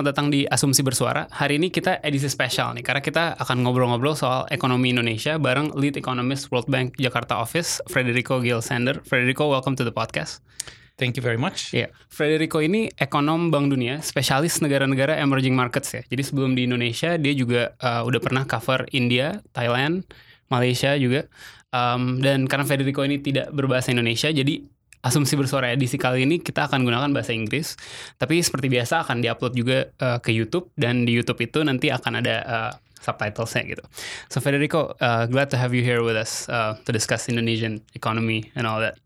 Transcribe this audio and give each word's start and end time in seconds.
Selamat 0.00 0.16
datang 0.16 0.32
di 0.32 0.48
Asumsi 0.48 0.80
Bersuara. 0.80 1.28
Hari 1.28 1.60
ini 1.60 1.68
kita 1.68 2.00
edisi 2.00 2.24
spesial 2.32 2.72
nih, 2.72 2.80
karena 2.80 3.04
kita 3.04 3.36
akan 3.36 3.60
ngobrol-ngobrol 3.60 4.16
soal 4.16 4.48
ekonomi 4.48 4.96
Indonesia 4.96 5.36
bareng 5.36 5.76
Lead 5.76 6.00
Economist 6.00 6.48
World 6.48 6.72
Bank 6.72 6.96
Jakarta 6.96 7.36
Office, 7.36 7.84
Federico 7.84 8.40
Gil 8.40 8.64
Sander. 8.64 9.04
Federico, 9.04 9.52
welcome 9.52 9.76
to 9.76 9.84
the 9.84 9.92
podcast. 9.92 10.40
Thank 10.96 11.20
you 11.20 11.22
very 11.22 11.36
much. 11.36 11.76
Iya, 11.76 11.92
Federico 12.08 12.64
ini 12.64 12.88
ekonom 12.96 13.52
Bank 13.52 13.68
Dunia, 13.68 14.00
spesialis 14.00 14.64
negara-negara 14.64 15.20
emerging 15.20 15.52
markets 15.52 15.92
ya. 15.92 16.00
Jadi 16.08 16.22
sebelum 16.24 16.56
di 16.56 16.64
Indonesia, 16.64 17.20
dia 17.20 17.36
juga 17.36 17.76
uh, 17.84 18.00
udah 18.00 18.20
pernah 18.24 18.48
cover 18.48 18.88
India, 18.96 19.44
Thailand, 19.52 20.08
Malaysia 20.48 20.96
juga. 20.96 21.28
Um, 21.76 22.24
dan 22.24 22.48
karena 22.48 22.64
Federico 22.64 23.04
ini 23.04 23.20
tidak 23.20 23.52
berbahasa 23.52 23.92
Indonesia, 23.92 24.32
jadi 24.32 24.64
asumsi 25.00 25.36
bersuara 25.36 25.72
edisi 25.72 25.96
kali 25.96 26.28
ini 26.28 26.40
kita 26.40 26.68
akan 26.68 26.84
gunakan 26.84 27.10
bahasa 27.12 27.32
Inggris. 27.32 27.76
Tapi 28.20 28.44
seperti 28.44 28.68
biasa 28.68 29.04
akan 29.04 29.24
diupload 29.24 29.52
juga 29.56 29.78
uh, 30.00 30.18
ke 30.20 30.32
YouTube 30.32 30.68
dan 30.76 31.08
di 31.08 31.16
YouTube 31.16 31.40
itu 31.40 31.64
nanti 31.64 31.88
akan 31.88 32.20
ada 32.20 32.36
uh, 32.44 32.72
subtitlesnya 33.00 33.64
gitu. 33.64 33.84
So 34.28 34.44
Federico, 34.44 34.92
uh, 35.00 35.24
glad 35.24 35.48
to 35.50 35.56
have 35.56 35.72
you 35.72 35.80
here 35.80 36.04
with 36.04 36.20
us 36.20 36.44
uh, 36.52 36.76
to 36.84 36.90
discuss 36.92 37.32
Indonesian 37.32 37.80
economy 37.96 38.52
and 38.52 38.68
all 38.68 38.80
that. 38.84 39.00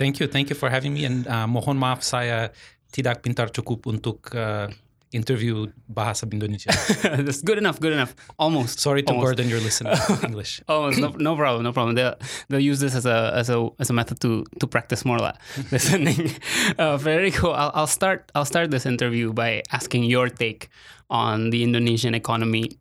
Thank 0.00 0.20
you, 0.20 0.28
thank 0.28 0.52
you 0.52 0.56
for 0.56 0.68
having 0.68 0.92
me. 0.92 1.08
And 1.08 1.24
uh, 1.24 1.48
mohon 1.48 1.80
maaf 1.80 2.04
saya 2.04 2.52
tidak 2.92 3.24
pintar 3.24 3.48
cukup 3.48 3.88
untuk 3.88 4.28
uh, 4.36 4.68
interview 5.12 5.66
bahasa 5.90 6.30
Indonesia. 6.30 6.70
That's 7.02 7.42
good 7.42 7.58
enough, 7.58 7.80
good 7.80 7.92
enough. 7.92 8.14
Almost. 8.38 8.80
Sorry 8.80 9.02
to 9.02 9.12
Almost. 9.12 9.24
burden 9.26 9.48
your 9.48 9.60
listeners 9.60 9.98
with 10.08 10.24
English. 10.30 10.62
Almost, 10.68 10.98
no, 10.98 11.08
no 11.18 11.36
problem, 11.36 11.64
no 11.64 11.72
problem. 11.72 11.94
They'll, 11.94 12.14
they'll 12.48 12.62
use 12.62 12.80
this 12.80 12.94
as 12.94 13.06
a 13.06 13.32
as 13.34 13.50
a 13.50 13.68
as 13.78 13.90
a 13.90 13.94
method 13.94 14.20
to 14.22 14.46
to 14.58 14.66
practice 14.66 15.04
more 15.04 15.18
listening. 15.70 16.34
Uh, 16.78 16.98
Federico, 16.98 17.50
I'll, 17.50 17.72
I'll 17.74 17.90
start 17.90 18.30
I'll 18.34 18.46
start 18.48 18.70
this 18.70 18.86
interview 18.86 19.32
by 19.32 19.62
asking 19.72 20.04
your 20.04 20.28
take 20.28 20.70
on 21.10 21.50
the 21.50 21.62
Indonesian 21.62 22.14
economy 22.14 22.78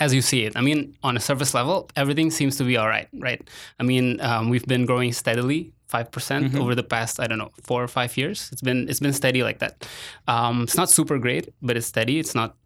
as 0.00 0.14
you 0.14 0.22
see 0.22 0.44
it. 0.44 0.56
I 0.56 0.62
mean, 0.62 0.96
on 1.02 1.16
a 1.16 1.20
surface 1.20 1.52
level, 1.52 1.90
everything 1.96 2.30
seems 2.30 2.56
to 2.56 2.64
be 2.64 2.76
all 2.76 2.88
right, 2.88 3.08
right? 3.20 3.40
I 3.78 3.82
mean, 3.82 4.16
um, 4.20 4.48
we've 4.48 4.64
been 4.64 4.86
growing 4.86 5.12
steadily. 5.12 5.73
5% 5.94 6.58
over 6.60 6.74
the 6.74 6.82
past 6.82 7.20
I 7.20 7.26
don't 7.28 7.38
know 7.38 7.52
four 7.62 7.82
or 7.82 7.88
five 7.88 8.16
years. 8.16 8.48
It's 8.52 8.62
been 8.62 8.88
it's 8.88 9.00
been 9.00 9.12
steady 9.12 9.42
like 9.42 9.58
that. 9.60 9.86
Um, 10.26 10.62
it's 10.64 10.76
not 10.76 10.90
super 10.90 11.18
great, 11.18 11.44
but 11.62 11.76
it's 11.76 11.86
steady. 11.86 12.18
It's 12.18 12.34
not 12.34 12.56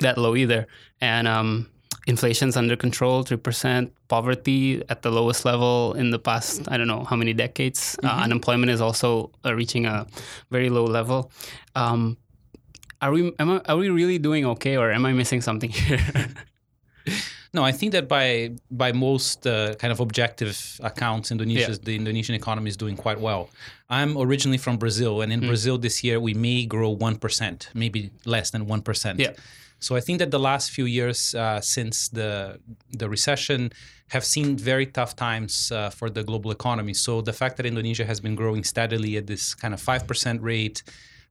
that 0.00 0.18
low 0.18 0.36
either. 0.36 0.66
And 1.00 1.26
um, 1.26 1.68
inflation's 2.06 2.56
under 2.56 2.76
control, 2.76 3.24
3%. 3.24 3.90
Poverty 4.08 4.82
at 4.88 5.02
the 5.02 5.10
lowest 5.10 5.44
level 5.44 5.94
in 5.94 6.10
the 6.10 6.18
past, 6.18 6.68
I 6.68 6.76
don't 6.76 6.86
know 6.86 7.04
how 7.04 7.16
many 7.16 7.32
decades. 7.32 7.96
Uh, 8.02 8.08
unemployment 8.08 8.70
is 8.70 8.80
also 8.80 9.30
uh, 9.44 9.54
reaching 9.54 9.86
a 9.86 10.06
very 10.50 10.68
low 10.70 10.84
level. 10.84 11.30
Um, 11.74 12.16
are 13.00 13.12
we 13.12 13.32
am 13.38 13.50
I, 13.50 13.60
are 13.66 13.76
we 13.76 13.88
really 13.88 14.18
doing 14.18 14.44
okay, 14.44 14.76
or 14.76 14.90
am 14.92 15.06
I 15.06 15.12
missing 15.12 15.40
something 15.40 15.70
here? 15.86 16.00
No, 17.52 17.64
I 17.64 17.72
think 17.72 17.92
that 17.92 18.06
by 18.06 18.52
by 18.70 18.92
most 18.92 19.46
uh, 19.46 19.74
kind 19.74 19.92
of 19.92 20.00
objective 20.00 20.78
accounts, 20.82 21.30
Indonesia's 21.30 21.80
the 21.80 21.96
Indonesian 21.96 22.34
economy 22.34 22.68
is 22.68 22.76
doing 22.76 22.96
quite 22.96 23.20
well. 23.20 23.50
I'm 23.88 24.16
originally 24.16 24.58
from 24.58 24.76
Brazil, 24.78 25.20
and 25.20 25.32
in 25.32 25.40
Brazil 25.40 25.76
this 25.76 26.04
year 26.04 26.20
we 26.20 26.34
may 26.34 26.64
grow 26.64 26.90
one 26.90 27.16
percent, 27.16 27.68
maybe 27.74 28.10
less 28.24 28.50
than 28.50 28.66
one 28.66 28.82
percent. 28.82 29.18
Yeah. 29.18 29.32
So 29.80 29.96
I 29.96 30.00
think 30.00 30.18
that 30.18 30.30
the 30.30 30.38
last 30.38 30.70
few 30.70 30.84
years 30.84 31.34
uh, 31.34 31.60
since 31.60 32.08
the 32.08 32.60
the 32.96 33.08
recession 33.08 33.72
have 34.10 34.24
seen 34.24 34.56
very 34.56 34.86
tough 34.86 35.16
times 35.16 35.72
uh, 35.72 35.90
for 35.90 36.10
the 36.10 36.22
global 36.22 36.50
economy. 36.50 36.94
So 36.94 37.20
the 37.20 37.32
fact 37.32 37.56
that 37.56 37.66
Indonesia 37.66 38.04
has 38.04 38.20
been 38.20 38.36
growing 38.36 38.64
steadily 38.64 39.16
at 39.16 39.26
this 39.26 39.54
kind 39.54 39.74
of 39.74 39.80
five 39.80 40.06
percent 40.06 40.42
rate, 40.42 40.82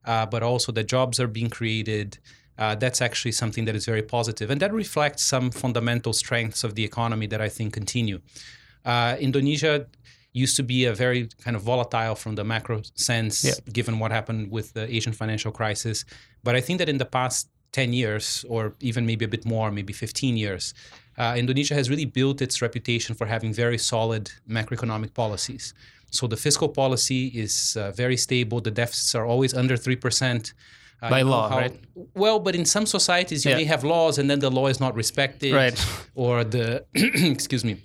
uh, 0.04 0.26
but 0.26 0.42
also 0.42 0.72
the 0.72 0.84
jobs 0.84 1.18
are 1.18 1.28
being 1.28 1.48
created. 1.48 2.18
Uh, 2.60 2.74
that's 2.74 3.00
actually 3.00 3.32
something 3.32 3.64
that 3.64 3.74
is 3.74 3.86
very 3.86 4.02
positive, 4.02 4.50
and 4.52 4.60
that 4.60 4.72
reflects 4.72 5.22
some 5.24 5.50
fundamental 5.50 6.12
strengths 6.12 6.62
of 6.62 6.74
the 6.74 6.84
economy 6.84 7.26
that 7.26 7.40
I 7.40 7.48
think 7.48 7.72
continue. 7.72 8.18
Uh, 8.84 9.16
Indonesia 9.18 9.86
used 10.32 10.56
to 10.56 10.62
be 10.62 10.84
a 10.84 10.94
very 10.94 11.28
kind 11.44 11.56
of 11.56 11.62
volatile 11.62 12.14
from 12.14 12.34
the 12.36 12.44
macro 12.44 12.82
sense, 12.94 13.36
Yeah. 13.44 13.54
given 13.72 13.98
what 13.98 14.10
happened 14.12 14.42
with 14.56 14.66
the 14.74 14.84
Asian 14.96 15.12
financial 15.12 15.50
crisis. 15.60 16.04
But 16.44 16.54
I 16.54 16.60
think 16.60 16.78
that 16.80 16.88
in 16.88 16.98
the 16.98 17.04
past 17.18 17.48
10 17.72 17.92
years, 17.92 18.44
or 18.48 18.74
even 18.80 19.06
maybe 19.06 19.24
a 19.24 19.28
bit 19.28 19.44
more, 19.44 19.70
maybe 19.70 19.92
15 19.92 20.36
years, 20.36 20.74
uh, 21.18 21.34
Indonesia 21.36 21.74
has 21.74 21.88
really 21.90 22.04
built 22.18 22.40
its 22.42 22.60
reputation 22.62 23.14
for 23.16 23.26
having 23.26 23.52
very 23.54 23.78
solid 23.78 24.30
macroeconomic 24.48 25.14
policies. 25.14 25.74
So 26.10 26.26
the 26.26 26.36
fiscal 26.36 26.68
policy 26.68 27.26
is 27.28 27.76
uh, 27.76 27.90
very 27.92 28.16
stable. 28.16 28.60
The 28.60 28.70
deficits 28.70 29.14
are 29.14 29.24
always 29.26 29.52
under 29.54 29.76
3%. 29.76 30.52
By 31.08 31.22
law, 31.22 31.48
how- 31.48 31.58
right? 31.58 31.74
Well, 32.14 32.38
but 32.40 32.54
in 32.54 32.64
some 32.66 32.86
societies, 32.86 33.44
you 33.44 33.50
Yeah. 33.52 33.56
may 33.58 33.64
have 33.64 33.82
laws 33.84 34.18
and 34.18 34.28
then 34.30 34.40
the 34.40 34.50
law 34.50 34.66
is 34.68 34.78
not 34.80 34.94
respected. 34.94 35.52
Right. 35.54 35.78
Or 36.14 36.44
the, 36.44 36.84
excuse 36.94 37.64
me, 37.64 37.76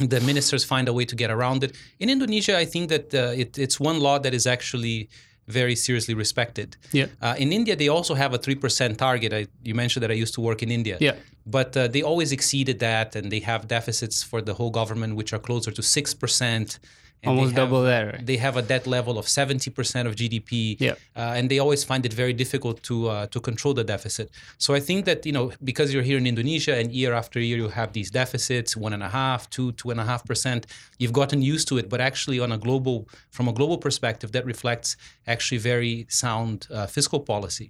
the 0.00 0.20
ministers 0.20 0.64
find 0.64 0.88
a 0.88 0.92
way 0.92 1.04
to 1.04 1.16
get 1.16 1.30
around 1.30 1.62
it. 1.64 1.72
In 1.98 2.08
Indonesia, 2.08 2.56
I 2.56 2.64
think 2.64 2.88
that 2.88 3.14
uh, 3.14 3.32
it, 3.42 3.58
it's 3.58 3.78
one 3.80 3.98
law 4.00 4.18
that 4.18 4.32
is 4.34 4.46
actually 4.46 5.08
very 5.48 5.76
seriously 5.76 6.14
respected. 6.14 6.76
Yeah. 6.92 7.06
Uh, 7.22 7.34
in 7.38 7.52
India, 7.52 7.76
they 7.76 7.88
also 7.88 8.14
have 8.14 8.32
a 8.34 8.38
3% 8.38 8.96
target. 8.96 9.32
I, 9.32 9.46
you 9.62 9.74
mentioned 9.74 10.02
that 10.02 10.10
I 10.10 10.14
used 10.14 10.34
to 10.34 10.40
work 10.40 10.62
in 10.62 10.70
India. 10.70 10.96
Yeah. 11.00 11.14
But 11.46 11.76
uh, 11.76 11.86
they 11.88 12.02
always 12.02 12.32
exceeded 12.32 12.80
that, 12.80 13.14
and 13.14 13.30
they 13.30 13.40
have 13.40 13.68
deficits 13.68 14.22
for 14.24 14.42
the 14.42 14.54
whole 14.54 14.70
government, 14.70 15.14
which 15.14 15.32
are 15.32 15.38
closer 15.38 15.70
to 15.70 15.82
6%. 15.82 16.78
And 17.26 17.38
Almost 17.38 17.54
have- 17.56 17.68
double 17.68 17.82
that, 17.82 18.02
right? 18.10 18.26
They 18.30 18.38
have 18.46 18.56
a 18.56 18.62
debt 18.62 18.86
level 18.86 19.18
of 19.18 19.26
70% 19.26 20.06
of 20.06 20.14
GDP. 20.14 20.76
Yeah. 20.78 20.92
Uh, 21.16 21.36
and 21.36 21.50
they 21.50 21.58
always 21.58 21.82
find 21.90 22.02
it 22.06 22.12
very 22.22 22.32
difficult 22.32 22.76
to 22.88 22.94
uh, 23.08 23.26
to 23.34 23.38
control 23.40 23.74
the 23.74 23.84
deficit. 23.94 24.26
So 24.64 24.68
I 24.78 24.80
think 24.88 25.04
that 25.08 25.18
you 25.28 25.34
know 25.36 25.46
because 25.70 25.88
you're 25.92 26.06
here 26.10 26.18
in 26.22 26.26
Indonesia 26.34 26.74
and 26.80 26.86
year 27.00 27.12
after 27.20 27.36
year 27.48 27.58
you 27.64 27.70
have 27.80 27.90
these 27.98 28.10
deficits 28.22 28.70
one 28.86 28.92
and 28.92 29.02
a 29.02 29.12
half, 29.20 29.40
two, 29.56 29.68
two 29.80 29.88
and 29.90 29.98
a 30.04 30.06
half 30.10 30.22
percent. 30.30 30.60
You've 31.00 31.16
gotten 31.22 31.40
used 31.54 31.66
to 31.70 31.74
it, 31.80 31.86
but 31.92 32.00
actually 32.10 32.38
on 32.46 32.50
a 32.52 32.58
global 32.66 32.96
from 33.36 33.46
a 33.48 33.54
global 33.58 33.78
perspective, 33.86 34.28
that 34.36 34.44
reflects 34.54 34.96
actually 35.26 35.58
very 35.72 36.06
sound 36.08 36.56
uh, 36.70 36.86
fiscal 36.96 37.20
policy. 37.32 37.66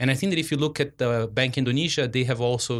And 0.00 0.10
I 0.12 0.14
think 0.18 0.28
that 0.32 0.38
if 0.38 0.48
you 0.52 0.58
look 0.64 0.76
at 0.84 0.98
the 0.98 1.28
Bank 1.38 1.58
Indonesia, 1.58 2.04
they 2.06 2.24
have 2.30 2.40
also 2.40 2.74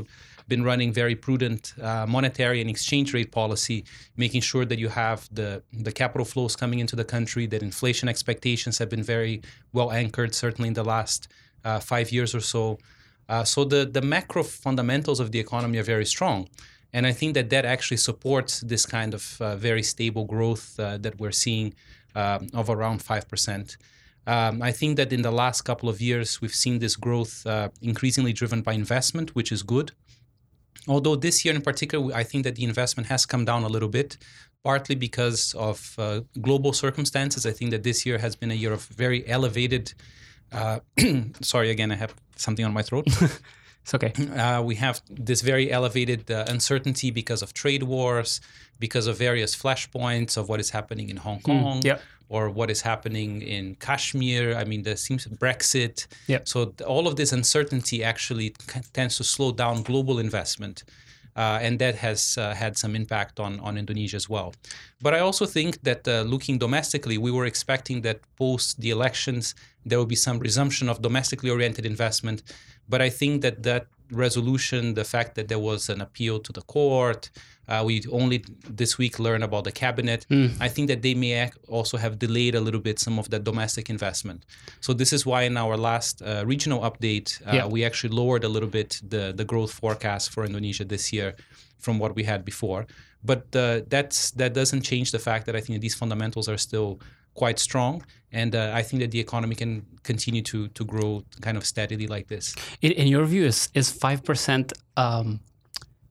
been 0.49 0.65
running 0.65 0.93
very 0.93 1.15
prudent 1.15 1.75
uh, 1.81 2.07
monetary 2.07 2.61
and 2.61 2.71
exchange 2.71 3.13
rate 3.13 3.31
policy, 3.31 3.85
making 4.17 4.41
sure 4.41 4.65
that 4.65 4.79
you 4.79 4.89
have 4.89 5.29
the, 5.33 5.63
the 5.73 5.93
capital 5.93 6.25
flows 6.25 6.57
coming 6.57 6.79
into 6.79 6.97
the 6.97 7.05
country, 7.05 7.47
that 7.47 7.63
inflation 7.63 8.09
expectations 8.09 8.79
have 8.79 8.89
been 8.89 9.03
very 9.03 9.43
well 9.73 9.93
anchored, 9.93 10.35
certainly 10.35 10.69
in 10.69 10.75
the 10.75 10.85
last 10.85 11.29
uh, 11.65 11.79
five 11.79 12.11
years 12.11 12.35
or 12.35 12.41
so. 12.41 12.79
Uh, 13.29 13.45
so 13.45 13.65
the, 13.65 13.85
the 13.85 14.01
macro 14.01 14.43
fundamentals 14.43 15.21
of 15.21 15.33
the 15.33 15.39
economy 15.39 15.79
are 15.79 15.83
very 15.83 16.07
strong. 16.07 16.49
And 16.93 17.07
I 17.07 17.13
think 17.13 17.35
that 17.35 17.51
that 17.51 17.65
actually 17.67 17.99
supports 17.99 18.61
this 18.61 18.87
kind 18.87 19.13
of 19.13 19.37
uh, 19.41 19.57
very 19.57 19.83
stable 19.83 20.25
growth 20.25 20.81
uh, 20.81 20.97
that 20.99 21.21
we're 21.21 21.33
seeing 21.33 21.75
um, 22.15 22.49
of 22.55 22.71
around 22.71 23.05
5%. 23.05 23.77
Um, 24.27 24.63
I 24.63 24.73
think 24.73 24.97
that 24.97 25.13
in 25.13 25.23
the 25.23 25.31
last 25.31 25.63
couple 25.63 25.89
of 25.89 26.01
years, 26.01 26.41
we've 26.41 26.55
seen 26.55 26.79
this 26.79 26.97
growth 26.97 27.47
uh, 27.47 27.69
increasingly 27.83 28.33
driven 28.33 28.63
by 28.63 28.73
investment, 28.73 29.35
which 29.35 29.53
is 29.53 29.63
good. 29.63 29.93
Although 30.87 31.17
this 31.17 31.45
year 31.45 31.55
in 31.55 31.63
particular, 31.63 32.15
I 32.15 32.23
think 32.23 32.45
that 32.45 32.55
the 32.57 32.65
investment 32.65 33.09
has 33.09 33.27
come 33.27 33.45
down 33.45 33.65
a 33.65 33.69
little 33.69 33.89
bit, 33.89 34.17
partly 34.65 34.95
because 34.95 35.55
of 35.55 35.95
uh, 35.99 36.21
global 36.41 36.73
circumstances. 36.73 37.45
I 37.47 37.53
think 37.53 37.71
that 37.73 37.83
this 37.83 38.07
year 38.07 38.19
has 38.19 38.37
been 38.37 38.51
a 38.51 38.55
year 38.55 38.73
of 38.73 38.85
very 38.87 39.27
elevated. 39.29 39.93
Uh, 40.53 40.81
sorry, 41.41 41.71
again, 41.71 41.91
I 41.93 41.97
have 41.97 42.15
something 42.37 42.65
on 42.65 42.73
my 42.73 42.83
throat. 42.83 43.07
It's 43.89 43.95
okay. 43.95 44.13
uh, 44.39 44.61
we 44.61 44.75
have 44.75 45.01
this 45.09 45.41
very 45.41 45.73
elevated 45.73 46.31
uh, 46.31 46.45
uncertainty 46.47 47.11
because 47.11 47.41
of 47.41 47.55
trade 47.55 47.85
wars, 47.85 48.43
because 48.79 49.07
of 49.07 49.17
various 49.17 49.57
flashpoints 49.57 50.37
of 50.37 50.51
what 50.51 50.61
is 50.61 50.69
happening 50.71 51.09
in 51.09 51.17
Hong 51.17 51.41
Kong, 51.41 51.81
yep. 51.83 52.03
Or 52.29 52.51
what 52.51 52.71
is 52.71 52.83
happening 52.83 53.43
in 53.43 53.75
Kashmir. 53.77 54.57
I 54.57 54.65
mean, 54.65 54.83
there 54.83 54.97
seems 54.97 55.27
Brexit. 55.27 56.07
Yep. 56.27 56.49
So 56.49 56.75
all 56.87 57.07
of 57.07 57.17
this 57.17 57.33
uncertainty 57.33 58.05
actually 58.05 58.55
tends 58.93 59.17
to 59.17 59.25
slow 59.25 59.53
down 59.53 59.83
global 59.83 60.19
investment. 60.19 60.85
Uh, 61.37 61.57
and 61.63 61.79
that 61.79 61.95
has 61.95 62.37
uh, 62.37 62.53
had 62.53 62.77
some 62.77 62.97
impact 62.97 63.39
on, 63.39 63.61
on 63.61 63.79
Indonesia 63.79 64.17
as 64.17 64.29
well. 64.29 64.53
But 65.01 65.15
I 65.15 65.21
also 65.21 65.47
think 65.47 65.81
that 65.85 66.07
uh, 66.09 66.23
looking 66.23 66.59
domestically, 66.59 67.17
we 67.17 67.31
were 67.31 67.47
expecting 67.47 68.03
that 68.03 68.19
post 68.37 68.81
the 68.81 68.91
elections, 68.91 69.55
there 69.87 69.99
will 69.99 70.07
be 70.07 70.17
some 70.17 70.41
resumption 70.41 70.89
of 70.89 71.01
domestically 71.01 71.49
oriented 71.49 71.87
investment. 71.87 72.43
But 72.89 73.03
I 73.03 73.11
think 73.11 73.43
that 73.43 73.63
that 73.63 73.87
resolution, 74.11 74.95
the 74.95 75.05
fact 75.05 75.35
that 75.37 75.49
there 75.49 75.59
was 75.59 75.89
an 75.89 76.01
appeal 76.01 76.39
to 76.41 76.53
the 76.53 76.63
court. 76.63 77.31
Uh, 77.69 77.83
we 77.85 78.03
only 78.11 78.43
this 78.81 78.97
week 78.97 79.19
learned 79.19 79.45
about 79.45 79.65
the 79.65 79.73
cabinet. 79.73 80.25
Mm. 80.31 80.57
I 80.59 80.69
think 80.69 80.89
that 80.89 81.03
they 81.03 81.15
may 81.15 81.51
also 81.69 81.99
have 81.99 82.19
delayed 82.19 82.55
a 82.55 82.61
little 82.61 82.81
bit 82.81 82.99
some 82.99 83.19
of 83.19 83.29
the 83.29 83.39
domestic 83.39 83.91
investment. 83.91 84.47
So 84.81 84.95
this 84.95 85.13
is 85.13 85.27
why 85.27 85.43
in 85.43 85.57
our 85.59 85.77
last 85.77 86.23
uh, 86.23 86.45
regional 86.47 86.81
update, 86.81 87.29
uh, 87.47 87.53
Yeah. 87.57 87.67
we 87.67 87.85
actually 87.85 88.15
lowered 88.15 88.45
a 88.45 88.49
little 88.49 88.71
bit 88.71 89.01
the 89.07 89.33
the 89.37 89.45
growth 89.45 89.73
forecast 89.73 90.31
for 90.31 90.45
Indonesia 90.47 90.85
this 90.85 91.13
year 91.13 91.35
from 91.79 91.99
what 91.99 92.15
we 92.17 92.25
had 92.25 92.43
before. 92.45 92.87
But 93.23 93.55
uh, 93.55 93.83
that's 93.89 94.31
that 94.41 94.55
doesn't 94.55 94.83
change 94.83 95.11
the 95.11 95.19
fact 95.19 95.45
that 95.47 95.55
I 95.57 95.61
think 95.61 95.77
that 95.77 95.83
these 95.83 95.99
fundamentals 96.03 96.49
are 96.49 96.59
still 96.59 96.99
quite 97.43 97.59
strong, 97.69 98.03
and 98.33 98.55
uh, 98.55 98.81
I 98.81 98.83
think 98.87 98.99
that 99.03 99.11
the 99.11 99.21
economy 99.27 99.55
can 99.55 99.83
continue 100.03 100.43
to 100.43 100.59
to 100.79 100.85
grow 100.93 101.23
kind 101.47 101.57
of 101.57 101.65
steadily 101.65 102.07
like 102.17 102.27
this. 102.35 102.55
In, 102.81 102.93
in 102.93 103.07
your 103.15 103.25
view, 103.33 103.45
is 103.47 103.69
is 103.75 103.91
five 104.05 104.21
percent 104.29 104.73
um, 104.97 105.41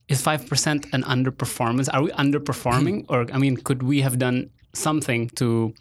is 0.08 0.20
five 0.22 0.42
percent 0.50 0.86
an 0.92 1.02
underperformance? 1.04 1.88
Are 1.94 2.02
we 2.02 2.10
underperforming, 2.24 3.04
or 3.08 3.20
I 3.36 3.38
mean, 3.38 3.56
could 3.56 3.82
we 3.82 4.02
have 4.02 4.16
done 4.18 4.50
something 4.72 5.30
to 5.40 5.72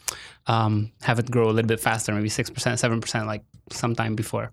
um, 0.47 0.91
have 1.01 1.19
it 1.19 1.29
grow 1.31 1.45
a 1.50 1.53
little 1.55 1.67
bit 1.67 1.79
faster, 1.79 2.13
maybe 2.13 2.29
six 2.29 2.50
percent, 2.50 2.79
seven 2.79 3.00
percent, 3.01 3.27
like 3.33 3.43
sometime 3.71 4.15
before? 4.15 4.51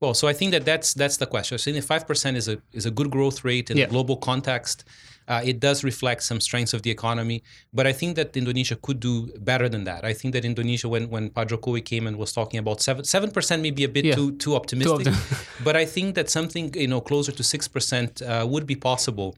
Well, 0.00 0.14
so 0.14 0.28
I 0.30 0.34
think 0.34 0.50
that 0.52 0.64
that's 0.64 0.94
that's 0.94 1.16
the 1.18 1.26
question. 1.26 1.54
I 1.54 1.72
think 1.72 1.84
five 1.84 2.04
percent 2.06 2.36
is 2.36 2.48
a 2.48 2.56
is 2.72 2.86
a 2.86 2.90
good 2.90 3.10
growth 3.10 3.44
rate 3.44 3.70
in 3.70 3.76
Yeah. 3.76 3.86
a 3.86 3.90
global 3.90 4.16
context. 4.16 4.84
Uh, 5.32 5.40
it 5.50 5.56
does 5.66 5.78
reflect 5.90 6.20
some 6.30 6.40
strengths 6.48 6.74
of 6.76 6.80
the 6.84 6.90
economy, 6.98 7.38
but 7.78 7.84
I 7.86 7.92
think 8.00 8.10
that 8.18 8.28
Indonesia 8.42 8.76
could 8.86 8.98
do 9.10 9.14
better 9.50 9.68
than 9.74 9.82
that. 9.90 10.00
I 10.10 10.14
think 10.18 10.30
that 10.34 10.44
Indonesia, 10.52 10.88
when 10.94 11.04
when 11.14 11.24
Jokowi 11.50 11.82
came 11.92 12.04
and 12.08 12.14
was 12.24 12.30
talking 12.38 12.58
about 12.64 12.78
seven 12.88 13.02
seven 13.14 13.30
percent, 13.36 13.58
may 13.66 13.70
be 13.80 13.84
a 13.90 13.92
bit 13.96 14.04
Yeah. 14.04 14.16
too 14.18 14.28
too 14.44 14.54
optimistic. 14.60 15.06
optim- 15.06 15.64
but 15.66 15.74
I 15.82 15.84
think 15.94 16.08
that 16.18 16.26
something 16.38 16.64
you 16.84 16.90
know 16.92 17.00
closer 17.10 17.32
to 17.38 17.42
six 17.54 17.62
percent 17.74 18.10
uh, 18.22 18.44
would 18.52 18.66
be 18.72 18.76
possible 18.90 19.28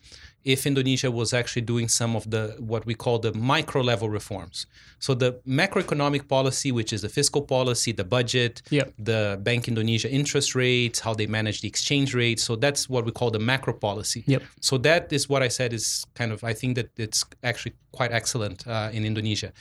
if 0.45 0.67
Indonesia 0.67 1.11
was 1.11 1.33
actually 1.33 1.63
doing 1.63 1.89
some 1.89 2.17
of 2.17 2.31
the 2.31 2.57
what 2.59 2.85
we 2.87 2.95
call 2.95 3.19
the 3.19 3.33
micro 3.33 3.81
level 3.83 4.09
reforms. 4.11 4.67
So 4.99 5.15
the 5.15 5.33
macroeconomic 5.47 6.29
policy, 6.29 6.73
which 6.73 6.93
is 6.93 7.03
the 7.03 7.09
fiscal 7.09 7.43
policy, 7.43 7.93
the 7.93 8.05
budget, 8.05 8.63
Yeah. 8.71 8.85
the 8.99 9.39
Bank 9.43 9.69
Indonesia 9.69 10.11
interest 10.11 10.55
rates, 10.55 11.01
how 11.01 11.15
they 11.15 11.27
manage 11.27 11.61
the 11.61 11.69
exchange 11.69 12.15
rate. 12.15 12.41
So 12.41 12.57
that's 12.57 12.89
what 12.89 13.05
we 13.05 13.13
call 13.13 13.31
the 13.31 13.39
macro 13.39 13.73
policy. 13.73 14.25
Yep. 14.27 14.43
So 14.61 14.79
that 14.79 15.13
is 15.13 15.29
what 15.29 15.43
I 15.43 15.49
said 15.49 15.73
is 15.73 16.05
kind 16.15 16.33
of 16.33 16.43
I 16.43 16.53
think 16.55 16.77
that 16.77 16.89
it's 16.97 17.25
actually 17.43 17.75
quite 17.93 18.13
excellent 18.13 18.67
uh, 18.67 18.91
in 18.93 19.05
Indonesia. 19.05 19.53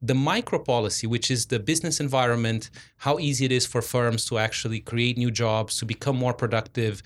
The 0.00 0.14
micro 0.14 0.60
policy, 0.60 1.08
which 1.08 1.28
is 1.28 1.46
the 1.46 1.58
business 1.58 1.98
environment, 1.98 2.70
how 2.98 3.18
easy 3.18 3.44
it 3.46 3.50
is 3.52 3.66
for 3.66 3.82
firms 3.82 4.24
to 4.26 4.38
actually 4.38 4.78
create 4.78 5.18
new 5.18 5.30
jobs, 5.32 5.76
to 5.80 5.84
become 5.84 6.16
more 6.16 6.32
productive, 6.32 7.02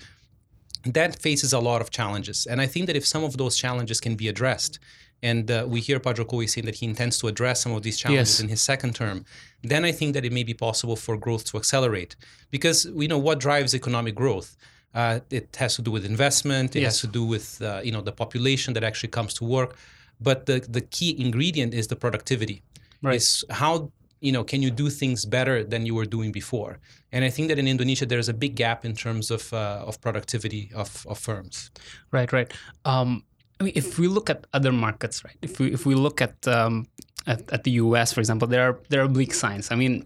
that 0.85 1.19
faces 1.21 1.53
a 1.53 1.59
lot 1.59 1.81
of 1.81 1.89
challenges. 1.89 2.45
And 2.45 2.59
I 2.61 2.67
think 2.67 2.87
that 2.87 2.95
if 2.95 3.05
some 3.05 3.23
of 3.23 3.37
those 3.37 3.55
challenges 3.57 3.99
can 3.99 4.15
be 4.15 4.27
addressed, 4.27 4.79
and 5.21 5.49
uh, 5.49 5.65
we 5.67 5.79
hear 5.79 5.99
Pak 5.99 6.17
Jokowi 6.17 6.49
saying 6.49 6.65
that 6.65 6.75
he 6.75 6.85
intends 6.85 7.17
to 7.19 7.27
address 7.27 7.61
some 7.61 7.71
of 7.71 7.81
these 7.83 7.97
challenges 7.97 8.33
Yes. 8.35 8.39
in 8.41 8.49
his 8.49 8.61
second 8.61 8.93
term, 8.95 9.23
then 9.61 9.85
I 9.85 9.93
think 9.93 10.13
that 10.15 10.25
it 10.25 10.33
may 10.33 10.43
be 10.43 10.53
possible 10.53 10.97
for 10.97 11.15
growth 11.15 11.45
to 11.45 11.57
accelerate. 11.57 12.15
Because 12.51 12.89
we 12.91 13.07
know 13.07 13.17
what 13.17 13.39
drives 13.39 13.73
economic 13.73 14.15
growth. 14.15 14.57
Uh, 14.93 15.21
it 15.31 15.55
has 15.55 15.75
to 15.77 15.81
do 15.81 15.91
with 15.91 16.05
investment. 16.05 16.75
It 16.75 16.81
Yes. 16.81 16.91
has 16.95 17.01
to 17.01 17.07
do 17.07 17.23
with 17.25 17.61
uh, 17.61 17.81
you 17.83 17.91
know 17.91 18.01
the 18.01 18.11
population 18.11 18.73
that 18.75 18.83
actually 18.83 19.09
comes 19.09 19.33
to 19.35 19.45
work. 19.45 19.75
But 20.19 20.45
the 20.45 20.59
the 20.77 20.81
key 20.81 21.15
ingredient 21.19 21.73
is 21.73 21.87
the 21.87 21.95
productivity. 21.95 22.61
Right. 23.01 23.15
Is 23.15 23.43
how 23.49 23.91
you 24.23 24.31
know 24.31 24.43
can 24.43 24.61
you 24.65 24.71
do 24.71 24.89
things 24.89 25.25
better 25.25 25.63
than 25.63 25.85
you 25.85 25.93
were 25.93 26.09
doing 26.15 26.31
before? 26.31 26.79
And 27.11 27.21
I 27.25 27.29
think 27.29 27.49
that 27.49 27.59
in 27.59 27.67
Indonesia 27.67 28.05
there 28.05 28.19
is 28.19 28.29
a 28.29 28.33
big 28.33 28.55
gap 28.55 28.85
in 28.85 28.95
terms 28.95 29.29
of 29.29 29.53
uh, 29.53 29.89
of 29.89 29.99
productivity 30.01 30.71
of, 30.73 31.05
of 31.07 31.19
firms. 31.19 31.69
Right, 32.11 32.31
right. 32.31 32.49
Um, 32.85 33.23
I 33.59 33.65
mean, 33.65 33.73
if 33.75 33.99
we 33.99 34.07
look 34.07 34.29
at 34.29 34.47
other 34.53 34.71
markets, 34.71 35.23
right? 35.23 35.37
If 35.41 35.59
we 35.59 35.73
if 35.73 35.85
we 35.85 35.95
look 35.95 36.21
at 36.21 36.35
um, 36.47 36.87
at, 37.27 37.41
at 37.51 37.63
the 37.63 37.71
U.S., 37.85 38.13
for 38.13 38.21
example, 38.23 38.47
there 38.47 38.63
are 38.67 38.79
there 38.89 39.03
are 39.03 39.07
bleak 39.07 39.33
signs. 39.33 39.71
I 39.71 39.75
mean, 39.75 40.05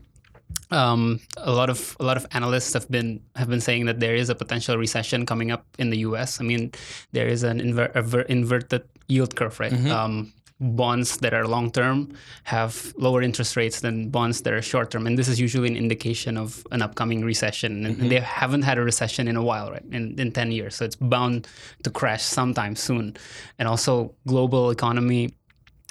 um, 0.72 1.20
a 1.38 1.52
lot 1.52 1.70
of 1.70 1.96
a 2.00 2.04
lot 2.04 2.18
of 2.18 2.26
analysts 2.32 2.74
have 2.74 2.90
been 2.90 3.22
have 3.36 3.50
been 3.50 3.62
saying 3.62 3.86
that 3.86 4.00
there 4.00 4.16
is 4.16 4.30
a 4.30 4.36
potential 4.36 4.78
recession 4.78 5.26
coming 5.26 5.52
up 5.52 5.66
in 5.78 5.90
the 5.92 6.00
U.S. 6.10 6.42
I 6.42 6.44
mean, 6.44 6.72
there 7.14 7.28
is 7.28 7.44
an 7.44 7.60
inver- 7.62 8.26
inverted 8.26 8.84
yield 9.08 9.36
curve, 9.36 9.60
right? 9.60 9.72
Um, 9.90 10.34
bonds 10.60 11.18
that 11.18 11.34
are 11.34 11.48
long 11.48 11.72
term 11.72 12.14
have 12.44 12.94
lower 12.98 13.22
interest 13.22 13.56
rates 13.56 13.82
than 13.82 14.10
bonds 14.10 14.42
that 14.42 14.54
are 14.54 14.62
short 14.62 14.92
term, 14.92 15.06
and 15.08 15.18
this 15.18 15.28
is 15.28 15.40
usually 15.40 15.68
an 15.68 15.78
indication 15.78 16.38
of 16.38 16.66
an 16.72 16.82
upcoming 16.82 17.24
recession. 17.24 17.86
And, 17.86 18.00
and 18.00 18.12
they 18.12 18.20
haven't 18.20 18.64
had 18.64 18.78
a 18.78 18.84
recession 18.84 19.28
in 19.28 19.36
a 19.36 19.44
while, 19.44 19.72
right? 19.72 19.86
In 19.92 20.20
in 20.20 20.32
ten 20.32 20.52
years, 20.52 20.76
so 20.76 20.86
it's 20.86 20.96
bound 20.96 21.48
to 21.84 21.90
crash 21.90 22.24
sometime 22.24 22.76
soon. 22.76 23.16
And 23.60 23.68
also, 23.68 24.14
global 24.26 24.72
economy 24.72 25.34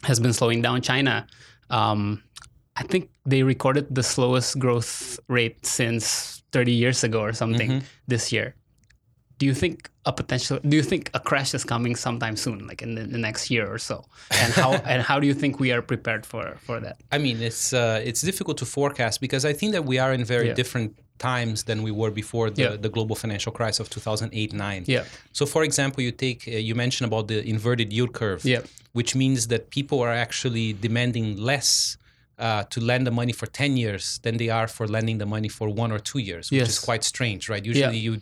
has 0.02 0.20
been 0.20 0.32
slowing 0.32 0.62
down. 0.62 0.82
China, 0.82 1.26
um, 1.70 2.22
I 2.76 2.82
think 2.82 3.10
they 3.24 3.42
recorded 3.42 3.94
the 3.94 4.02
slowest 4.02 4.58
growth 4.58 5.18
rate 5.28 5.64
since 5.64 6.42
30 6.52 6.72
years 6.72 7.04
ago 7.04 7.20
or 7.20 7.32
something 7.32 7.82
this 8.06 8.32
year. 8.32 8.54
Do 9.38 9.44
you 9.46 9.54
think 9.54 9.90
a 10.06 10.12
potential? 10.12 10.58
Do 10.66 10.76
you 10.76 10.82
think 10.82 11.10
a 11.12 11.20
crash 11.20 11.52
is 11.54 11.62
coming 11.64 11.94
sometime 11.96 12.36
soon, 12.36 12.66
like 12.66 12.80
in 12.80 12.94
the, 12.94 13.02
the 13.04 13.18
next 13.18 13.50
year 13.50 13.66
or 13.70 13.78
so? 13.78 14.04
And 14.30 14.52
how 14.54 14.72
and 14.92 15.02
how 15.02 15.20
do 15.20 15.26
you 15.26 15.34
think 15.34 15.60
we 15.60 15.72
are 15.72 15.82
prepared 15.82 16.24
for 16.24 16.56
for 16.66 16.80
that? 16.80 16.96
I 17.12 17.18
mean, 17.18 17.42
it's 17.42 17.72
uh, 17.72 18.00
it's 18.08 18.22
difficult 18.22 18.56
to 18.58 18.66
forecast 18.66 19.20
because 19.20 19.44
I 19.44 19.52
think 19.52 19.72
that 19.72 19.84
we 19.84 19.98
are 19.98 20.12
in 20.14 20.24
very 20.24 20.48
Yeah. 20.48 20.54
different 20.54 20.96
times 21.18 21.64
than 21.64 21.82
we 21.82 21.90
were 21.90 22.10
before 22.10 22.50
the, 22.50 22.62
Yeah. 22.62 22.76
the 22.76 22.90
global 22.90 23.16
financial 23.16 23.50
crisis 23.52 23.80
of 23.80 23.88
2008-9. 23.88 24.84
Yeah. 24.86 25.04
So, 25.32 25.46
for 25.46 25.62
example, 25.64 26.02
you 26.02 26.12
take 26.12 26.40
uh, 26.46 26.50
you 26.68 26.74
mentioned 26.74 27.06
about 27.12 27.28
the 27.28 27.38
inverted 27.54 27.92
yield 27.92 28.12
curve, 28.12 28.40
Yeah. 28.44 28.60
which 28.92 29.14
means 29.14 29.46
that 29.48 29.70
people 29.70 29.98
are 30.00 30.12
actually 30.26 30.72
demanding 30.74 31.36
less 31.50 31.96
uh, 32.38 32.64
to 32.70 32.80
lend 32.80 33.06
the 33.06 33.10
money 33.10 33.32
for 33.32 33.46
10 33.46 33.76
years 33.78 34.18
than 34.22 34.36
they 34.36 34.50
are 34.50 34.68
for 34.68 34.86
lending 34.86 35.16
the 35.18 35.26
money 35.26 35.48
for 35.48 35.68
one 35.68 35.90
or 35.92 35.98
two 35.98 36.18
years, 36.18 36.50
which 36.50 36.68
is 36.68 36.78
quite 36.78 37.02
strange, 37.04 37.48
right? 37.48 37.64
Usually, 37.64 37.98
you 37.98 38.20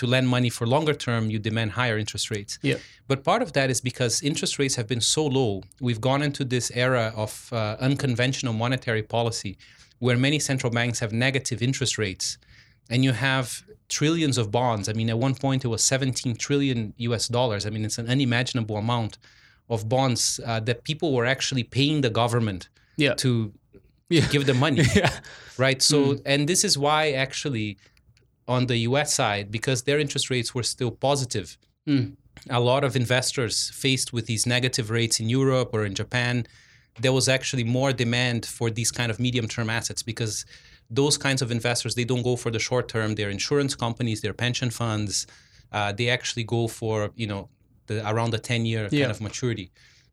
to 0.00 0.06
lend 0.14 0.26
money 0.36 0.50
for 0.56 0.64
longer 0.76 0.94
term, 1.06 1.22
you 1.32 1.38
demand 1.38 1.70
higher 1.80 1.96
interest 2.04 2.26
rates. 2.34 2.52
Yeah. 2.62 2.78
But 3.10 3.18
part 3.30 3.42
of 3.42 3.50
that 3.56 3.68
is 3.74 3.80
because 3.90 4.14
interest 4.30 4.54
rates 4.60 4.74
have 4.76 4.86
been 4.92 5.00
so 5.16 5.22
low. 5.38 5.52
We've 5.86 6.00
gone 6.10 6.22
into 6.28 6.44
this 6.54 6.66
era 6.86 7.06
of 7.24 7.32
uh, 7.52 7.76
unconventional 7.88 8.54
monetary 8.64 9.02
policy 9.02 9.52
where 10.04 10.16
many 10.16 10.38
central 10.50 10.70
banks 10.78 10.98
have 11.02 11.12
negative 11.12 11.58
interest 11.68 11.94
rates 12.04 12.26
and 12.90 12.98
you 13.06 13.12
have 13.12 13.46
trillions 13.98 14.36
of 14.38 14.46
bonds. 14.50 14.88
I 14.88 14.92
mean, 14.98 15.10
at 15.10 15.18
one 15.18 15.34
point 15.34 15.64
it 15.64 15.68
was 15.68 15.82
17 15.84 16.36
trillion 16.36 16.78
US 17.08 17.28
dollars. 17.28 17.66
I 17.66 17.70
mean, 17.70 17.84
it's 17.84 17.98
an 17.98 18.08
unimaginable 18.08 18.76
amount 18.76 19.18
of 19.68 19.88
bonds 19.88 20.40
uh, 20.46 20.60
that 20.68 20.78
people 20.84 21.08
were 21.16 21.26
actually 21.34 21.64
paying 21.78 22.00
the 22.00 22.10
government 22.22 22.68
Yeah. 22.96 23.14
to 23.24 23.30
Yeah. 24.16 24.26
give 24.34 24.44
them 24.46 24.58
money 24.58 24.82
yeah. 25.02 25.12
right? 25.64 25.80
So, 25.82 25.96
and 26.32 26.48
this 26.48 26.64
is 26.68 26.74
why 26.86 27.00
actually 27.26 27.76
on 28.54 28.60
the 28.70 28.78
US 28.90 29.08
side, 29.20 29.46
because 29.56 29.78
their 29.82 29.98
interest 30.04 30.26
rates 30.34 30.50
were 30.56 30.66
still 30.74 30.92
positive, 31.08 31.48
Mm. 31.88 32.06
a 32.60 32.60
lot 32.70 32.82
of 32.88 32.92
investors 33.04 33.54
faced 33.84 34.08
with 34.14 34.24
these 34.30 34.44
negative 34.56 34.86
rates 34.98 35.16
in 35.22 35.26
Europe 35.40 35.70
or 35.76 35.82
in 35.88 35.94
Japan, 36.02 36.34
there 37.02 37.14
was 37.18 37.26
actually 37.36 37.64
more 37.78 37.92
demand 38.04 38.40
for 38.58 38.66
these 38.78 38.90
kind 38.98 39.10
of 39.12 39.16
medium 39.26 39.46
term 39.54 39.68
assets 39.78 40.02
because 40.12 40.34
those 41.00 41.16
kinds 41.26 41.40
of 41.44 41.48
investors 41.58 41.92
they 41.94 42.04
don't 42.10 42.24
go 42.30 42.36
for 42.44 42.50
the 42.56 42.58
short 42.68 42.86
term. 42.94 43.08
They're 43.14 43.34
insurance 43.40 43.72
companies 43.84 44.18
they're 44.20 44.40
pension 44.46 44.70
funds. 44.82 45.12
Uh, 45.76 45.90
they 45.98 46.08
actually 46.16 46.44
go 46.56 46.62
for 46.78 46.96
you 47.22 47.28
know 47.32 47.42
the 47.88 47.96
around 48.12 48.30
the 48.36 48.42
10 48.50 48.66
year 48.70 48.82
Yeah. 48.90 49.00
kind 49.02 49.12
of 49.16 49.20
maturity. 49.28 49.66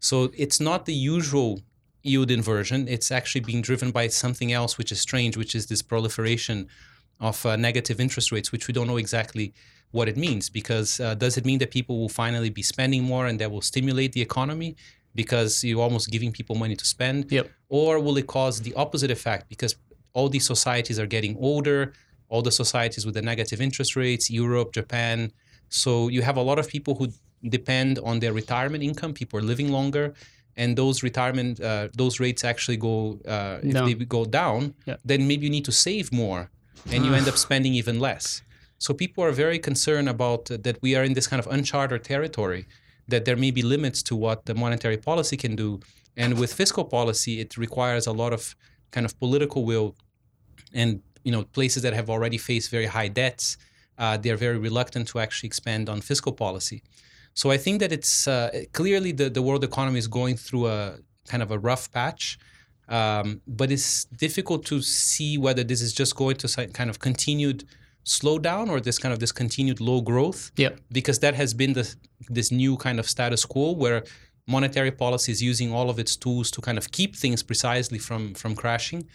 So 0.09 0.15
it's 0.43 0.59
not 0.69 0.79
the 0.89 0.97
usual 1.17 1.49
yield 2.11 2.29
inversion. 2.39 2.79
It's 2.95 3.09
actually 3.19 3.43
being 3.51 3.63
driven 3.69 3.89
by 3.99 4.05
something 4.23 4.49
else 4.59 4.71
which 4.79 4.91
is 4.95 4.99
strange 5.09 5.33
which 5.41 5.53
is 5.59 5.63
this 5.71 5.81
proliferation 5.91 6.57
of 7.19 7.45
uh, 7.45 7.55
negative 7.55 7.99
interest 7.99 8.31
rates 8.31 8.51
which 8.51 8.67
we 8.67 8.73
don't 8.73 8.87
know 8.87 8.97
exactly 8.97 9.53
what 9.91 10.07
it 10.09 10.17
means 10.17 10.49
because 10.49 10.99
uh, 10.99 11.15
does 11.15 11.37
it 11.37 11.45
mean 11.45 11.59
that 11.59 11.71
people 11.71 11.97
will 11.99 12.09
finally 12.09 12.49
be 12.49 12.61
spending 12.61 13.03
more 13.03 13.25
and 13.27 13.39
that 13.39 13.49
will 13.51 13.61
stimulate 13.61 14.11
the 14.13 14.21
economy 14.21 14.75
because 15.15 15.63
you're 15.63 15.81
almost 15.81 16.11
giving 16.11 16.31
people 16.31 16.55
money 16.55 16.75
to 16.75 16.85
spend 16.85 17.31
Yep. 17.31 17.49
or 17.69 17.99
will 17.99 18.17
it 18.17 18.27
cause 18.27 18.61
the 18.61 18.73
opposite 18.75 19.09
effect 19.11 19.49
because 19.49 19.75
all 20.13 20.29
these 20.29 20.45
societies 20.45 20.99
are 20.99 21.07
getting 21.07 21.35
older 21.37 21.93
all 22.29 22.41
the 22.41 22.51
societies 22.51 23.05
with 23.05 23.15
the 23.15 23.21
negative 23.21 23.59
interest 23.61 23.95
rates 23.95 24.29
europe 24.29 24.71
japan 24.73 25.31
so 25.69 26.07
you 26.09 26.21
have 26.21 26.37
a 26.37 26.41
lot 26.41 26.59
of 26.59 26.67
people 26.67 26.93
who 26.95 27.07
depend 27.49 27.99
on 27.99 28.19
their 28.19 28.33
retirement 28.33 28.83
income 28.83 29.13
people 29.13 29.39
are 29.39 29.43
living 29.43 29.71
longer 29.71 30.13
and 30.55 30.75
those 30.77 31.03
retirement 31.03 31.61
uh, 31.61 31.87
those 31.95 32.19
rates 32.19 32.43
actually 32.43 32.77
go 32.77 33.19
uh, 33.27 33.59
if 33.63 33.73
Down. 33.73 33.85
they 33.85 33.93
go 34.05 34.25
down 34.25 34.73
Yeah. 34.85 34.97
then 35.05 35.27
maybe 35.27 35.43
you 35.45 35.51
need 35.51 35.65
to 35.65 35.71
save 35.71 36.11
more 36.11 36.49
and 36.91 37.05
you 37.05 37.13
end 37.13 37.27
up 37.27 37.37
spending 37.37 37.73
even 37.73 37.99
less 37.99 38.41
so 38.79 38.93
people 38.93 39.23
are 39.23 39.31
very 39.31 39.59
concerned 39.59 40.09
about 40.09 40.49
uh, 40.51 40.57
that 40.61 40.81
we 40.81 40.95
are 40.95 41.03
in 41.03 41.13
this 41.13 41.27
kind 41.27 41.39
of 41.39 41.47
uncharted 41.47 42.03
territory 42.03 42.65
that 43.07 43.25
there 43.25 43.37
may 43.37 43.51
be 43.51 43.61
limits 43.61 44.03
to 44.03 44.15
what 44.15 44.45
the 44.45 44.53
monetary 44.53 44.97
policy 44.97 45.37
can 45.37 45.55
do 45.55 45.79
and 46.15 46.39
with 46.39 46.53
fiscal 46.53 46.85
policy 46.85 47.39
it 47.39 47.57
requires 47.57 48.07
a 48.07 48.11
lot 48.11 48.33
of 48.33 48.55
kind 48.91 49.05
of 49.05 49.17
political 49.19 49.65
will 49.65 49.95
and 50.73 51.01
you 51.23 51.31
know 51.31 51.43
places 51.43 51.83
that 51.83 51.93
have 51.93 52.09
already 52.09 52.37
faced 52.37 52.69
very 52.69 52.85
high 52.85 53.07
debts 53.07 53.57
uh, 53.97 54.17
they're 54.17 54.37
very 54.37 54.57
reluctant 54.57 55.07
to 55.09 55.19
actually 55.19 55.47
expand 55.47 55.89
on 55.89 56.01
fiscal 56.01 56.31
policy. 56.31 56.83
So 57.33 57.51
I 57.51 57.57
think 57.57 57.79
that 57.79 57.91
it's 57.91 58.27
uh, 58.27 58.63
clearly 58.73 59.11
the, 59.11 59.29
the 59.29 59.41
world 59.41 59.63
economy 59.63 59.99
is 59.99 60.07
going 60.07 60.37
through 60.37 60.67
a 60.67 60.97
kind 61.27 61.43
of 61.43 61.51
a 61.51 61.59
rough 61.59 61.91
patch. 61.91 62.37
Um, 62.89 63.41
but 63.47 63.71
it's 63.71 64.05
difficult 64.05 64.65
to 64.67 64.81
see 64.81 65.37
whether 65.37 65.63
this 65.63 65.81
is 65.81 65.93
just 65.93 66.15
going 66.15 66.37
to 66.37 66.67
kind 66.67 66.89
of 66.89 66.99
continued 66.99 67.65
slowdown 68.05 68.69
or 68.69 68.79
this 68.79 68.97
kind 68.97 69.11
of 69.11 69.19
this 69.19 69.31
continued 69.31 69.81
low 69.81 70.01
growth. 70.01 70.51
Yep. 70.55 70.79
Because 70.91 71.19
that 71.19 71.35
has 71.35 71.53
been 71.53 71.73
the 71.73 71.93
this 72.29 72.51
new 72.51 72.77
kind 72.77 72.99
of 72.99 73.07
status 73.07 73.45
quo 73.45 73.71
where 73.71 74.03
monetary 74.47 74.91
policy 74.91 75.31
is 75.31 75.43
using 75.43 75.73
all 75.73 75.89
of 75.89 75.99
its 75.99 76.15
tools 76.15 76.49
to 76.51 76.61
kind 76.61 76.77
of 76.77 76.89
keep 76.91 77.15
things 77.15 77.43
precisely 77.43 77.99
from 77.99 78.33
from 78.33 78.55
crashing, 78.55 79.05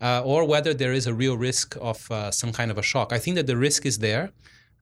uh, 0.00 0.22
or 0.24 0.44
whether 0.44 0.74
there 0.74 0.92
is 0.92 1.06
a 1.06 1.14
real 1.14 1.36
risk 1.36 1.76
of 1.80 2.10
uh, 2.10 2.30
some 2.30 2.52
kind 2.52 2.70
of 2.70 2.78
a 2.78 2.82
shock. 2.82 3.12
I 3.12 3.18
think 3.18 3.36
that 3.36 3.46
the 3.46 3.56
risk 3.56 3.86
is 3.86 3.98
there, 3.98 4.30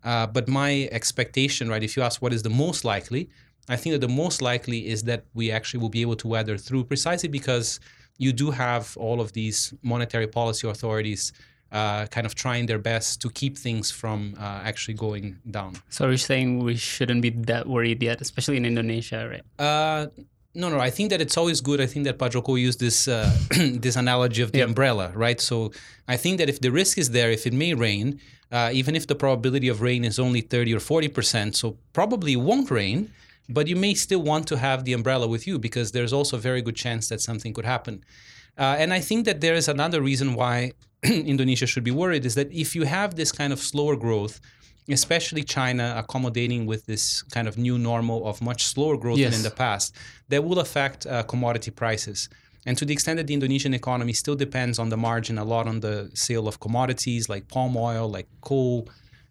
uh, 0.02 0.26
but 0.26 0.48
my 0.48 0.88
expectation, 0.90 1.68
right? 1.68 1.82
If 1.82 1.96
you 1.96 2.02
ask 2.02 2.20
what 2.20 2.32
is 2.32 2.42
the 2.42 2.50
most 2.50 2.84
likely, 2.84 3.30
I 3.68 3.76
think 3.76 3.92
that 3.94 4.00
the 4.00 4.12
most 4.12 4.42
likely 4.42 4.88
is 4.88 5.04
that 5.04 5.24
we 5.34 5.52
actually 5.52 5.80
will 5.80 5.94
be 5.98 6.00
able 6.00 6.16
to 6.16 6.28
weather 6.28 6.58
through 6.58 6.84
precisely 6.84 7.28
because 7.28 7.78
you 8.22 8.32
do 8.32 8.50
have 8.50 8.96
all 8.96 9.20
of 9.20 9.32
these 9.32 9.74
monetary 9.82 10.28
policy 10.38 10.68
authorities 10.68 11.32
uh, 11.72 12.06
kind 12.06 12.26
of 12.26 12.34
trying 12.34 12.66
their 12.66 12.78
best 12.78 13.20
to 13.22 13.30
keep 13.30 13.56
things 13.56 13.90
from 13.90 14.34
uh, 14.38 14.60
actually 14.70 14.94
going 14.94 15.38
down. 15.50 15.72
So 15.88 16.06
you're 16.08 16.18
saying 16.18 16.62
we 16.62 16.76
shouldn't 16.76 17.22
be 17.22 17.30
that 17.52 17.66
worried 17.66 18.02
yet, 18.02 18.20
especially 18.20 18.58
in 18.58 18.66
Indonesia, 18.66 19.20
right? 19.32 19.44
Uh, 19.58 20.06
no, 20.54 20.68
no. 20.68 20.78
I 20.78 20.90
think 20.90 21.08
that 21.10 21.20
it's 21.22 21.38
always 21.38 21.60
good. 21.62 21.80
I 21.80 21.86
think 21.86 22.04
that 22.04 22.18
Pak 22.18 22.32
Joko 22.32 22.56
used 22.56 22.78
this 22.78 23.08
uh, 23.08 23.32
this 23.86 23.96
analogy 23.96 24.42
of 24.42 24.52
the 24.52 24.58
yep. 24.58 24.68
umbrella, 24.68 25.12
right? 25.14 25.40
So 25.40 25.72
I 26.06 26.16
think 26.18 26.38
that 26.38 26.48
if 26.48 26.60
the 26.60 26.70
risk 26.70 26.98
is 26.98 27.10
there, 27.10 27.30
if 27.30 27.46
it 27.46 27.54
may 27.54 27.72
rain, 27.72 28.20
uh, 28.52 28.70
even 28.72 28.94
if 28.94 29.06
the 29.06 29.14
probability 29.14 29.68
of 29.68 29.80
rain 29.80 30.04
is 30.04 30.18
only 30.18 30.42
thirty 30.42 30.74
or 30.74 30.80
forty 30.80 31.08
percent, 31.08 31.56
so 31.56 31.78
probably 31.94 32.36
won't 32.36 32.70
rain 32.70 33.10
but 33.48 33.66
you 33.66 33.76
may 33.76 33.94
still 33.94 34.22
want 34.22 34.46
to 34.48 34.56
have 34.56 34.84
the 34.84 34.92
umbrella 34.92 35.26
with 35.26 35.46
you 35.46 35.58
because 35.58 35.92
there's 35.92 36.12
also 36.12 36.36
a 36.36 36.40
very 36.40 36.62
good 36.62 36.76
chance 36.76 37.08
that 37.08 37.20
something 37.20 37.52
could 37.52 37.64
happen. 37.64 38.04
Uh, 38.58 38.76
and 38.78 38.92
I 38.92 39.00
think 39.00 39.24
that 39.24 39.40
there 39.40 39.54
is 39.54 39.68
another 39.68 40.00
reason 40.02 40.34
why 40.34 40.72
Indonesia 41.02 41.66
should 41.66 41.84
be 41.84 41.90
worried 41.90 42.24
is 42.24 42.34
that 42.34 42.52
if 42.52 42.74
you 42.74 42.84
have 42.84 43.16
this 43.16 43.32
kind 43.32 43.52
of 43.52 43.58
slower 43.58 43.96
growth, 43.96 44.40
especially 44.88 45.42
China 45.42 45.94
accommodating 45.96 46.66
with 46.66 46.86
this 46.86 47.22
kind 47.22 47.48
of 47.48 47.56
new 47.56 47.78
normal 47.78 48.26
of 48.26 48.42
much 48.42 48.64
slower 48.64 48.96
growth 48.96 49.18
yes. 49.18 49.30
than 49.30 49.38
in 49.40 49.44
the 49.44 49.50
past, 49.50 49.94
that 50.28 50.44
will 50.44 50.58
affect 50.58 51.06
uh, 51.06 51.22
commodity 51.22 51.70
prices. 51.70 52.28
And 52.66 52.78
to 52.78 52.84
the 52.84 52.92
extent 52.92 53.16
that 53.16 53.26
the 53.26 53.34
Indonesian 53.34 53.74
economy 53.74 54.12
still 54.12 54.36
depends 54.36 54.78
on 54.78 54.88
the 54.88 54.96
margin 54.96 55.38
a 55.38 55.44
lot 55.44 55.66
on 55.66 55.80
the 55.80 56.10
sale 56.14 56.46
of 56.46 56.60
commodities 56.60 57.28
like 57.28 57.48
palm 57.48 57.76
oil, 57.76 58.08
like 58.08 58.28
coal, 58.40 58.88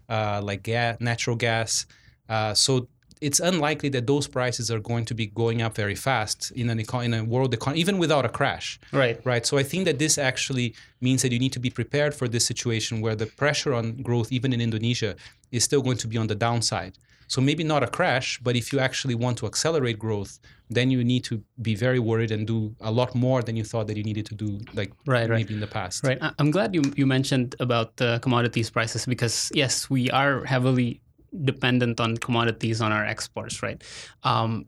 uh, 0.10 0.42
like 0.44 0.64
gas, 0.64 0.98
natural 1.00 1.36
gas. 1.36 1.86
Uh, 2.28 2.54
so 2.54 2.88
it's 3.22 3.40
unlikely 3.40 3.90
that 3.90 4.08
those 4.08 4.28
prices 4.28 4.72
are 4.72 4.80
going 4.80 5.06
to 5.06 5.14
be 5.14 5.28
going 5.28 5.62
up 5.62 5.76
very 5.76 5.96
fast 5.96 6.52
in 6.52 6.70
an 6.70 6.80
econ- 6.80 7.06
in 7.06 7.14
a 7.14 7.24
world 7.24 7.54
economy, 7.54 7.80
even 7.80 8.00
without 8.00 8.26
a 8.26 8.30
crash. 8.30 8.80
Right. 8.92 9.24
Right. 9.24 9.46
So 9.46 9.58
I 9.60 9.64
think 9.64 9.86
that 9.86 10.00
this 10.00 10.18
actually 10.18 10.74
means 11.00 11.22
that 11.22 11.32
you 11.32 11.40
need 11.40 11.54
to 11.54 11.60
be 11.60 11.70
prepared 11.70 12.16
for 12.16 12.28
this 12.28 12.46
situation 12.46 13.00
where 13.00 13.16
the 13.16 13.28
pressure 13.28 13.74
on 13.74 14.02
growth, 14.02 14.32
even 14.32 14.52
in 14.52 14.60
Indonesia, 14.60 15.16
is 15.52 15.64
still 15.64 15.84
going 15.84 15.98
to 15.98 16.08
be 16.08 16.18
on 16.18 16.28
the 16.28 16.36
downside. 16.36 16.98
So 17.28 17.40
maybe 17.40 17.64
not 17.64 17.82
a 17.82 17.88
crash, 17.88 18.40
but 18.44 18.58
if 18.58 18.74
you 18.74 18.80
actually 18.80 19.16
want 19.16 19.38
to 19.38 19.46
accelerate 19.46 19.98
growth, 19.98 20.40
then 20.70 20.92
you 20.92 21.02
need 21.02 21.24
to 21.26 21.42
be 21.62 21.76
very 21.76 22.00
worried 22.00 22.32
and 22.32 22.46
do 22.46 22.76
a 22.82 22.92
lot 22.92 23.16
more 23.16 23.42
than 23.42 23.56
you 23.56 23.64
thought 23.64 23.88
that 23.88 23.96
you 23.96 24.04
needed 24.04 24.26
to 24.26 24.36
do, 24.36 24.60
like 24.74 24.92
right, 25.06 25.30
maybe 25.30 25.44
right. 25.44 25.52
in 25.52 25.60
the 25.62 25.68
past. 25.68 26.04
Right. 26.04 26.20
I'm 26.40 26.52
glad 26.52 26.76
you 26.76 26.82
you 26.96 27.06
mentioned 27.06 27.56
about 27.60 27.96
the 27.98 28.20
commodities 28.22 28.70
prices 28.70 29.06
because 29.06 29.50
yes, 29.54 29.90
we 29.90 30.10
are 30.12 30.44
heavily 30.44 31.02
dependent 31.46 32.00
on 32.00 32.18
commodities 32.18 32.82
on 32.82 32.92
our 32.92 33.06
exports, 33.06 33.64
right? 33.64 33.82
Um, 34.24 34.66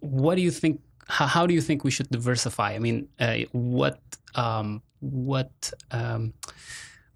what 0.00 0.34
do 0.36 0.42
you 0.42 0.50
think? 0.50 0.80
How, 1.08 1.26
how, 1.26 1.46
do 1.46 1.54
you 1.54 1.60
think 1.60 1.84
we 1.84 1.90
should 1.90 2.08
diversify? 2.10 2.74
I 2.74 2.78
mean, 2.78 3.08
uh, 3.18 3.38
what 3.52 4.00
um, 4.34 4.82
what 5.00 5.72
um, 5.90 6.32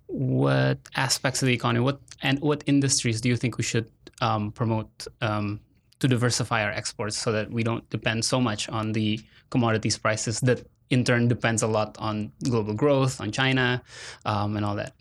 what 0.06 0.78
aspects 0.96 1.42
of 1.42 1.46
the 1.46 1.54
economy, 1.54 1.84
what 1.84 2.00
and 2.22 2.40
what 2.40 2.62
industries 2.66 3.20
do 3.20 3.28
you 3.28 3.36
think 3.36 3.58
we 3.58 3.64
should 3.64 3.90
um, 4.20 4.52
promote 4.52 5.06
um, 5.20 5.60
to 6.00 6.08
diversify 6.08 6.64
our 6.64 6.70
exports 6.70 7.16
so 7.16 7.32
that 7.32 7.50
we 7.50 7.62
don't 7.62 7.88
depend 7.90 8.24
so 8.24 8.40
much 8.40 8.68
on 8.68 8.92
the 8.92 9.20
commodities 9.50 9.96
prices 9.98 10.40
that 10.40 10.66
in 10.90 11.04
turn 11.04 11.28
depends 11.28 11.62
a 11.62 11.66
lot 11.66 11.96
on 11.98 12.30
global 12.42 12.74
growth, 12.74 13.20
on 13.20 13.32
China, 13.32 13.82
um, 14.24 14.56
and 14.56 14.64
all 14.64 14.76
that? 14.76 14.92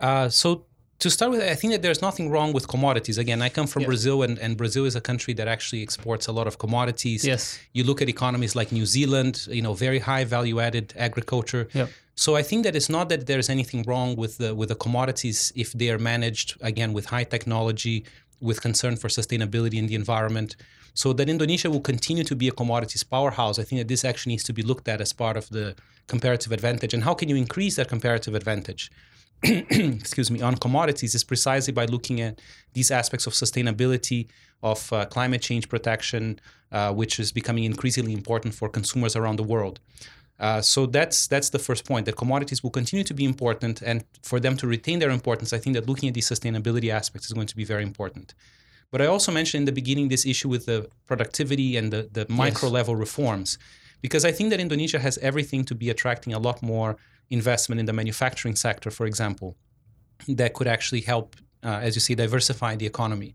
Uh, 0.00 0.28
so 0.28 0.66
to 1.02 1.10
start 1.10 1.32
with, 1.32 1.42
I 1.42 1.56
think 1.56 1.72
that 1.72 1.82
there's 1.82 2.00
nothing 2.08 2.30
wrong 2.30 2.52
with 2.52 2.64
commodities. 2.68 3.18
Again, 3.18 3.42
I 3.42 3.48
come 3.48 3.66
from 3.66 3.82
Brazil, 3.90 4.22
and, 4.22 4.38
and 4.38 4.56
Brazil 4.56 4.84
is 4.90 4.94
a 4.94 5.00
country 5.00 5.34
that 5.34 5.48
actually 5.48 5.82
exports 5.82 6.28
a 6.28 6.32
lot 6.38 6.46
of 6.46 6.54
commodities. 6.64 7.24
Yes. 7.24 7.58
You 7.72 7.82
look 7.82 8.00
at 8.00 8.08
economies 8.08 8.54
like 8.54 8.70
New 8.70 8.86
Zealand, 8.86 9.34
you 9.58 9.62
know, 9.66 9.74
very 9.74 9.98
high 9.98 10.24
value 10.36 10.60
added 10.60 10.94
agriculture. 10.96 11.64
Yep. 11.72 11.88
So 12.14 12.36
I 12.36 12.42
think 12.48 12.62
that 12.64 12.76
it's 12.76 12.88
not 12.88 13.08
that 13.08 13.26
there's 13.26 13.50
anything 13.50 13.82
wrong 13.82 14.10
with 14.22 14.38
the 14.38 14.50
with 14.54 14.68
the 14.68 14.78
commodities 14.86 15.52
if 15.64 15.68
they 15.80 15.88
are 15.94 15.98
managed 15.98 16.48
again 16.70 16.90
with 16.96 17.06
high 17.14 17.26
technology, 17.34 17.96
with 18.48 18.58
concern 18.68 18.94
for 19.02 19.08
sustainability 19.08 19.78
in 19.82 19.86
the 19.90 19.96
environment. 20.02 20.50
So 20.94 21.12
that 21.14 21.28
Indonesia 21.36 21.68
will 21.74 21.86
continue 21.92 22.24
to 22.32 22.36
be 22.42 22.48
a 22.48 22.54
commodities 22.62 23.02
powerhouse. 23.14 23.56
I 23.58 23.64
think 23.64 23.80
that 23.80 23.88
this 23.88 24.04
actually 24.04 24.32
needs 24.34 24.44
to 24.50 24.52
be 24.52 24.62
looked 24.70 24.86
at 24.92 25.00
as 25.00 25.12
part 25.12 25.36
of 25.36 25.48
the 25.48 25.74
comparative 26.06 26.52
advantage. 26.52 26.92
And 26.94 27.02
how 27.02 27.14
can 27.14 27.28
you 27.30 27.36
increase 27.44 27.74
that 27.76 27.88
comparative 27.88 28.34
advantage? 28.40 28.82
excuse 29.70 30.30
me, 30.30 30.40
on 30.40 30.54
commodities 30.56 31.14
is 31.14 31.24
precisely 31.24 31.72
by 31.72 31.84
looking 31.86 32.20
at 32.20 32.40
these 32.74 32.90
aspects 32.90 33.26
of 33.26 33.32
sustainability, 33.32 34.28
of 34.62 34.92
uh, 34.92 35.04
climate 35.06 35.42
change 35.42 35.68
protection, 35.68 36.38
uh, 36.70 36.92
which 36.92 37.18
is 37.18 37.32
becoming 37.32 37.64
increasingly 37.64 38.12
important 38.12 38.54
for 38.54 38.68
consumers 38.68 39.16
around 39.16 39.36
the 39.36 39.42
world. 39.42 39.80
Uh, 40.38 40.60
so 40.60 40.86
that's 40.86 41.26
that's 41.26 41.50
the 41.50 41.58
first 41.58 41.84
point 41.84 42.06
that 42.06 42.16
commodities 42.16 42.62
will 42.62 42.70
continue 42.70 43.04
to 43.04 43.14
be 43.14 43.24
important, 43.24 43.82
and 43.82 44.04
for 44.22 44.38
them 44.40 44.56
to 44.56 44.66
retain 44.66 44.98
their 44.98 45.10
importance, 45.10 45.52
I 45.52 45.58
think 45.58 45.74
that 45.74 45.88
looking 45.88 46.08
at 46.08 46.14
these 46.14 46.28
sustainability 46.28 46.88
aspects 46.90 47.26
is 47.26 47.32
going 47.32 47.48
to 47.48 47.56
be 47.56 47.64
very 47.64 47.82
important. 47.82 48.34
But 48.90 49.02
I 49.02 49.06
also 49.06 49.32
mentioned 49.32 49.62
in 49.62 49.64
the 49.66 49.72
beginning 49.72 50.08
this 50.08 50.26
issue 50.26 50.48
with 50.48 50.66
the 50.66 50.88
productivity 51.06 51.76
and 51.76 51.92
the, 51.92 52.08
the 52.12 52.26
micro 52.28 52.68
level 52.68 52.94
reforms, 52.94 53.58
because 54.02 54.24
I 54.24 54.32
think 54.32 54.50
that 54.50 54.60
Indonesia 54.60 54.98
has 54.98 55.18
everything 55.18 55.64
to 55.64 55.74
be 55.74 55.90
attracting 55.90 56.32
a 56.32 56.38
lot 56.38 56.62
more 56.62 56.96
investment 57.32 57.80
in 57.80 57.86
the 57.86 57.92
manufacturing 57.92 58.54
sector, 58.54 58.90
for 58.90 59.06
example, 59.06 59.56
that 60.28 60.54
could 60.54 60.68
actually 60.68 61.00
help, 61.00 61.36
uh, 61.64 61.80
as 61.86 61.94
you 61.96 62.00
see, 62.00 62.14
diversify 62.14 62.76
the 62.76 62.86
economy. 62.86 63.34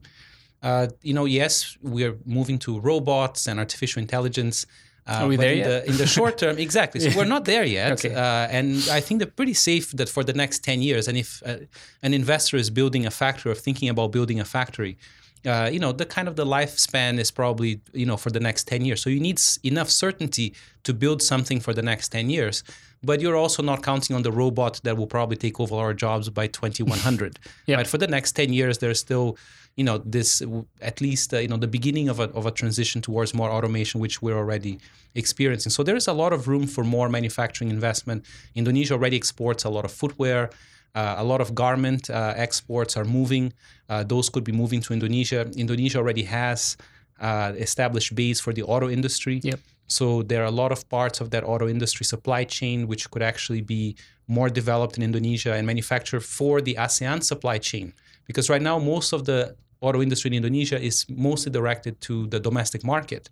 Uh, 0.62 0.88
you 1.02 1.14
know, 1.14 1.26
yes, 1.26 1.78
we're 1.82 2.18
moving 2.26 2.58
to 2.60 2.80
robots 2.80 3.48
and 3.48 3.60
artificial 3.60 4.02
intelligence. 4.02 4.66
Uh, 5.06 5.22
Are 5.22 5.28
we 5.28 5.36
there 5.36 5.54
in 5.54 5.58
yet? 5.60 5.68
The, 5.68 5.92
in 5.92 5.98
the 5.98 6.08
short 6.08 6.38
term, 6.44 6.58
exactly. 6.58 7.00
So 7.00 7.10
yeah. 7.10 7.18
we're 7.18 7.26
not 7.26 7.46
there 7.46 7.64
yet. 7.64 7.92
Okay. 7.94 8.14
Uh, 8.14 8.48
and 8.58 8.68
I 8.92 9.00
think 9.00 9.20
they're 9.20 9.36
pretty 9.42 9.54
safe 9.54 9.92
that 9.92 10.10
for 10.10 10.24
the 10.24 10.34
next 10.34 10.64
10 10.64 10.82
years, 10.82 11.08
and 11.08 11.18
if 11.18 11.42
uh, 11.46 11.58
an 12.04 12.14
investor 12.14 12.58
is 12.58 12.70
building 12.70 13.06
a 13.06 13.12
factory 13.12 13.52
or 13.52 13.56
thinking 13.56 13.90
about 13.90 14.12
building 14.12 14.40
a 14.40 14.46
factory, 14.46 14.98
uh, 15.46 15.70
you 15.72 15.80
know, 15.80 15.92
the 15.92 16.06
kind 16.06 16.28
of 16.28 16.36
the 16.36 16.46
lifespan 16.46 17.20
is 17.20 17.32
probably, 17.32 17.80
you 17.94 18.06
know, 18.06 18.18
for 18.18 18.32
the 18.32 18.40
next 18.40 18.68
10 18.68 18.84
years. 18.84 19.02
So 19.02 19.10
you 19.10 19.20
need 19.20 19.40
enough 19.64 19.90
certainty 19.90 20.54
to 20.84 20.94
build 20.94 21.22
something 21.22 21.60
for 21.60 21.74
the 21.74 21.84
next 21.84 22.10
10 22.10 22.30
years 22.30 22.64
but 23.04 23.22
you're 23.22 23.36
also 23.36 23.62
not 23.64 23.84
counting 23.84 24.16
on 24.16 24.24
the 24.24 24.32
robot 24.32 24.80
that 24.84 24.98
will 24.98 25.08
probably 25.08 25.38
take 25.38 25.60
over 25.60 25.76
our 25.76 25.94
jobs 25.94 26.30
by 26.30 26.48
2100 26.48 27.40
yep. 27.66 27.78
right? 27.78 27.88
For 27.88 27.98
the 27.98 28.08
next 28.08 28.32
10 28.34 28.54
years 28.54 28.78
there's 28.80 29.00
still 29.00 29.38
you 29.76 29.84
know 29.84 30.00
this 30.00 30.42
at 30.82 31.02
least 31.02 31.34
uh, 31.34 31.38
you 31.38 31.48
know 31.48 31.58
the 31.58 31.68
beginning 31.68 32.10
of 32.10 32.20
a, 32.20 32.24
of 32.32 32.48
a 32.48 32.52
transition 32.52 33.00
towards 33.00 33.36
more 33.36 33.52
automation 33.52 34.02
which 34.02 34.22
we're 34.22 34.38
already 34.38 34.80
experiencing. 35.14 35.72
So 35.72 35.84
there's 35.84 36.08
a 36.08 36.14
lot 36.14 36.34
of 36.34 36.48
room 36.48 36.66
for 36.66 36.84
more 36.84 37.10
manufacturing 37.10 37.70
investment. 37.70 38.26
Indonesia 38.56 38.94
already 38.94 39.18
exports 39.18 39.66
a 39.66 39.70
lot 39.70 39.86
of 39.86 39.92
footwear 39.92 40.50
uh, 40.98 41.16
a 41.20 41.24
lot 41.24 41.42
of 41.42 41.54
garment 41.54 42.10
uh, 42.10 42.34
exports 42.36 42.98
are 42.98 43.06
moving. 43.06 43.54
Uh, 43.88 44.04
those 44.04 44.30
could 44.30 44.44
be 44.44 44.52
moving 44.52 44.82
to 44.82 44.94
indonesia. 44.94 45.42
Indonesia 45.56 46.00
already 46.00 46.24
has 46.24 46.76
uh, 47.20 47.54
established 47.58 48.16
base 48.16 48.40
for 48.40 48.52
the 48.52 48.64
auto 48.64 48.90
industry. 48.90 49.40
Yep. 49.44 49.60
So 49.88 50.22
there 50.22 50.42
are 50.42 50.46
a 50.46 50.52
lot 50.52 50.72
of 50.72 50.88
parts 50.90 51.22
of 51.22 51.32
that 51.32 51.44
auto 51.44 51.68
industry 51.68 52.06
supply 52.06 52.44
chain 52.44 52.88
which 52.88 53.10
could 53.10 53.22
actually 53.22 53.62
be 53.62 53.96
more 54.28 54.50
developed 54.50 54.98
in 54.98 55.04
Indonesia 55.04 55.54
and 55.54 55.66
manufactured 55.66 56.22
for 56.22 56.62
the 56.62 56.76
ASEAN 56.76 57.24
supply 57.24 57.58
chain. 57.58 57.94
Because 58.26 58.50
right 58.50 58.62
now, 58.62 58.78
most 58.78 59.14
of 59.14 59.26
the 59.26 59.56
auto 59.80 60.02
industry 60.02 60.30
in 60.30 60.34
Indonesia 60.34 60.80
is 60.80 61.06
mostly 61.10 61.52
directed 61.52 62.00
to 62.02 62.28
the 62.28 62.40
domestic 62.40 62.84
market, 62.84 63.30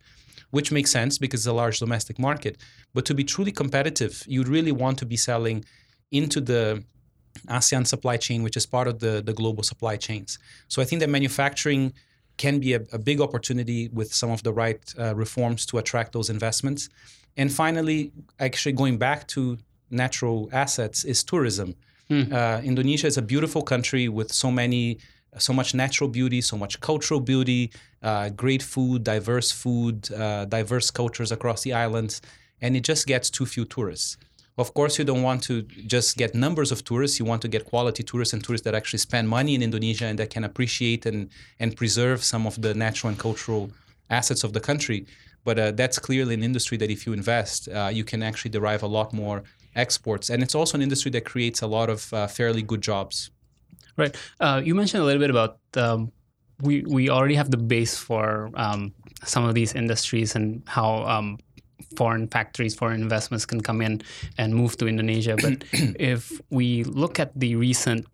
which 0.52 0.72
makes 0.72 0.92
sense 0.92 1.18
because 1.18 1.42
it's 1.42 1.48
a 1.48 1.54
large 1.54 1.80
domestic 1.80 2.18
market. 2.18 2.58
But 2.94 3.06
to 3.06 3.14
be 3.14 3.26
truly 3.26 3.52
competitive, 3.52 4.24
you 4.26 4.44
really 4.44 4.72
want 4.72 4.98
to 5.00 5.06
be 5.06 5.18
selling 5.18 5.66
into 6.12 6.40
the 6.40 6.84
ASEAN 7.50 7.86
supply 7.86 8.16
chain, 8.16 8.44
which 8.44 8.56
is 8.56 8.66
part 8.66 8.88
of 8.88 9.00
the, 9.00 9.22
the 9.26 9.34
global 9.34 9.64
supply 9.64 9.98
chains. 9.98 10.40
So 10.70 10.82
I 10.82 10.86
think 10.86 11.02
that 11.02 11.10
manufacturing 11.10 11.94
can 12.38 12.60
be 12.60 12.74
a, 12.74 12.82
a 12.92 12.98
big 12.98 13.22
opportunity 13.22 13.90
with 13.94 14.14
some 14.14 14.32
of 14.32 14.44
the 14.44 14.54
right 14.54 14.94
uh, 15.00 15.16
reforms 15.16 15.66
to 15.68 15.78
attract 15.78 16.12
those 16.12 16.30
investments. 16.30 16.90
And 17.38 17.52
finally, 17.52 18.12
actually 18.40 18.74
going 18.74 18.98
back 18.98 19.28
to 19.30 19.58
natural 19.90 20.50
assets 20.52 21.04
is 21.04 21.24
tourism. 21.24 21.76
Uh, 22.32 22.62
Indonesia 22.64 23.08
is 23.08 23.18
a 23.18 23.22
beautiful 23.22 23.62
country 23.64 24.08
with 24.10 24.32
so 24.32 24.52
many, 24.52 25.00
so 25.38 25.54
much 25.54 25.74
natural 25.74 26.10
beauty, 26.10 26.42
so 26.42 26.56
much 26.58 26.80
cultural 26.80 27.20
beauty, 27.20 27.72
uh, 28.04 28.30
great 28.30 28.62
food, 28.62 29.04
diverse 29.04 29.52
food, 29.52 30.12
uh, 30.14 30.46
diverse 30.46 30.92
cultures 30.92 31.32
across 31.32 31.64
the 31.64 31.74
islands, 31.74 32.22
and 32.62 32.76
it 32.76 32.84
just 32.84 33.08
gets 33.08 33.30
too 33.30 33.46
few 33.46 33.66
tourists. 33.66 34.18
Of 34.58 34.74
course, 34.74 34.98
you 34.98 35.04
don't 35.04 35.22
want 35.22 35.44
to 35.44 35.64
just 35.64 36.16
get 36.16 36.34
numbers 36.34 36.72
of 36.72 36.84
tourists. 36.86 37.20
You 37.20 37.26
want 37.26 37.42
to 37.42 37.50
get 37.50 37.66
quality 37.66 38.04
tourists 38.04 38.34
and 38.34 38.42
tourists 38.42 38.64
that 38.64 38.74
actually 38.74 39.00
spend 39.00 39.28
money 39.28 39.54
in 39.54 39.62
Indonesia 39.62 40.06
and 40.06 40.18
that 40.20 40.30
can 40.30 40.46
appreciate 40.46 41.06
and, 41.06 41.30
and 41.60 41.76
preserve 41.76 42.24
some 42.24 42.48
of 42.48 42.62
the 42.62 42.74
natural 42.74 43.10
and 43.10 43.20
cultural 43.20 43.70
assets 44.10 44.46
of 44.46 44.54
the 44.54 44.62
country. 44.62 45.06
But 45.44 45.60
uh, 45.60 45.72
that's 45.72 46.00
clearly 46.00 46.34
an 46.34 46.44
industry 46.44 46.78
that 46.78 46.90
if 46.90 47.06
you 47.06 47.12
invest, 47.12 47.68
uh, 47.68 47.90
you 47.92 48.06
can 48.06 48.24
actually 48.24 48.52
derive 48.52 48.82
a 48.82 48.88
lot 48.88 49.14
more 49.14 49.44
exports. 49.76 50.30
And 50.30 50.42
it's 50.42 50.56
also 50.56 50.78
an 50.78 50.82
industry 50.82 51.12
that 51.12 51.26
creates 51.26 51.62
a 51.62 51.68
lot 51.68 51.90
of 51.90 52.14
uh, 52.14 52.28
fairly 52.28 52.62
good 52.62 52.82
jobs. 52.82 53.32
Right. 53.98 54.16
Uh, 54.40 54.62
you 54.64 54.74
mentioned 54.74 55.04
a 55.04 55.06
little 55.06 55.20
bit 55.20 55.30
about 55.30 55.60
um, 55.76 56.12
we 56.62 56.84
we 56.88 57.10
already 57.10 57.36
have 57.36 57.52
the 57.52 57.58
base 57.58 57.98
for 57.98 58.50
um, 58.56 58.94
some 59.24 59.46
of 59.46 59.54
these 59.54 59.74
industries 59.74 60.36
and 60.36 60.64
how 60.66 61.04
um, 61.04 61.38
foreign 61.96 62.28
factories, 62.28 62.76
foreign 62.76 63.02
investments 63.02 63.46
can 63.46 63.62
come 63.62 63.82
in 63.82 64.02
and 64.38 64.56
move 64.56 64.78
to 64.78 64.88
Indonesia. 64.88 65.38
But 65.42 65.64
if 66.00 66.42
we 66.50 66.84
look 66.84 67.20
at 67.20 67.38
the 67.40 67.56
recent 67.56 68.06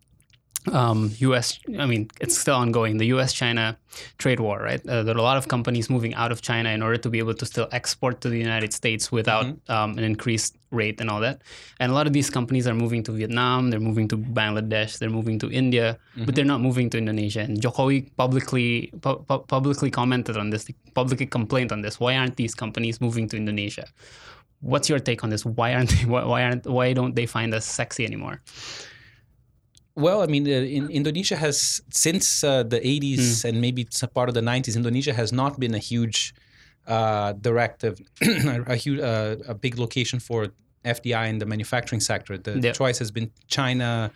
um, 0.71 1.11
U.S. 1.17 1.59
I 1.79 1.85
mean, 1.85 2.09
it's 2.19 2.37
still 2.37 2.55
ongoing. 2.55 2.97
The 2.97 3.07
U.S.-China 3.07 3.75
trade 4.17 4.39
war, 4.39 4.59
right? 4.59 4.85
Uh, 4.87 5.03
there 5.03 5.15
are 5.15 5.19
a 5.19 5.23
lot 5.23 5.37
of 5.37 5.47
companies 5.47 5.89
moving 5.89 6.13
out 6.13 6.31
of 6.31 6.41
China 6.41 6.69
in 6.69 6.81
order 6.81 6.97
to 6.97 7.09
be 7.09 7.19
able 7.19 7.33
to 7.33 7.45
still 7.45 7.67
export 7.71 8.21
to 8.21 8.29
the 8.29 8.37
United 8.37 8.73
States 8.73 9.11
without 9.11 9.45
mm-hmm. 9.45 9.71
um, 9.71 9.97
an 9.97 10.03
increased 10.03 10.55
rate 10.71 11.01
and 11.01 11.09
all 11.09 11.19
that. 11.19 11.41
And 11.79 11.91
a 11.91 11.95
lot 11.95 12.07
of 12.07 12.13
these 12.13 12.29
companies 12.29 12.67
are 12.67 12.73
moving 12.73 13.03
to 13.03 13.11
Vietnam, 13.11 13.69
they're 13.69 13.79
moving 13.79 14.07
to 14.09 14.17
Bangladesh, 14.17 14.99
they're 14.99 15.09
moving 15.09 15.39
to 15.39 15.51
India, 15.51 15.97
mm-hmm. 16.15 16.25
but 16.25 16.35
they're 16.35 16.45
not 16.45 16.61
moving 16.61 16.89
to 16.91 16.97
Indonesia. 16.97 17.41
And 17.41 17.59
Jokowi 17.59 18.09
publicly 18.15 18.91
pu- 19.01 19.23
pu- 19.27 19.39
publicly 19.39 19.91
commented 19.91 20.37
on 20.37 20.51
this, 20.51 20.69
publicly 20.93 21.25
complained 21.25 21.71
on 21.71 21.81
this. 21.81 21.99
Why 21.99 22.15
aren't 22.15 22.37
these 22.37 22.55
companies 22.55 23.01
moving 23.01 23.27
to 23.29 23.37
Indonesia? 23.37 23.87
What's 24.61 24.89
your 24.89 24.99
take 24.99 25.23
on 25.23 25.31
this? 25.31 25.43
Why 25.43 25.73
aren't 25.73 25.89
they? 25.89 26.05
Why 26.05 26.43
aren't? 26.43 26.67
Why 26.67 26.93
don't 26.93 27.15
they 27.15 27.25
find 27.25 27.53
us 27.53 27.65
sexy 27.65 28.05
anymore? 28.05 28.41
Well, 30.01 30.21
I 30.21 30.27
mean, 30.27 30.47
uh, 30.47 30.51
in, 30.77 30.89
Indonesia 30.89 31.35
has 31.35 31.81
since 31.91 32.43
uh, 32.43 32.63
the 32.63 32.79
80s 32.79 33.19
mm. 33.19 33.45
and 33.45 33.61
maybe 33.61 33.83
it's 33.83 34.03
a 34.03 34.07
part 34.07 34.27
of 34.29 34.35
the 34.35 34.41
90s. 34.41 34.75
Indonesia 34.75 35.13
has 35.13 35.31
not 35.31 35.59
been 35.59 35.73
a 35.75 35.83
huge 35.91 36.33
uh, 36.87 37.33
directive, 37.33 37.99
a 38.21 38.75
huge, 38.75 38.99
uh, 38.99 39.35
a 39.47 39.53
big 39.53 39.77
location 39.77 40.19
for 40.19 40.47
FDI 40.83 41.29
in 41.29 41.39
the 41.39 41.45
manufacturing 41.45 42.01
sector. 42.01 42.37
The 42.37 42.59
yep. 42.59 42.75
choice 42.75 42.97
has 42.99 43.11
been 43.11 43.31
China, 43.47 44.11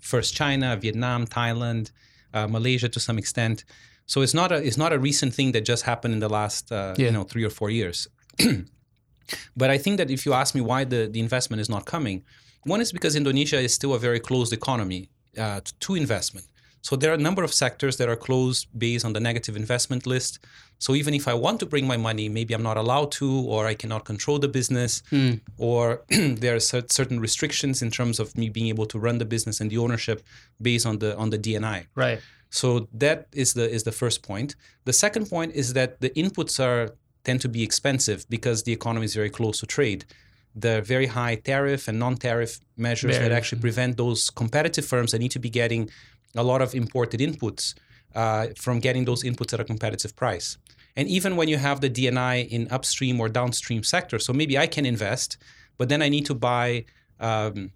first 0.00 0.34
China, 0.34 0.76
Vietnam, 0.76 1.26
Thailand, 1.26 1.90
uh, 2.32 2.46
Malaysia 2.46 2.88
to 2.88 3.00
some 3.00 3.18
extent. 3.18 3.64
So 4.06 4.22
it's 4.22 4.34
not 4.34 4.50
a 4.52 4.56
it's 4.56 4.76
not 4.76 4.92
a 4.92 4.98
recent 4.98 5.34
thing 5.34 5.52
that 5.52 5.64
just 5.64 5.84
happened 5.84 6.14
in 6.14 6.20
the 6.20 6.28
last 6.28 6.72
uh, 6.72 6.94
yeah. 6.96 7.06
you 7.06 7.12
know 7.12 7.24
three 7.24 7.44
or 7.44 7.50
four 7.50 7.70
years. 7.70 8.08
but 9.56 9.70
I 9.70 9.78
think 9.78 9.98
that 9.98 10.10
if 10.10 10.26
you 10.26 10.32
ask 10.32 10.54
me 10.54 10.60
why 10.60 10.84
the, 10.84 11.08
the 11.10 11.20
investment 11.20 11.60
is 11.60 11.68
not 11.68 11.84
coming, 11.86 12.24
one 12.64 12.80
is 12.80 12.92
because 12.92 13.16
Indonesia 13.16 13.58
is 13.58 13.74
still 13.74 13.94
a 13.94 13.98
very 13.98 14.20
closed 14.20 14.52
economy 14.52 15.08
uh, 15.38 15.60
to 15.80 15.94
investment. 15.94 16.46
So 16.82 16.96
there 16.96 17.10
are 17.10 17.14
a 17.14 17.18
number 17.18 17.42
of 17.42 17.52
sectors 17.52 17.98
that 17.98 18.08
are 18.08 18.16
closed 18.16 18.66
based 18.76 19.04
on 19.04 19.12
the 19.12 19.20
negative 19.20 19.54
investment 19.54 20.06
list. 20.06 20.38
So 20.78 20.94
even 20.94 21.12
if 21.12 21.28
I 21.28 21.34
want 21.34 21.60
to 21.60 21.66
bring 21.66 21.86
my 21.86 21.98
money, 21.98 22.28
maybe 22.28 22.54
I'm 22.54 22.62
not 22.62 22.78
allowed 22.78 23.12
to, 23.12 23.30
or 23.42 23.66
I 23.66 23.74
cannot 23.74 24.06
control 24.06 24.38
the 24.38 24.48
business, 24.48 25.02
mm. 25.10 25.40
or 25.58 26.02
there 26.08 26.56
are 26.56 26.60
certain 26.60 27.20
restrictions 27.20 27.82
in 27.82 27.90
terms 27.90 28.18
of 28.18 28.36
me 28.36 28.48
being 28.48 28.68
able 28.68 28.86
to 28.86 28.98
run 28.98 29.18
the 29.18 29.26
business 29.26 29.60
and 29.60 29.70
the 29.70 29.76
ownership 29.76 30.22
based 30.60 30.86
on 30.86 30.98
the 30.98 31.16
on 31.16 31.30
the 31.30 31.38
DNI. 31.38 31.86
Right. 31.94 32.20
So 32.48 32.88
that 32.94 33.28
is 33.32 33.52
the 33.52 33.68
is 33.70 33.82
the 33.82 33.92
first 33.92 34.22
point. 34.22 34.56
The 34.84 34.94
second 34.94 35.28
point 35.28 35.54
is 35.54 35.74
that 35.74 36.00
the 36.00 36.10
inputs 36.10 36.58
are 36.58 36.94
tend 37.24 37.42
to 37.42 37.48
be 37.48 37.62
expensive 37.62 38.24
because 38.30 38.62
the 38.62 38.72
economy 38.72 39.04
is 39.04 39.14
very 39.14 39.30
close 39.30 39.60
to 39.60 39.66
trade 39.66 40.06
the 40.54 40.82
very 40.82 41.06
high 41.06 41.36
tariff 41.36 41.88
and 41.88 41.98
non-tariff 41.98 42.60
measures 42.76 43.16
very. 43.16 43.28
that 43.28 43.34
actually 43.34 43.60
prevent 43.60 43.96
those 43.96 44.30
competitive 44.30 44.84
firms 44.84 45.12
that 45.12 45.18
need 45.18 45.30
to 45.30 45.38
be 45.38 45.50
getting 45.50 45.88
a 46.36 46.42
lot 46.42 46.60
of 46.60 46.74
imported 46.74 47.20
inputs 47.20 47.74
uh, 48.14 48.48
from 48.56 48.80
getting 48.80 49.04
those 49.04 49.22
inputs 49.22 49.52
at 49.52 49.60
a 49.60 49.64
competitive 49.64 50.14
price. 50.16 50.58
And 50.96 51.08
even 51.08 51.36
when 51.36 51.48
you 51.48 51.56
have 51.56 51.80
the 51.80 51.88
DNI 51.88 52.48
in 52.48 52.68
upstream 52.70 53.20
or 53.20 53.28
downstream 53.28 53.82
sector, 53.82 54.18
so 54.18 54.32
maybe 54.32 54.58
I 54.58 54.66
can 54.66 54.84
invest, 54.84 55.36
but 55.78 55.88
then 55.88 56.02
I 56.02 56.08
need 56.08 56.26
to 56.26 56.34
buy, 56.34 56.84
um, 57.20 57.70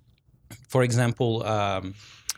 for 0.68 0.82
example, 0.82 1.44
um, 1.44 1.94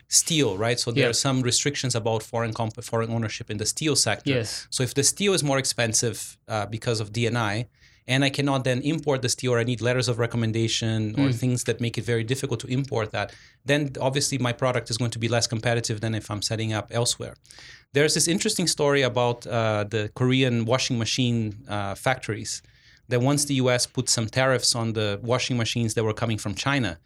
steel, 0.08 0.56
right? 0.56 0.78
So 0.78 0.90
there 0.90 1.04
yeah. 1.04 1.10
are 1.10 1.14
some 1.14 1.42
restrictions 1.42 1.94
about 1.94 2.22
foreign 2.22 2.52
comp- 2.52 2.82
foreign 2.84 3.10
ownership 3.10 3.50
in 3.50 3.56
the 3.56 3.66
steel 3.66 3.96
sector. 3.96 4.30
Yes. 4.30 4.66
So 4.70 4.82
if 4.82 4.94
the 4.94 5.02
steel 5.02 5.32
is 5.32 5.42
more 5.42 5.58
expensive 5.58 6.36
uh, 6.46 6.66
because 6.66 7.00
of 7.00 7.12
DNI, 7.12 7.66
and 8.08 8.24
I 8.24 8.30
cannot 8.30 8.64
then 8.64 8.80
import 8.82 9.22
the 9.22 9.28
steel 9.28 9.52
or 9.54 9.58
I 9.58 9.64
need 9.64 9.80
letters 9.80 10.08
of 10.08 10.18
recommendation 10.18 11.14
or 11.14 11.28
mm. 11.28 11.34
things 11.34 11.64
that 11.64 11.80
make 11.80 11.98
it 11.98 12.04
very 12.04 12.22
difficult 12.22 12.60
to 12.60 12.68
import 12.68 13.10
that, 13.10 13.34
then 13.64 13.92
obviously 14.00 14.38
my 14.38 14.52
product 14.52 14.90
is 14.90 14.96
going 14.96 15.10
to 15.10 15.18
be 15.18 15.28
less 15.28 15.46
competitive 15.46 16.00
than 16.00 16.14
if 16.14 16.30
I'm 16.30 16.42
setting 16.42 16.72
up 16.72 16.88
elsewhere. 16.92 17.34
There's 17.92 18.14
this 18.14 18.28
interesting 18.28 18.68
story 18.68 19.02
about 19.02 19.46
uh, 19.46 19.84
the 19.84 20.10
Korean 20.14 20.64
washing 20.66 20.98
machine 20.98 21.64
uh, 21.68 21.94
factories 21.94 22.62
that 23.08 23.20
once 23.20 23.44
the 23.44 23.54
US 23.54 23.86
put 23.86 24.08
some 24.08 24.26
tariffs 24.28 24.74
on 24.74 24.92
the 24.92 25.18
washing 25.22 25.56
machines 25.56 25.94
that 25.94 26.04
were 26.04 26.14
coming 26.14 26.38
from 26.38 26.54
China, 26.54 26.98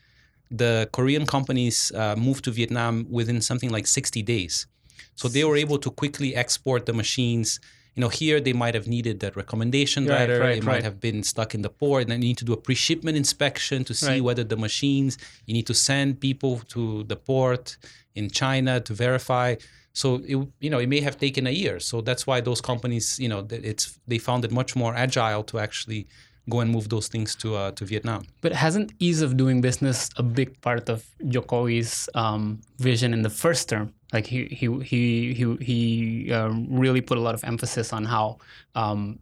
the 0.51 0.89
Korean 0.93 1.27
companies 1.27 1.93
uh, 1.95 2.17
moved 2.17 2.45
to 2.45 2.51
Vietnam 2.51 3.07
within 3.09 3.41
something 3.41 3.71
like 3.71 3.87
60 3.87 4.23
days. 4.23 4.67
So 5.15 5.29
they 5.29 5.45
were 5.45 5.57
able 5.57 5.79
to 5.79 5.91
quickly 5.91 6.35
export 6.35 6.87
the 6.87 6.93
machines 6.93 7.61
you 7.94 8.00
know, 8.00 8.09
here 8.09 8.40
they 8.40 8.53
might 8.53 8.74
have 8.74 8.87
needed 8.87 9.20
that 9.20 9.37
recommendation 9.37 10.07
right, 10.07 10.20
letter. 10.20 10.40
Right, 10.40 10.61
they 10.61 10.66
might 10.66 10.83
have 10.83 11.00
been 11.00 11.22
stuck 11.22 11.55
in 11.55 11.62
the 11.62 11.70
port, 11.70 12.03
and 12.03 12.12
then 12.12 12.22
you 12.22 12.29
need 12.29 12.38
to 12.38 12.44
do 12.44 12.53
a 12.53 12.57
pre-shipment 12.57 13.16
inspection 13.16 13.85
to 13.85 13.94
see 13.94 14.07
right. 14.07 14.24
whether 14.24 14.44
the 14.44 14.57
machines. 14.57 15.18
You 15.46 15.55
need 15.55 15.66
to 15.66 15.74
send 15.74 16.20
people 16.20 16.61
to 16.68 17.05
the 17.05 17.16
port 17.16 17.76
in 18.14 18.31
China 18.31 18.81
to 18.81 18.94
verify. 18.94 19.57
So 19.92 20.22
it, 20.24 20.37
you 20.61 20.70
know, 20.70 20.79
it 20.79 20.88
may 20.88 21.00
have 21.00 21.18
taken 21.18 21.46
a 21.46 21.50
year. 21.50 21.81
So 21.81 22.00
that's 22.00 22.26
why 22.26 22.40
those 22.40 22.61
companies, 22.61 23.18
you 23.18 23.29
know, 23.29 23.46
it's 23.50 23.98
they 24.07 24.18
found 24.18 24.44
it 24.44 24.53
much 24.53 24.76
more 24.76 24.94
agile 24.94 25.42
to 25.44 25.59
actually 25.59 26.07
go 26.48 26.61
and 26.61 26.70
move 26.70 26.88
those 26.88 27.09
things 27.09 27.35
to 27.37 27.57
uh, 27.57 27.70
to 27.72 27.85
Vietnam. 27.85 28.22
But 28.40 28.53
hasn't 28.53 28.92
ease 28.98 29.20
of 29.20 29.37
doing 29.37 29.61
business 29.61 30.11
a 30.16 30.22
big 30.22 30.61
part 30.61 30.88
of 30.88 31.05
Jokowi's 31.24 32.09
um, 32.14 32.61
vision 32.79 33.12
in 33.12 33.22
the 33.22 33.31
first 33.31 33.68
term? 33.68 33.92
Like 34.12 34.27
he 34.27 34.44
he 34.46 34.66
he 34.83 35.35
he 35.35 35.57
he 35.57 36.33
um, 36.33 36.66
really 36.68 37.01
put 37.01 37.16
a 37.16 37.20
lot 37.20 37.35
of 37.35 37.44
emphasis 37.44 37.92
on 37.92 38.05
how 38.05 38.38
um, 38.75 39.18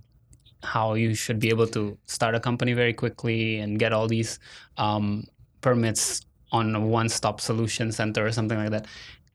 how 0.62 0.94
you 0.94 1.14
should 1.14 1.38
be 1.38 1.50
able 1.50 1.66
to 1.68 1.96
start 2.06 2.34
a 2.34 2.40
company 2.40 2.72
very 2.72 2.94
quickly 2.94 3.58
and 3.58 3.78
get 3.78 3.92
all 3.92 4.08
these 4.08 4.38
um, 4.76 5.26
permits 5.60 6.24
on 6.50 6.74
a 6.74 6.80
one-stop 6.80 7.40
solution 7.40 7.92
center 7.92 8.24
or 8.24 8.32
something 8.32 8.56
like 8.56 8.70
that. 8.70 8.86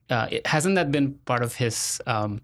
Uh, 0.10 0.28
it, 0.32 0.48
hasn't 0.48 0.76
that 0.76 0.92
been 0.92 1.14
part 1.26 1.44
of 1.44 1.56
his 1.56 2.02
um, 2.08 2.42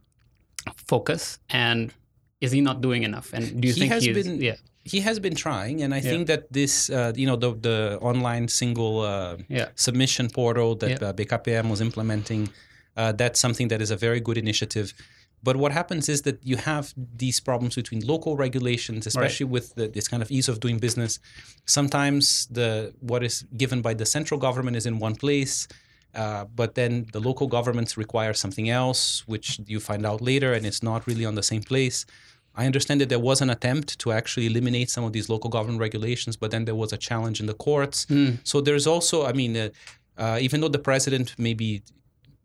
focus? 0.88 1.39
And 1.50 1.91
is 2.39 2.52
he 2.52 2.62
not 2.62 2.82
doing 2.82 3.04
enough? 3.04 3.34
And 3.34 3.60
do 3.60 3.67
you 3.67 3.74
he 3.74 3.80
think 3.80 3.91
has 3.91 4.04
he 4.04 4.13
been? 4.13 4.39
Yeah 4.39 4.56
he 4.89 5.02
has 5.02 5.19
been 5.19 5.36
trying, 5.36 5.84
and 5.84 5.93
I 5.93 5.98
yeah. 5.98 6.10
think 6.10 6.28
that 6.28 6.52
this, 6.52 6.89
uh, 6.89 7.13
you 7.15 7.28
know, 7.28 7.36
the 7.36 7.54
the 7.54 8.00
online 8.02 8.48
single 8.48 9.02
uh, 9.02 9.38
yeah. 9.48 9.69
submission 9.76 10.30
portal 10.30 10.76
that 10.76 11.02
yeah. 11.02 11.10
uh, 11.10 11.13
BKPM 11.13 11.69
was 11.69 11.82
implementing, 11.82 12.50
uh, 13.00 13.14
that's 13.22 13.40
something 13.40 13.70
that 13.70 13.82
is 13.82 13.92
a 13.92 13.96
very 14.08 14.20
good 14.28 14.38
initiative. 14.38 14.94
But 15.42 15.56
what 15.56 15.72
happens 15.72 16.10
is 16.10 16.24
that 16.24 16.38
you 16.44 16.58
have 16.58 16.94
these 17.24 17.40
problems 17.40 17.76
between 17.76 18.02
local 18.14 18.36
regulations, 18.36 19.08
especially 19.08 19.46
right. 19.46 19.54
with 19.54 19.76
the, 19.76 19.88
this 19.88 20.08
kind 20.12 20.22
of 20.22 20.30
ease 20.30 20.50
of 20.50 20.60
doing 20.60 20.80
business. 20.80 21.20
Sometimes 21.66 22.24
the 22.48 22.94
what 23.00 23.24
is 23.24 23.36
given 23.56 23.82
by 23.82 23.94
the 23.94 24.06
central 24.06 24.40
government 24.48 24.76
is 24.76 24.86
in 24.86 25.00
one 25.00 25.16
place, 25.16 25.68
uh, 26.14 26.44
but 26.60 26.76
then 26.76 27.06
the 27.14 27.22
local 27.30 27.48
governments 27.48 27.92
require 28.04 28.34
something 28.34 28.68
else, 28.70 29.24
which 29.28 29.48
you 29.66 29.80
find 29.80 30.06
out 30.06 30.20
later, 30.32 30.52
and 30.56 30.66
it's 30.66 30.84
not 30.84 31.08
really 31.08 31.26
on 31.26 31.36
the 31.36 31.48
same 31.52 31.64
place. 31.64 32.06
I 32.62 32.66
understand 32.66 33.00
that 33.00 33.10
there 33.14 33.26
was 33.32 33.40
an 33.42 33.50
attempt 33.50 33.90
to 34.00 34.12
actually 34.12 34.48
eliminate 34.48 34.90
some 34.90 35.06
of 35.06 35.14
these 35.14 35.30
local 35.30 35.50
government 35.50 35.80
regulations, 35.80 36.36
but 36.36 36.52
then 36.52 36.66
there 36.66 36.76
was 36.84 36.92
a 36.92 36.98
challenge 36.98 37.40
in 37.40 37.46
the 37.46 37.54
courts. 37.54 38.06
Mm. 38.08 38.40
So 38.44 38.60
there's 38.60 38.88
also, 38.94 39.26
I 39.26 39.34
mean, 39.42 39.56
uh, 39.56 39.70
uh, 40.18 40.38
even 40.42 40.60
though 40.60 40.74
the 40.78 40.84
president 40.92 41.36
maybe 41.38 41.82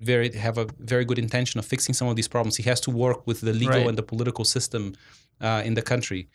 very 0.05 0.33
have 0.47 0.59
a 0.59 0.67
very 0.79 1.05
good 1.05 1.19
intention 1.19 1.59
of 1.59 1.65
fixing 1.67 1.95
some 1.95 2.09
of 2.09 2.17
these 2.17 2.29
problems, 2.29 2.57
he 2.57 2.63
has 2.65 2.81
to 2.81 2.91
work 2.91 3.27
with 3.27 3.41
the 3.41 3.53
legal 3.53 3.81
right. 3.81 3.89
and 3.89 3.99
the 3.99 4.03
political 4.03 4.45
system 4.45 4.95
uh, 5.41 5.63
in 5.65 5.75
the 5.75 5.83
country. 5.83 6.29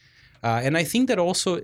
Uh, 0.43 0.61
and 0.65 0.77
I 0.77 0.83
think 0.83 1.07
that 1.09 1.19
also 1.19 1.61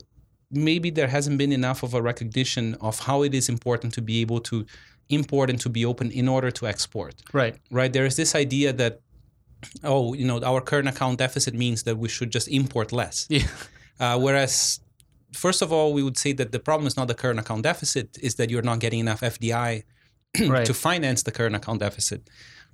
maybe 0.51 0.89
there 0.89 1.07
hasn't 1.07 1.37
been 1.37 1.51
enough 1.51 1.83
of 1.83 1.93
a 1.93 2.01
recognition 2.01 2.75
of 2.81 2.99
how 2.99 3.23
it 3.23 3.33
is 3.33 3.49
important 3.49 3.93
to 3.93 4.01
be 4.01 4.21
able 4.21 4.39
to 4.41 4.65
import 5.09 5.49
and 5.49 5.59
to 5.59 5.69
be 5.69 5.85
open 5.85 6.11
in 6.11 6.27
order 6.27 6.51
to 6.51 6.67
export. 6.67 7.15
Right. 7.33 7.55
Right. 7.71 7.91
There 7.91 8.05
is 8.05 8.15
this 8.15 8.35
idea 8.35 8.73
that 8.73 9.01
oh, 9.83 10.13
you 10.13 10.25
know, 10.25 10.41
our 10.43 10.61
current 10.61 10.87
account 10.87 11.19
deficit 11.19 11.53
means 11.53 11.83
that 11.83 11.97
we 11.97 12.09
should 12.09 12.31
just 12.31 12.47
import 12.47 12.91
less. 12.91 13.27
Yeah. 13.29 13.47
Uh, 13.97 14.19
whereas, 14.19 14.81
first 15.31 15.61
of 15.61 15.71
all, 15.71 15.93
we 15.93 16.03
would 16.03 16.17
say 16.17 16.33
that 16.33 16.51
the 16.51 16.59
problem 16.59 16.85
is 16.85 16.97
not 16.97 17.07
the 17.07 17.13
current 17.13 17.39
account 17.39 17.63
deficit, 17.63 18.17
is 18.21 18.35
that 18.35 18.49
you're 18.49 18.61
not 18.61 18.79
getting 18.79 18.99
enough 18.99 19.21
FDI 19.21 19.83
Right. 20.49 20.65
to 20.65 20.73
finance 20.73 21.23
the 21.23 21.31
current 21.31 21.55
account 21.55 21.79
deficit. 21.79 22.21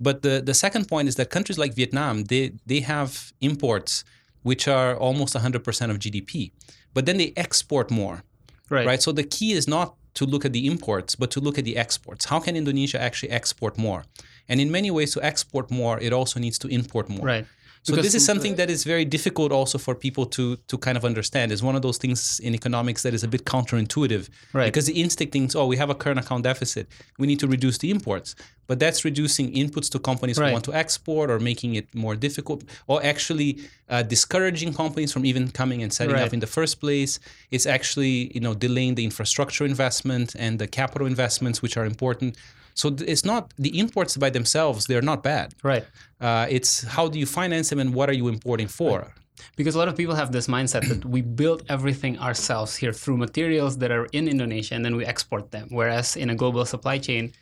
But 0.00 0.22
the, 0.22 0.42
the 0.44 0.54
second 0.54 0.88
point 0.88 1.08
is 1.08 1.14
that 1.16 1.30
countries 1.30 1.58
like 1.58 1.74
Vietnam, 1.74 2.24
they, 2.24 2.52
they 2.66 2.80
have 2.80 3.32
imports 3.40 4.04
which 4.42 4.66
are 4.66 4.96
almost 4.96 5.34
100% 5.34 5.90
of 5.90 5.98
GDP, 5.98 6.50
but 6.94 7.06
then 7.06 7.16
they 7.18 7.32
export 7.36 7.90
more, 7.90 8.22
Right. 8.68 8.86
right? 8.86 9.00
So 9.02 9.12
the 9.12 9.22
key 9.22 9.52
is 9.52 9.68
not 9.68 9.94
to 10.14 10.26
look 10.26 10.44
at 10.44 10.52
the 10.52 10.66
imports, 10.66 11.14
but 11.14 11.30
to 11.30 11.40
look 11.40 11.58
at 11.58 11.64
the 11.64 11.76
exports. 11.76 12.24
How 12.26 12.40
can 12.40 12.56
Indonesia 12.56 13.00
actually 13.00 13.30
export 13.30 13.78
more? 13.78 14.04
And 14.48 14.60
in 14.60 14.70
many 14.70 14.90
ways, 14.90 15.12
to 15.14 15.24
export 15.24 15.70
more, 15.70 15.98
it 16.00 16.12
also 16.12 16.40
needs 16.40 16.58
to 16.58 16.68
import 16.68 17.08
more. 17.08 17.24
Right. 17.24 17.46
So 17.84 17.92
Because- 17.92 18.06
this 18.06 18.14
is 18.14 18.24
something 18.24 18.54
that 18.56 18.70
is 18.70 18.84
very 18.84 19.04
difficult 19.04 19.50
also 19.50 19.76
for 19.76 19.94
people 20.06 20.24
to 20.36 20.44
to 20.68 20.78
kind 20.78 20.96
of 20.96 21.04
understand. 21.04 21.50
It's 21.52 21.62
one 21.70 21.74
of 21.78 21.82
those 21.82 21.98
things 21.98 22.38
in 22.46 22.54
economics 22.54 23.02
that 23.02 23.12
is 23.14 23.24
a 23.24 23.28
bit 23.34 23.42
counterintuitive. 23.44 24.24
Right. 24.52 24.66
Because 24.68 24.86
the 24.86 25.00
instinct 25.04 25.32
thinks, 25.32 25.52
oh, 25.56 25.66
we 25.72 25.76
have 25.82 25.90
a 25.90 25.94
current 26.02 26.20
account 26.20 26.44
deficit. 26.44 26.86
We 27.18 27.26
need 27.26 27.40
to 27.40 27.48
reduce 27.48 27.78
the 27.78 27.90
imports. 27.90 28.28
But 28.68 28.78
that's 28.78 29.04
reducing 29.04 29.46
inputs 29.62 29.88
to 29.94 29.98
companies 29.98 30.38
Right. 30.38 30.46
who 30.46 30.52
want 30.52 30.64
to 30.70 30.74
export 30.84 31.28
or 31.32 31.38
making 31.40 31.74
it 31.80 31.86
more 32.04 32.14
difficult 32.26 32.62
or 32.86 32.96
actually 33.12 33.50
uh, 33.88 34.02
discouraging 34.16 34.72
companies 34.82 35.10
from 35.12 35.24
even 35.30 35.50
coming 35.50 35.82
and 35.82 35.92
setting 35.92 36.14
Right. 36.14 36.26
up 36.26 36.32
in 36.32 36.40
the 36.40 36.52
first 36.58 36.74
place. 36.84 37.12
It's 37.50 37.66
actually, 37.76 38.14
you 38.36 38.40
know, 38.44 38.54
delaying 38.66 38.94
the 38.98 39.04
infrastructure 39.10 39.64
investment 39.74 40.28
and 40.44 40.52
the 40.62 40.68
capital 40.80 41.06
investments, 41.14 41.56
which 41.64 41.76
are 41.76 41.84
important. 41.94 42.36
So 42.74 42.94
it's 43.06 43.24
not 43.24 43.52
the 43.56 43.78
imports 43.78 44.16
by 44.16 44.30
themselves, 44.30 44.86
they're 44.86 45.02
not 45.02 45.22
bad. 45.22 45.54
Right. 45.62 45.84
Uh, 46.20 46.46
it's 46.48 46.84
how 46.84 47.08
do 47.08 47.18
you 47.18 47.26
finance 47.26 47.70
them 47.70 47.78
and 47.78 47.94
what 47.94 48.08
are 48.08 48.14
you 48.14 48.28
importing 48.28 48.68
for? 48.68 49.12
Because 49.56 49.74
a 49.74 49.78
lot 49.78 49.88
of 49.88 49.96
people 49.96 50.14
have 50.14 50.32
this 50.32 50.46
mindset 50.46 50.88
that 50.88 51.04
we 51.04 51.20
build 51.20 51.64
everything 51.68 52.18
ourselves 52.18 52.76
here 52.76 52.92
through 52.92 53.16
materials 53.16 53.78
that 53.78 53.90
are 53.90 54.06
in 54.12 54.28
Indonesia 54.28 54.74
and 54.74 54.84
then 54.84 54.96
we 54.96 55.04
export 55.04 55.50
them. 55.50 55.68
Whereas 55.70 56.16
in 56.16 56.30
a 56.30 56.34
global 56.34 56.64
supply 56.64 56.98
chain, 56.98 57.32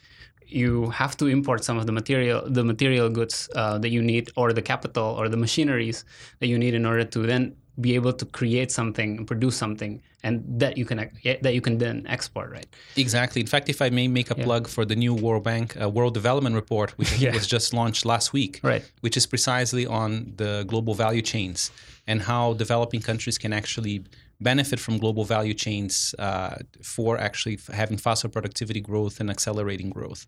you 0.51 0.91
have 0.91 1.17
to 1.19 1.27
import 1.27 1.65
some 1.65 1.79
of 1.79 1.87
the 1.87 1.93
material, 1.93 2.43
the 2.47 2.65
material 2.65 3.09
goods 3.09 3.49
uh, 3.55 3.79
that 3.79 3.91
you 3.91 4.03
need, 4.03 4.31
or 4.37 4.53
the 4.53 4.63
capital, 4.63 5.15
or 5.19 5.29
the 5.29 5.37
machineries 5.37 6.05
that 6.41 6.49
you 6.49 6.59
need 6.59 6.75
in 6.75 6.85
order 6.85 7.05
to 7.05 7.21
then 7.21 7.55
be 7.79 7.95
able 7.95 8.13
to 8.13 8.25
create 8.27 8.71
something 8.73 9.19
and 9.19 9.27
produce 9.27 9.57
something, 9.57 10.03
and 10.23 10.43
that 10.61 10.77
you 10.77 10.85
can 10.85 10.99
that 11.43 11.55
you 11.55 11.61
can 11.61 11.79
then 11.79 12.07
export, 12.09 12.51
right? 12.51 12.67
Exactly. 12.97 13.41
In 13.41 13.47
fact, 13.47 13.69
if 13.69 13.81
I 13.81 13.91
may 13.91 14.09
make 14.09 14.31
a 14.31 14.35
plug 14.35 14.69
for 14.69 14.85
the 14.85 14.97
new 14.97 15.15
World 15.15 15.45
Bank 15.45 15.77
uh, 15.81 15.89
World 15.89 16.15
Development 16.15 16.55
Report, 16.55 16.91
which 16.99 17.13
Yeah. 17.19 17.33
was 17.33 17.47
just 17.47 17.73
launched 17.73 18.05
last 18.05 18.33
week, 18.33 18.61
Right. 18.63 18.85
which 19.01 19.17
is 19.17 19.27
precisely 19.27 19.87
on 19.87 20.33
the 20.37 20.65
global 20.67 20.95
value 20.95 21.23
chains 21.23 21.71
and 22.07 22.23
how 22.23 22.55
developing 22.55 23.01
countries 23.01 23.39
can 23.39 23.53
actually 23.53 24.03
benefit 24.41 24.81
from 24.81 24.99
global 24.99 25.25
value 25.25 25.55
chains 25.55 26.15
uh, 26.19 26.57
for 26.83 27.19
actually 27.19 27.59
having 27.73 27.99
faster 27.99 28.29
productivity 28.29 28.81
growth 28.81 29.21
and 29.21 29.31
accelerating 29.31 29.91
growth. 29.91 30.27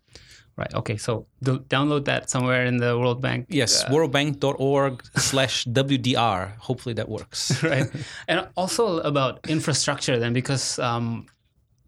Right. 0.55 0.73
Okay. 0.73 0.97
So 0.97 1.25
do, 1.41 1.59
download 1.59 2.05
that 2.05 2.29
somewhere 2.29 2.65
in 2.65 2.77
the 2.77 2.97
World 2.97 3.21
Bank. 3.21 3.47
Yes, 3.49 3.83
worldbank.org 3.85 5.03
slash 5.17 5.65
WDR. 5.81 6.55
Hopefully 6.57 6.93
that 6.93 7.09
works. 7.09 7.63
right 7.73 7.89
and 8.27 8.47
also 8.55 8.99
about 8.99 9.39
infrastructure 9.49 10.19
then 10.19 10.31
because 10.33 10.77
um, 10.77 11.25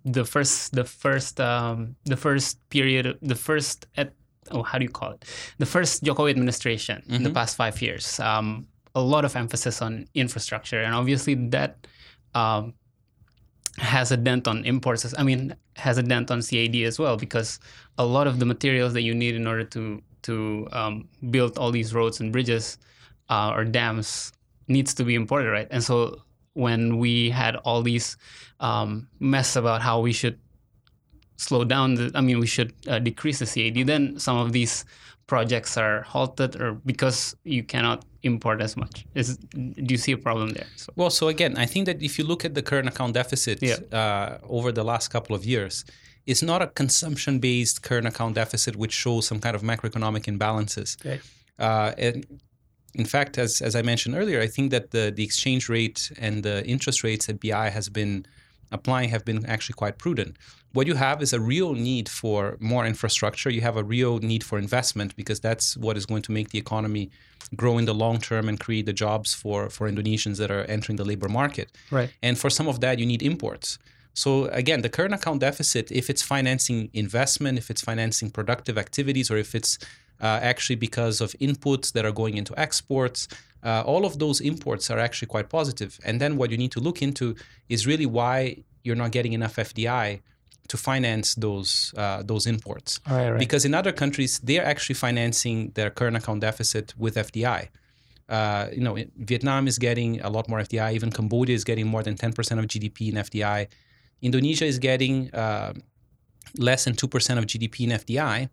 the 0.03 0.25
first 0.25 0.73
the 0.73 0.83
first 0.83 1.39
um, 1.39 1.95
the 2.05 2.17
first 2.17 2.57
period 2.69 3.17
the 3.21 3.35
first 3.35 3.85
at 3.97 4.13
oh 4.51 4.63
how 4.63 4.77
do 4.77 4.83
you 4.83 4.89
call 4.89 5.11
it 5.11 5.25
the 5.57 5.65
first 5.65 6.03
Jokowi 6.03 6.29
administration 6.29 7.03
in 7.09 7.23
the 7.23 7.31
past 7.31 7.55
five 7.55 7.81
years 7.81 8.19
um, 8.19 8.67
a 8.93 9.01
lot 9.01 9.25
of 9.25 9.35
emphasis 9.35 9.81
on 9.81 10.07
infrastructure 10.13 10.81
and 10.81 10.93
obviously 10.93 11.33
that 11.49 11.87
um, 12.35 12.73
has 13.77 14.11
a 14.11 14.17
dent 14.17 14.47
on 14.47 14.63
imports 14.63 15.13
I 15.17 15.23
mean 15.23 15.55
has 15.75 15.97
a 15.97 16.03
dent 16.03 16.31
on 16.31 16.41
CAD 16.41 16.75
as 16.75 16.97
well 16.99 17.17
because 17.17 17.59
a 17.97 18.05
lot 18.05 18.27
of 18.27 18.39
the 18.39 18.45
materials 18.45 18.93
that 18.93 19.01
you 19.01 19.13
need 19.13 19.35
in 19.35 19.47
order 19.47 19.63
to 19.65 20.01
to 20.23 20.67
um, 20.71 21.07
build 21.29 21.57
all 21.57 21.71
these 21.71 21.93
roads 21.93 22.19
and 22.19 22.31
bridges 22.31 22.77
uh, 23.29 23.51
or 23.53 23.63
dams 23.63 24.31
needs 24.67 24.93
to 24.95 25.03
be 25.03 25.13
imported, 25.15 25.51
right? 25.51 25.67
And 25.69 25.83
so 25.83 26.21
when 26.53 26.97
we 26.97 27.29
had 27.29 27.55
all 27.57 27.81
these 27.81 28.17
um, 28.59 29.07
mess 29.19 29.55
about 29.55 29.81
how 29.81 29.99
we 29.99 30.11
should 30.13 30.39
slow 31.37 31.63
down, 31.63 31.95
the, 31.95 32.11
I 32.15 32.21
mean, 32.21 32.39
we 32.39 32.47
should 32.47 32.73
uh, 32.87 32.99
decrease 32.99 33.39
the 33.39 33.45
CAD, 33.45 33.85
then 33.85 34.17
some 34.17 34.37
of 34.37 34.51
these 34.51 34.85
projects 35.27 35.77
are 35.77 36.01
halted 36.03 36.55
or 36.61 36.73
because 36.85 37.35
you 37.43 37.63
cannot 37.63 38.05
import 38.23 38.61
as 38.61 38.77
much. 38.77 39.05
Is 39.15 39.37
do 39.37 39.91
you 39.95 39.97
see 39.97 40.11
a 40.11 40.17
problem 40.17 40.49
there? 40.53 40.67
So, 40.75 40.93
Well, 40.95 41.09
so 41.09 41.27
again, 41.27 41.57
I 41.57 41.65
think 41.65 41.85
that 41.85 42.01
if 42.01 42.17
you 42.19 42.25
look 42.25 42.45
at 42.45 42.53
the 42.53 42.61
current 42.61 42.87
account 42.87 43.13
deficit 43.13 43.59
Yeah. 43.61 43.77
uh, 43.91 44.37
over 44.57 44.71
the 44.71 44.83
last 44.83 45.09
couple 45.09 45.35
of 45.35 45.45
years, 45.45 45.85
it's 46.25 46.41
not 46.41 46.61
a 46.61 46.67
consumption 46.67 47.39
based 47.39 47.81
current 47.81 48.07
account 48.07 48.35
deficit 48.35 48.75
which 48.75 48.93
shows 48.93 49.27
some 49.27 49.39
kind 49.39 49.55
of 49.55 49.61
macroeconomic 49.61 50.23
imbalances. 50.25 50.97
Okay. 50.99 51.19
Uh, 51.57 51.91
and 51.97 52.25
in 52.95 53.05
fact, 53.05 53.37
as, 53.37 53.61
as 53.61 53.75
I 53.75 53.81
mentioned 53.81 54.15
earlier, 54.15 54.41
I 54.41 54.47
think 54.47 54.71
that 54.71 54.91
the, 54.91 55.11
the 55.15 55.23
exchange 55.23 55.69
rate 55.69 56.11
and 56.19 56.43
the 56.43 56.65
interest 56.65 57.03
rates 57.03 57.25
that 57.27 57.39
BI 57.41 57.69
has 57.69 57.89
been 57.89 58.25
applying 58.71 59.09
have 59.09 59.23
been 59.25 59.45
actually 59.45 59.73
quite 59.73 59.97
prudent. 59.97 60.37
What 60.75 60.87
you 60.87 60.95
have 60.95 61.21
is 61.21 61.31
a 61.31 61.39
real 61.39 61.73
need 61.73 62.09
for 62.09 62.57
more 62.59 62.85
infrastructure. 62.85 63.49
You 63.49 63.61
have 63.61 63.77
a 63.77 63.83
real 63.83 64.19
need 64.19 64.43
for 64.43 64.57
investment 64.59 65.15
because 65.15 65.39
that's 65.39 65.77
what 65.77 65.95
is 65.95 66.05
going 66.05 66.23
to 66.23 66.33
make 66.33 66.49
the 66.49 66.59
economy 66.59 67.11
grow 67.55 67.77
in 67.77 67.85
the 67.85 67.93
long 67.93 68.19
term 68.19 68.49
and 68.49 68.59
create 68.59 68.85
the 68.85 68.91
jobs 68.91 69.33
for, 69.33 69.69
for 69.69 69.89
Indonesians 69.89 70.37
that 70.39 70.51
are 70.51 70.65
entering 70.65 70.97
the 70.97 71.05
labor 71.05 71.29
market. 71.29 71.71
right. 71.91 72.09
And 72.21 72.37
for 72.37 72.49
some 72.49 72.67
of 72.67 72.81
that, 72.81 72.99
you 72.99 73.05
need 73.05 73.23
imports. 73.23 73.79
So 74.15 74.47
again, 74.47 74.81
the 74.81 74.89
current 74.89 75.13
account 75.13 75.39
deficit, 75.39 75.93
if 75.93 76.09
it's 76.09 76.21
financing 76.21 76.89
investment, 76.91 77.57
if 77.57 77.69
it's 77.71 77.81
financing 77.81 78.29
productive 78.29 78.77
activities, 78.77 79.31
or 79.31 79.37
if 79.37 79.55
it's 79.55 79.79
uh, 80.19 80.39
actually 80.41 80.75
because 80.75 81.21
of 81.21 81.31
inputs 81.39 81.93
that 81.93 82.03
are 82.03 82.11
going 82.11 82.35
into 82.35 82.53
exports, 82.59 83.29
uh, 83.63 83.81
all 83.85 84.03
of 84.05 84.19
those 84.19 84.41
imports 84.41 84.91
are 84.91 84.99
actually 84.99 85.29
quite 85.29 85.47
positive. 85.47 85.99
And 86.03 86.19
then 86.19 86.35
what 86.35 86.51
you 86.51 86.57
need 86.57 86.73
to 86.73 86.81
look 86.81 87.01
into 87.01 87.33
is 87.69 87.87
really 87.87 88.05
why 88.05 88.57
you're 88.83 88.97
not 88.97 89.11
getting 89.11 89.31
enough 89.31 89.55
FDI 89.55 90.19
to 90.67 90.77
finance 90.77 91.35
those 91.35 91.93
uh, 91.97 92.23
those 92.23 92.47
imports. 92.47 92.99
Right, 93.09 93.29
right. 93.29 93.39
Because 93.39 93.65
in 93.65 93.73
other 93.73 93.91
countries, 93.91 94.39
they're 94.39 94.65
actually 94.65 94.95
financing 94.95 95.71
their 95.75 95.89
current 95.89 96.17
account 96.17 96.41
deficit 96.41 96.93
with 96.97 97.15
FDI. 97.15 97.69
Uh, 98.27 98.67
you 98.73 98.81
know, 98.81 98.97
Vietnam 99.17 99.67
is 99.67 99.77
getting 99.77 100.19
a 100.21 100.29
lot 100.29 100.49
more 100.49 100.59
FDI. 100.59 100.93
Even 100.93 101.11
Cambodia 101.11 101.55
is 101.55 101.63
getting 101.63 101.87
more 101.87 102.01
than 102.01 102.15
10% 102.15 102.59
of 102.59 102.65
GDP 102.65 103.09
in 103.09 103.15
FDI. 103.15 103.67
Indonesia 104.21 104.65
is 104.65 104.79
getting 104.79 105.31
uh, 105.33 105.73
less 106.57 106.85
than 106.85 106.95
2% 106.95 107.37
of 107.37 107.45
GDP 107.45 107.81
in 107.81 107.89
FDI. 107.91 108.49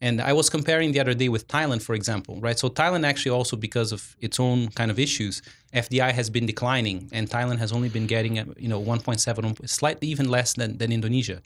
And 0.00 0.20
I 0.20 0.32
was 0.34 0.50
comparing 0.50 0.92
the 0.92 1.00
other 1.00 1.14
day 1.14 1.28
with 1.30 1.48
Thailand, 1.48 1.82
for 1.82 1.94
example, 1.94 2.38
right? 2.40 2.58
So 2.58 2.68
Thailand 2.68 3.06
actually 3.06 3.30
also 3.30 3.56
because 3.56 3.92
of 3.92 4.14
its 4.20 4.38
own 4.38 4.68
kind 4.68 4.90
of 4.90 4.98
issues, 4.98 5.40
FDI 5.72 6.12
has 6.12 6.28
been 6.28 6.44
declining, 6.44 7.08
and 7.12 7.30
Thailand 7.30 7.58
has 7.58 7.72
only 7.72 7.88
been 7.88 8.06
getting, 8.06 8.38
uh, 8.38 8.44
you 8.58 8.68
know, 8.68 8.80
1.7, 8.80 9.68
slightly 9.68 10.08
even 10.08 10.28
less 10.28 10.52
than, 10.52 10.76
than 10.76 10.92
Indonesia. 10.92 11.40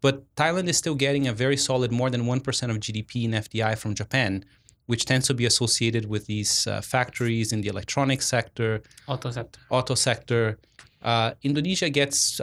But 0.00 0.34
Thailand 0.34 0.68
is 0.68 0.76
still 0.76 0.96
getting 0.96 1.28
a 1.28 1.32
very 1.32 1.56
solid 1.56 1.92
more 1.92 2.10
than 2.10 2.24
1% 2.24 2.70
of 2.70 2.76
GDP 2.78 3.24
in 3.24 3.30
FDI 3.30 3.78
from 3.78 3.94
Japan, 3.94 4.44
which 4.86 5.04
tends 5.04 5.26
to 5.28 5.34
be 5.34 5.46
associated 5.46 6.08
with 6.08 6.26
these 6.26 6.66
uh, 6.66 6.80
factories 6.80 7.52
in 7.52 7.60
the 7.60 7.68
electronics 7.68 8.26
sector, 8.26 8.82
Auto 9.06 9.30
sector. 9.30 9.60
auto 9.70 9.94
sector. 9.94 10.58
Uh, 11.02 11.32
Indonesia 11.42 11.88
gets 11.88 12.40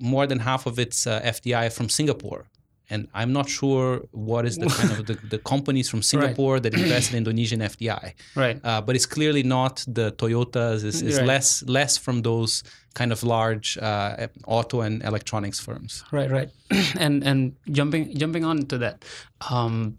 more 0.00 0.26
than 0.26 0.40
half 0.40 0.66
of 0.66 0.78
its 0.78 1.06
uh, 1.06 1.20
FDI 1.22 1.72
from 1.72 1.88
Singapore. 1.88 2.46
And 2.88 3.08
I'm 3.14 3.32
not 3.32 3.48
sure 3.48 4.02
what 4.12 4.46
is 4.46 4.56
the 4.58 4.66
kind 4.68 4.90
of 4.92 5.06
the, 5.06 5.14
the 5.28 5.38
companies 5.38 5.88
from 5.90 6.02
Singapore 6.12 6.60
that 6.60 6.72
invest 6.74 7.10
in 7.10 7.16
Indonesian 7.18 7.60
FDI. 7.60 8.12
Right. 8.36 8.60
Uh, 8.62 8.80
but 8.80 8.94
it's 8.96 9.06
clearly 9.06 9.42
not 9.42 9.84
the 9.88 10.12
Toyotas. 10.12 10.84
It's, 10.84 11.02
it's 11.02 11.16
Right. 11.18 11.26
less 11.26 11.62
less 11.64 11.96
from 11.98 12.22
those 12.22 12.62
kind 12.94 13.12
of 13.12 13.22
large 13.22 13.76
uh, 13.78 14.28
auto 14.46 14.80
and 14.82 15.02
electronics 15.02 15.58
firms. 15.60 16.04
Right, 16.12 16.30
right. 16.30 16.50
and 16.98 17.24
and 17.24 17.56
jumping 17.70 18.16
jumping 18.16 18.44
on 18.44 18.66
to 18.66 18.78
that, 18.78 19.04
um, 19.50 19.98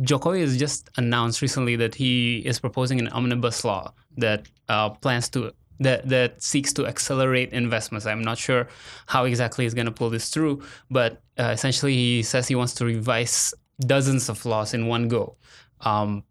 Jokowi 0.00 0.40
has 0.40 0.56
just 0.56 0.88
announced 0.96 1.42
recently 1.42 1.76
that 1.76 1.94
he 1.94 2.38
is 2.46 2.58
proposing 2.60 2.98
an 3.00 3.08
omnibus 3.08 3.64
law 3.64 3.92
that 4.16 4.46
uh, 4.68 4.90
plans 4.90 5.28
to 5.30 5.52
that 5.80 6.08
that 6.08 6.42
seeks 6.42 6.72
to 6.74 6.86
accelerate 6.86 7.52
investments. 7.52 8.06
I'm 8.06 8.22
not 8.22 8.38
sure 8.38 8.68
how 9.06 9.24
exactly 9.24 9.64
he's 9.64 9.74
going 9.74 9.86
to 9.86 9.92
pull 9.92 10.10
this 10.10 10.28
through, 10.28 10.62
but 10.90 11.22
uh, 11.38 11.50
essentially 11.52 11.94
he 11.94 12.22
says 12.22 12.46
he 12.46 12.54
wants 12.54 12.74
to 12.74 12.84
revise 12.84 13.54
dozens 13.80 14.28
of 14.28 14.44
laws 14.44 14.74
in 14.74 14.86
one 14.86 15.08
go. 15.08 15.36
Um, 15.80 16.22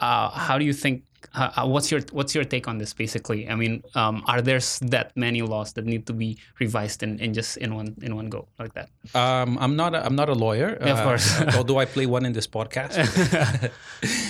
uh, 0.00 0.30
how 0.30 0.58
do 0.58 0.64
you 0.64 0.72
think? 0.72 1.04
Uh, 1.34 1.66
what's 1.66 1.90
your 1.90 2.00
what's 2.12 2.34
your 2.34 2.44
take 2.44 2.68
on 2.68 2.78
this? 2.78 2.92
Basically, 2.92 3.48
I 3.48 3.54
mean, 3.54 3.82
um, 3.94 4.22
are 4.26 4.40
there 4.42 4.60
that 4.82 5.16
many 5.16 5.42
laws 5.42 5.72
that 5.74 5.84
need 5.84 6.06
to 6.06 6.12
be 6.12 6.38
revised 6.60 7.02
in, 7.02 7.18
in 7.18 7.34
just 7.34 7.56
in 7.58 7.74
one 7.74 7.94
in 8.02 8.16
one 8.16 8.28
go 8.28 8.48
like 8.58 8.74
that? 8.74 8.88
Um, 9.14 9.58
I'm 9.60 9.76
not. 9.76 9.94
A, 9.94 10.04
I'm 10.04 10.16
not 10.16 10.28
a 10.28 10.34
lawyer. 10.34 10.78
Yeah, 10.80 10.92
of 10.92 10.98
uh, 10.98 11.04
course. 11.04 11.40
although 11.56 11.78
I 11.78 11.84
play 11.84 12.06
one 12.06 12.24
in 12.24 12.32
this 12.32 12.46
podcast. 12.46 12.96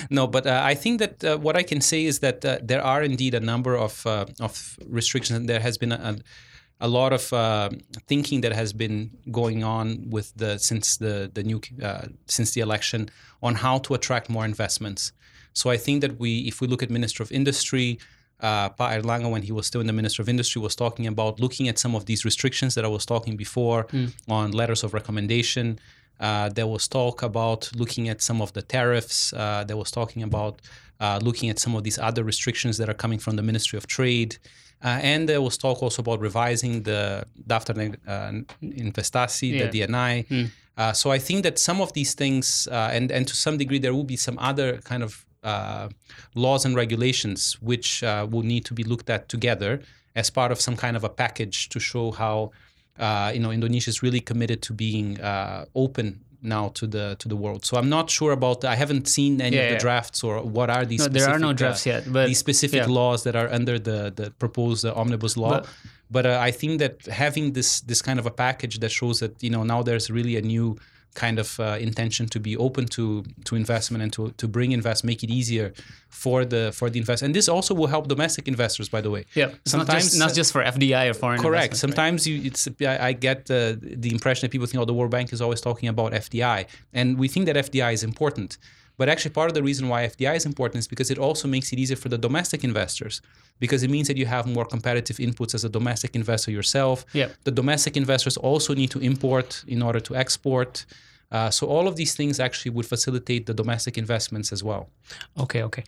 no, 0.10 0.26
but 0.26 0.46
uh, 0.46 0.60
I 0.64 0.74
think 0.74 0.98
that 1.00 1.24
uh, 1.24 1.38
what 1.38 1.56
I 1.56 1.62
can 1.62 1.80
say 1.80 2.04
is 2.04 2.20
that 2.20 2.44
uh, 2.44 2.58
there 2.62 2.82
are 2.82 3.02
indeed 3.02 3.34
a 3.34 3.40
number 3.40 3.76
of 3.76 4.06
uh, 4.06 4.26
of 4.40 4.78
restrictions. 4.88 5.38
and 5.38 5.48
There 5.48 5.60
has 5.60 5.78
been 5.78 5.92
a, 5.92 6.16
a 6.80 6.88
lot 6.88 7.12
of 7.12 7.32
uh, 7.32 7.70
thinking 8.06 8.42
that 8.42 8.52
has 8.52 8.72
been 8.72 9.10
going 9.30 9.64
on 9.64 10.10
with 10.10 10.32
the 10.36 10.58
since 10.58 10.96
the 10.96 11.30
the 11.32 11.42
new 11.42 11.60
uh, 11.82 12.06
since 12.26 12.52
the 12.52 12.60
election 12.60 13.08
on 13.42 13.54
how 13.54 13.78
to 13.78 13.94
attract 13.94 14.28
more 14.28 14.44
investments. 14.44 15.12
So 15.60 15.64
I 15.76 15.78
think 15.84 15.96
that 16.04 16.12
we, 16.22 16.30
if 16.50 16.56
we 16.60 16.66
look 16.72 16.82
at 16.86 16.90
Minister 16.98 17.20
of 17.26 17.30
Industry, 17.40 17.88
uh, 18.48 18.68
Pa 18.78 18.86
Airlangga, 18.94 19.28
when 19.34 19.42
he 19.48 19.52
was 19.58 19.64
still 19.70 19.80
in 19.84 19.88
the 19.92 19.98
Minister 20.00 20.20
of 20.24 20.28
Industry, 20.34 20.58
was 20.68 20.76
talking 20.84 21.06
about 21.14 21.32
looking 21.44 21.66
at 21.72 21.76
some 21.84 21.94
of 21.98 22.02
these 22.10 22.20
restrictions 22.30 22.70
that 22.76 22.84
I 22.88 22.88
was 22.96 23.04
talking 23.14 23.34
before 23.44 23.80
Hmm. 23.94 24.06
on 24.38 24.46
letters 24.60 24.80
of 24.86 24.90
recommendation. 25.00 25.66
Uh, 26.26 26.48
there 26.58 26.68
was 26.74 26.82
talk 26.98 27.16
about 27.30 27.60
looking 27.80 28.04
at 28.12 28.18
some 28.28 28.38
of 28.44 28.48
the 28.56 28.62
tariffs. 28.76 29.18
Uh, 29.32 29.64
there 29.68 29.78
was 29.82 29.90
talking 30.00 30.22
about 30.30 30.54
uh, 31.04 31.18
looking 31.28 31.48
at 31.52 31.58
some 31.64 31.74
of 31.78 31.82
these 31.86 31.98
other 32.08 32.22
restrictions 32.32 32.74
that 32.78 32.88
are 32.92 32.98
coming 33.04 33.18
from 33.24 33.34
the 33.36 33.42
Ministry 33.50 33.76
of 33.80 33.84
Trade. 33.96 34.32
Uh, 34.86 35.12
and 35.12 35.20
there 35.30 35.42
was 35.46 35.54
talk 35.66 35.76
also 35.84 36.00
about 36.06 36.18
revising 36.28 36.74
the 36.90 37.02
Daftar 37.50 37.76
uh, 38.06 38.32
Investasi, 38.84 39.48
Yeah. 39.52 39.58
the 39.66 39.68
DNI. 39.80 40.14
Uh, 40.78 40.92
so 40.92 41.10
I 41.10 41.18
think 41.18 41.42
that 41.46 41.58
some 41.58 41.80
of 41.84 41.92
these 41.98 42.12
things, 42.14 42.46
uh, 42.70 42.90
and 42.96 43.10
and 43.16 43.26
to 43.30 43.34
some 43.44 43.56
degree, 43.62 43.78
there 43.84 43.94
will 43.96 44.04
be 44.14 44.16
some 44.16 44.38
other 44.50 44.68
kind 44.90 45.02
of 45.02 45.24
uh, 45.52 45.86
laws 46.44 46.64
and 46.66 46.72
regulations 46.84 47.40
which 47.70 47.88
uh, 48.02 48.26
will 48.32 48.46
need 48.52 48.64
to 48.70 48.74
be 48.80 48.84
looked 48.92 49.08
at 49.16 49.22
together 49.34 49.72
as 50.20 50.26
part 50.38 50.50
of 50.54 50.58
some 50.66 50.76
kind 50.84 50.94
of 50.98 51.04
a 51.04 51.12
package 51.22 51.56
to 51.72 51.78
show 51.90 52.06
how 52.22 52.36
uh, 53.06 53.30
you 53.34 53.40
know 53.44 53.52
Indonesia 53.58 53.90
is 53.94 53.98
really 54.06 54.22
committed 54.30 54.58
to 54.66 54.72
being 54.86 55.08
uh, 55.32 55.64
open 55.84 56.06
now 56.42 56.64
to 56.78 56.84
the 56.94 57.04
to 57.22 57.26
the 57.32 57.38
world. 57.44 57.60
So 57.68 57.72
I'm 57.80 57.90
not 57.98 58.06
sure 58.18 58.32
about. 58.40 58.58
I 58.64 58.76
haven't 58.82 59.06
seen 59.16 59.32
any 59.40 59.56
Yeah, 59.56 59.62
of 59.64 59.68
the 59.72 59.78
yeah. 59.78 59.86
drafts 59.86 60.18
or 60.26 60.32
what 60.56 60.68
are 60.76 60.84
these. 60.90 61.02
No, 61.04 61.08
there 61.18 61.28
are 61.34 61.38
no 61.48 61.52
specific, 61.52 61.56
uh, 61.56 61.62
drafts 61.62 61.84
yet, 61.92 62.02
but- 62.14 62.26
these 62.30 62.38
specific 62.46 62.82
yeah. 62.86 62.98
laws 63.00 63.18
that 63.26 63.34
are 63.40 63.48
under 63.58 63.76
the 63.88 63.98
the 64.20 64.26
proposed 64.42 64.82
uh, 64.88 65.00
omnibus 65.00 65.34
law. 65.44 65.50
But- 65.60 65.68
But, 66.16 66.24
uh, 66.32 66.48
I 66.48 66.52
think 66.60 66.72
that 66.82 66.94
having 67.24 67.46
this 67.58 67.70
this 67.90 68.00
kind 68.08 68.18
of 68.22 68.26
a 68.26 68.34
package 68.46 68.74
that 68.82 68.92
shows 69.00 69.16
that 69.22 69.32
you 69.46 69.50
know 69.54 69.62
now 69.72 69.80
there's 69.88 70.06
really 70.18 70.34
a 70.42 70.44
new 70.54 70.66
kind 71.16 71.38
of 71.38 71.58
uh, 71.58 71.76
intention 71.80 72.28
to 72.28 72.38
be 72.38 72.56
open 72.56 72.86
to 72.96 73.24
to 73.44 73.56
investment 73.56 74.02
and 74.04 74.12
to 74.12 74.30
to 74.36 74.46
bring 74.46 74.70
invest, 74.72 75.04
make 75.04 75.24
it 75.24 75.30
easier 75.30 75.72
for 76.08 76.44
the 76.44 76.72
for 76.78 76.88
the 76.88 76.98
invest. 77.00 77.22
And 77.22 77.34
this 77.34 77.48
also 77.48 77.74
will 77.74 77.88
help 77.88 78.06
domestic 78.06 78.46
investors, 78.46 78.88
by 78.88 79.00
the 79.00 79.10
way. 79.10 79.24
Yeah, 79.34 79.46
it's 79.64 79.72
not 79.72 79.86
Sometimes, 79.86 80.04
just 80.04 80.18
not 80.18 80.34
just 80.34 80.52
for 80.52 80.62
FDI 80.62 81.10
or 81.10 81.14
foreign. 81.14 81.40
Correct. 81.40 81.72
investment, 81.72 81.72
right? 81.72 81.76
Sometimes 81.76 82.26
you, 82.28 82.36
it's 82.48 82.68
I, 82.92 83.08
I 83.08 83.12
get 83.12 83.50
uh, 83.50 83.74
the 83.80 84.10
impression 84.12 84.42
that 84.44 84.52
people 84.52 84.66
think, 84.68 84.80
oh, 84.80 84.84
the 84.84 84.94
World 84.94 85.10
Bank 85.10 85.32
is 85.32 85.40
always 85.40 85.60
talking 85.60 85.88
about 85.88 86.12
FDI, 86.12 86.66
and 86.92 87.18
we 87.18 87.26
think 87.28 87.46
that 87.46 87.56
FDI 87.56 87.92
is 87.92 88.04
important. 88.04 88.58
But 88.98 89.08
actually, 89.08 89.32
part 89.32 89.48
of 89.50 89.54
the 89.54 89.62
reason 89.62 89.88
why 89.88 90.06
FDI 90.06 90.36
is 90.36 90.46
important 90.46 90.78
is 90.78 90.88
because 90.88 91.10
it 91.10 91.18
also 91.18 91.46
makes 91.48 91.72
it 91.72 91.78
easier 91.78 91.96
for 91.96 92.08
the 92.08 92.18
domestic 92.18 92.64
investors, 92.64 93.20
because 93.58 93.82
it 93.82 93.90
means 93.90 94.08
that 94.08 94.16
you 94.16 94.26
have 94.26 94.46
more 94.46 94.64
competitive 94.64 95.16
inputs 95.18 95.54
as 95.54 95.64
a 95.64 95.68
domestic 95.68 96.14
investor 96.14 96.50
yourself. 96.50 97.04
Yeah. 97.12 97.28
The 97.44 97.50
domestic 97.50 97.96
investors 97.96 98.36
also 98.38 98.74
need 98.74 98.90
to 98.92 98.98
import 99.00 99.64
in 99.68 99.82
order 99.82 100.00
to 100.00 100.16
export. 100.16 100.86
Uh, 101.30 101.50
so 101.50 101.66
all 101.66 101.88
of 101.88 101.96
these 101.96 102.14
things 102.14 102.40
actually 102.40 102.70
would 102.70 102.86
facilitate 102.86 103.46
the 103.46 103.54
domestic 103.54 103.98
investments 103.98 104.52
as 104.52 104.62
well. 104.64 104.88
Okay, 105.38 105.62
okay. 105.62 105.84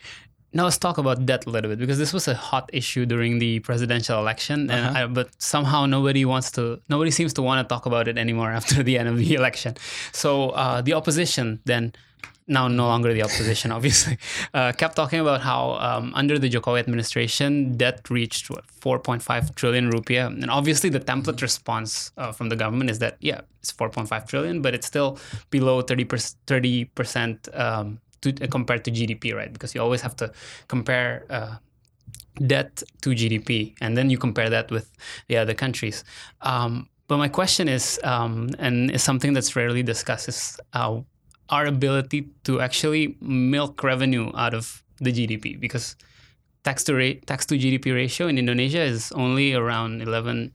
Now 0.53 0.65
let's 0.65 0.79
talk 0.79 0.97
about 0.99 1.27
debt 1.27 1.45
a 1.47 1.51
little 1.51 1.71
bit 1.71 1.79
because 1.79 1.99
this 1.99 2.13
was 2.13 2.27
a 2.27 2.35
hot 2.35 2.71
issue 2.73 3.05
during 3.07 3.39
the 3.39 3.61
presidential 3.61 4.19
election, 4.19 4.71
and 4.71 4.87
Uh-huh. 4.87 5.05
I, 5.05 5.07
but 5.07 5.29
somehow 5.39 5.87
nobody 5.87 6.25
wants 6.25 6.51
to, 6.53 6.81
nobody 6.89 7.11
seems 7.11 7.33
to 7.35 7.43
want 7.43 7.59
to 7.63 7.75
talk 7.75 7.85
about 7.87 8.09
it 8.09 8.17
anymore 8.19 8.51
after 8.61 8.83
the 8.83 8.99
end 8.99 9.09
of 9.09 9.17
the 9.19 9.35
election. 9.35 9.77
So 10.13 10.51
uh, 10.51 10.81
the 10.83 10.93
opposition 10.95 11.61
then. 11.65 11.93
Now, 12.51 12.67
no 12.67 12.87
longer 12.87 13.13
the 13.13 13.23
opposition, 13.23 13.71
obviously, 13.79 14.17
uh, 14.55 14.73
kept 14.73 14.97
talking 14.97 15.21
about 15.21 15.43
how 15.43 15.73
um, 15.75 16.13
under 16.15 16.39
the 16.39 16.49
Jokowi 16.49 16.81
administration, 16.81 17.77
debt 17.77 18.09
reached 18.09 18.49
what, 18.49 18.67
4.5 18.67 19.55
trillion 19.55 19.91
rupiah. 19.91 20.27
And 20.27 20.51
obviously, 20.51 20.89
the 20.89 21.01
template 21.01 21.43
response 21.43 22.11
uh, 22.17 22.33
from 22.33 22.49
the 22.49 22.57
government 22.57 22.89
is 22.91 22.99
that, 23.01 23.19
yeah, 23.21 23.43
it's 23.61 23.71
4.5 23.71 24.27
trillion, 24.27 24.63
but 24.63 24.75
it's 24.75 24.87
still 24.87 25.19
below 25.51 25.83
30%, 25.83 26.35
30% 26.47 27.59
um, 27.61 28.01
to, 28.23 28.31
uh, 28.43 28.47
compared 28.47 28.83
to 28.87 28.91
GDP, 28.91 29.35
right? 29.35 29.53
Because 29.53 29.75
you 29.75 29.83
always 29.83 30.01
have 30.01 30.17
to 30.17 30.33
compare 30.69 31.27
uh, 31.29 31.57
debt 32.47 32.83
to 33.03 33.11
GDP, 33.11 33.75
and 33.83 33.97
then 33.97 34.09
you 34.09 34.17
compare 34.17 34.49
that 34.49 34.71
with 34.71 34.91
the 35.27 35.37
other 35.37 35.55
countries. 35.55 36.03
Um, 36.41 36.89
but 37.09 37.19
my 37.19 37.29
question 37.29 37.69
is, 37.69 37.99
um, 38.05 38.51
and 38.59 38.91
is 38.91 39.03
something 39.03 39.33
that's 39.33 39.57
rarely 39.57 39.83
discussed, 39.83 40.29
is 40.29 40.61
uh, 40.73 41.01
our 41.51 41.67
ability 41.67 42.29
to 42.45 42.61
actually 42.61 43.17
milk 43.21 43.83
revenue 43.83 44.31
out 44.35 44.55
of 44.55 44.83
the 44.99 45.13
GDP, 45.13 45.59
because 45.59 45.97
tax 46.65 46.85
to 46.85 46.95
rate, 46.95 47.27
tax 47.27 47.47
to 47.47 47.57
GDP 47.57 47.95
ratio 47.95 48.27
in 48.27 48.39
Indonesia 48.39 48.81
is 48.81 49.13
only 49.13 49.55
around 49.55 50.03
11 50.03 50.53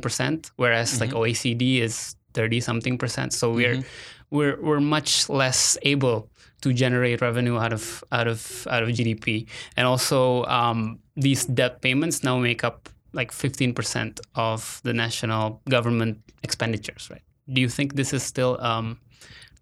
percent, 0.00 0.50
whereas 0.56 1.00
like 1.00 1.10
OECD 1.10 1.80
is 1.80 2.16
thirty 2.34 2.60
something 2.60 2.98
percent. 2.98 3.32
So 3.32 3.52
we're 3.52 3.82
we're 4.30 4.60
we're 4.60 4.80
much 4.80 5.28
less 5.28 5.76
able 5.82 6.28
to 6.62 6.72
generate 6.72 7.20
revenue 7.20 7.58
out 7.58 7.72
of 7.72 8.04
out 8.12 8.28
of 8.28 8.66
out 8.70 8.82
of 8.82 8.88
GDP, 8.90 9.46
and 9.76 9.86
also 9.86 10.44
um, 10.44 10.98
these 11.16 11.46
debt 11.46 11.80
payments 11.80 12.22
now 12.22 12.38
make 12.38 12.64
up 12.64 12.88
like 13.12 13.32
fifteen 13.32 13.74
percent 13.74 14.20
of 14.34 14.80
the 14.84 14.92
national 14.92 15.60
government 15.68 16.18
expenditures. 16.42 17.08
Right? 17.10 17.22
Do 17.52 17.60
you 17.60 17.68
think 17.68 17.94
this 17.94 18.12
is 18.12 18.22
still 18.22 18.58
um, 18.60 18.98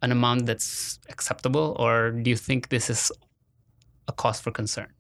an 0.03 0.13
amount 0.13 0.47
that's 0.47 0.99
acceptable, 1.09 1.77
or 1.79 2.11
do 2.11 2.31
you 2.31 2.37
think 2.37 2.69
this 2.69 2.91
is 2.91 3.13
a 4.07 4.13
cause 4.13 4.41
for 4.41 4.51
concern? 4.51 4.93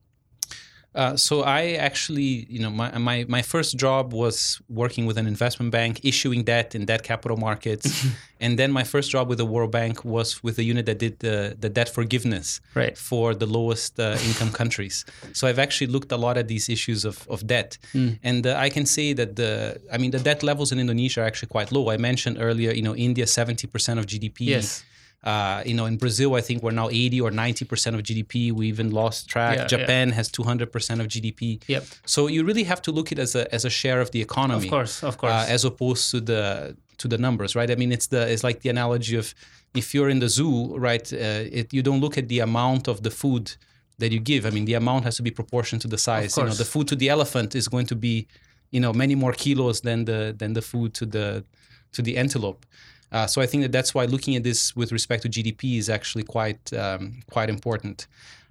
Uh, 0.94 1.14
so 1.16 1.42
I 1.42 1.72
actually, 1.74 2.46
you 2.48 2.60
know, 2.60 2.70
my, 2.70 2.96
my 2.98 3.24
my 3.28 3.42
first 3.42 3.76
job 3.76 4.12
was 4.12 4.60
working 4.68 5.04
with 5.06 5.18
an 5.18 5.26
investment 5.26 5.70
bank, 5.70 6.00
issuing 6.02 6.42
debt 6.44 6.74
in 6.74 6.86
debt 6.86 7.02
capital 7.02 7.36
markets, 7.36 8.06
and 8.40 8.58
then 8.58 8.72
my 8.72 8.84
first 8.84 9.10
job 9.10 9.28
with 9.28 9.38
the 9.38 9.44
World 9.44 9.70
Bank 9.70 10.02
was 10.04 10.42
with 10.42 10.56
the 10.56 10.64
unit 10.64 10.86
that 10.86 10.98
did 10.98 11.18
the 11.20 11.54
the 11.60 11.68
debt 11.68 11.88
forgiveness 11.88 12.60
Right. 12.74 12.96
for 12.96 13.34
the 13.34 13.46
lowest 13.46 14.00
uh, 14.00 14.16
income 14.28 14.50
countries. 14.50 15.04
So 15.34 15.46
I've 15.46 15.58
actually 15.58 15.88
looked 15.92 16.10
a 16.10 16.16
lot 16.16 16.36
at 16.38 16.48
these 16.48 16.68
issues 16.72 17.04
of, 17.04 17.26
of 17.28 17.46
debt, 17.46 17.78
and 18.22 18.46
uh, 18.46 18.56
I 18.66 18.70
can 18.70 18.86
say 18.86 19.12
that 19.14 19.36
the 19.36 19.78
I 19.92 19.98
mean 19.98 20.10
the 20.10 20.20
debt 20.20 20.42
levels 20.42 20.72
in 20.72 20.78
Indonesia 20.80 21.20
are 21.20 21.26
actually 21.26 21.50
quite 21.50 21.70
low. 21.70 21.90
I 21.90 21.98
mentioned 21.98 22.38
earlier, 22.40 22.72
you 22.72 22.82
know, 22.82 22.96
India 22.96 23.26
seventy 23.26 23.66
percent 23.68 24.00
of 24.00 24.06
GDP. 24.06 24.40
Yes. 24.56 24.84
Uh, 25.28 25.62
you 25.68 25.74
know, 25.78 25.86
in 25.92 25.96
Brazil, 26.04 26.30
I 26.40 26.42
think 26.46 26.62
we're 26.64 26.78
now 26.82 26.88
80 26.88 27.20
or 27.20 27.30
90 27.30 27.64
percent 27.70 27.92
of 27.96 28.02
GDP. 28.08 28.52
We 28.58 28.64
even 28.74 28.88
lost 29.00 29.28
track. 29.28 29.56
Yeah, 29.56 29.62
yeah. 29.62 29.74
Japan 29.74 30.06
has 30.18 30.26
200 30.30 30.72
percent 30.74 31.00
of 31.02 31.06
GDP. 31.08 31.40
Yep. 31.74 31.84
So 32.14 32.20
you 32.34 32.40
really 32.44 32.64
have 32.72 32.80
to 32.86 32.90
look 32.96 33.08
at 33.12 33.18
it 33.18 33.22
as 33.26 33.34
a 33.40 33.42
as 33.56 33.64
a 33.70 33.72
share 33.80 34.00
of 34.04 34.08
the 34.14 34.20
economy, 34.28 34.66
Of 34.68 34.70
course. 34.76 34.94
Of 35.10 35.14
course. 35.18 35.32
uh, 35.32 35.54
as 35.56 35.64
opposed 35.70 36.10
to 36.12 36.18
the 36.30 36.42
to 37.00 37.06
the 37.12 37.18
numbers, 37.26 37.50
right? 37.58 37.70
I 37.74 37.76
mean, 37.80 37.92
it's 37.96 38.08
the 38.14 38.22
it's 38.32 38.44
like 38.48 38.58
the 38.64 38.70
analogy 38.76 39.16
of 39.22 39.26
if 39.80 39.86
you're 39.94 40.10
in 40.14 40.20
the 40.20 40.30
zoo, 40.38 40.54
right? 40.88 41.06
Uh, 41.12 41.58
it, 41.58 41.66
you 41.76 41.82
don't 41.88 42.00
look 42.04 42.16
at 42.22 42.26
the 42.28 42.40
amount 42.48 42.88
of 42.88 42.96
the 43.06 43.10
food 43.22 43.44
that 44.00 44.10
you 44.14 44.20
give. 44.20 44.42
I 44.48 44.50
mean, 44.56 44.64
the 44.64 44.74
amount 44.82 45.04
has 45.04 45.16
to 45.16 45.22
be 45.28 45.32
proportional 45.40 45.80
to 45.80 45.88
the 45.88 45.98
size. 46.08 46.36
You 46.36 46.44
know, 46.44 46.54
the 46.64 46.70
food 46.74 46.86
to 46.88 46.96
the 47.02 47.08
elephant 47.16 47.54
is 47.60 47.66
going 47.74 47.86
to 47.92 47.96
be, 47.96 48.14
you 48.74 48.80
know, 48.84 48.92
many 48.92 49.14
more 49.14 49.34
kilos 49.42 49.78
than 49.88 50.04
the 50.10 50.20
than 50.40 50.50
the 50.58 50.62
food 50.62 50.90
to 51.00 51.04
the 51.06 51.26
to 51.92 52.00
the 52.02 52.14
antelope. 52.16 52.62
Uh, 53.10 53.26
so 53.26 53.40
I 53.40 53.46
think 53.46 53.62
that 53.62 53.72
that's 53.72 53.94
why 53.94 54.04
looking 54.04 54.36
at 54.36 54.42
this 54.42 54.76
with 54.76 54.92
respect 54.92 55.22
to 55.22 55.28
GDP 55.28 55.78
is 55.78 55.88
actually 55.88 56.24
quite 56.24 56.72
um, 56.72 57.20
quite 57.30 57.48
important. 57.48 58.06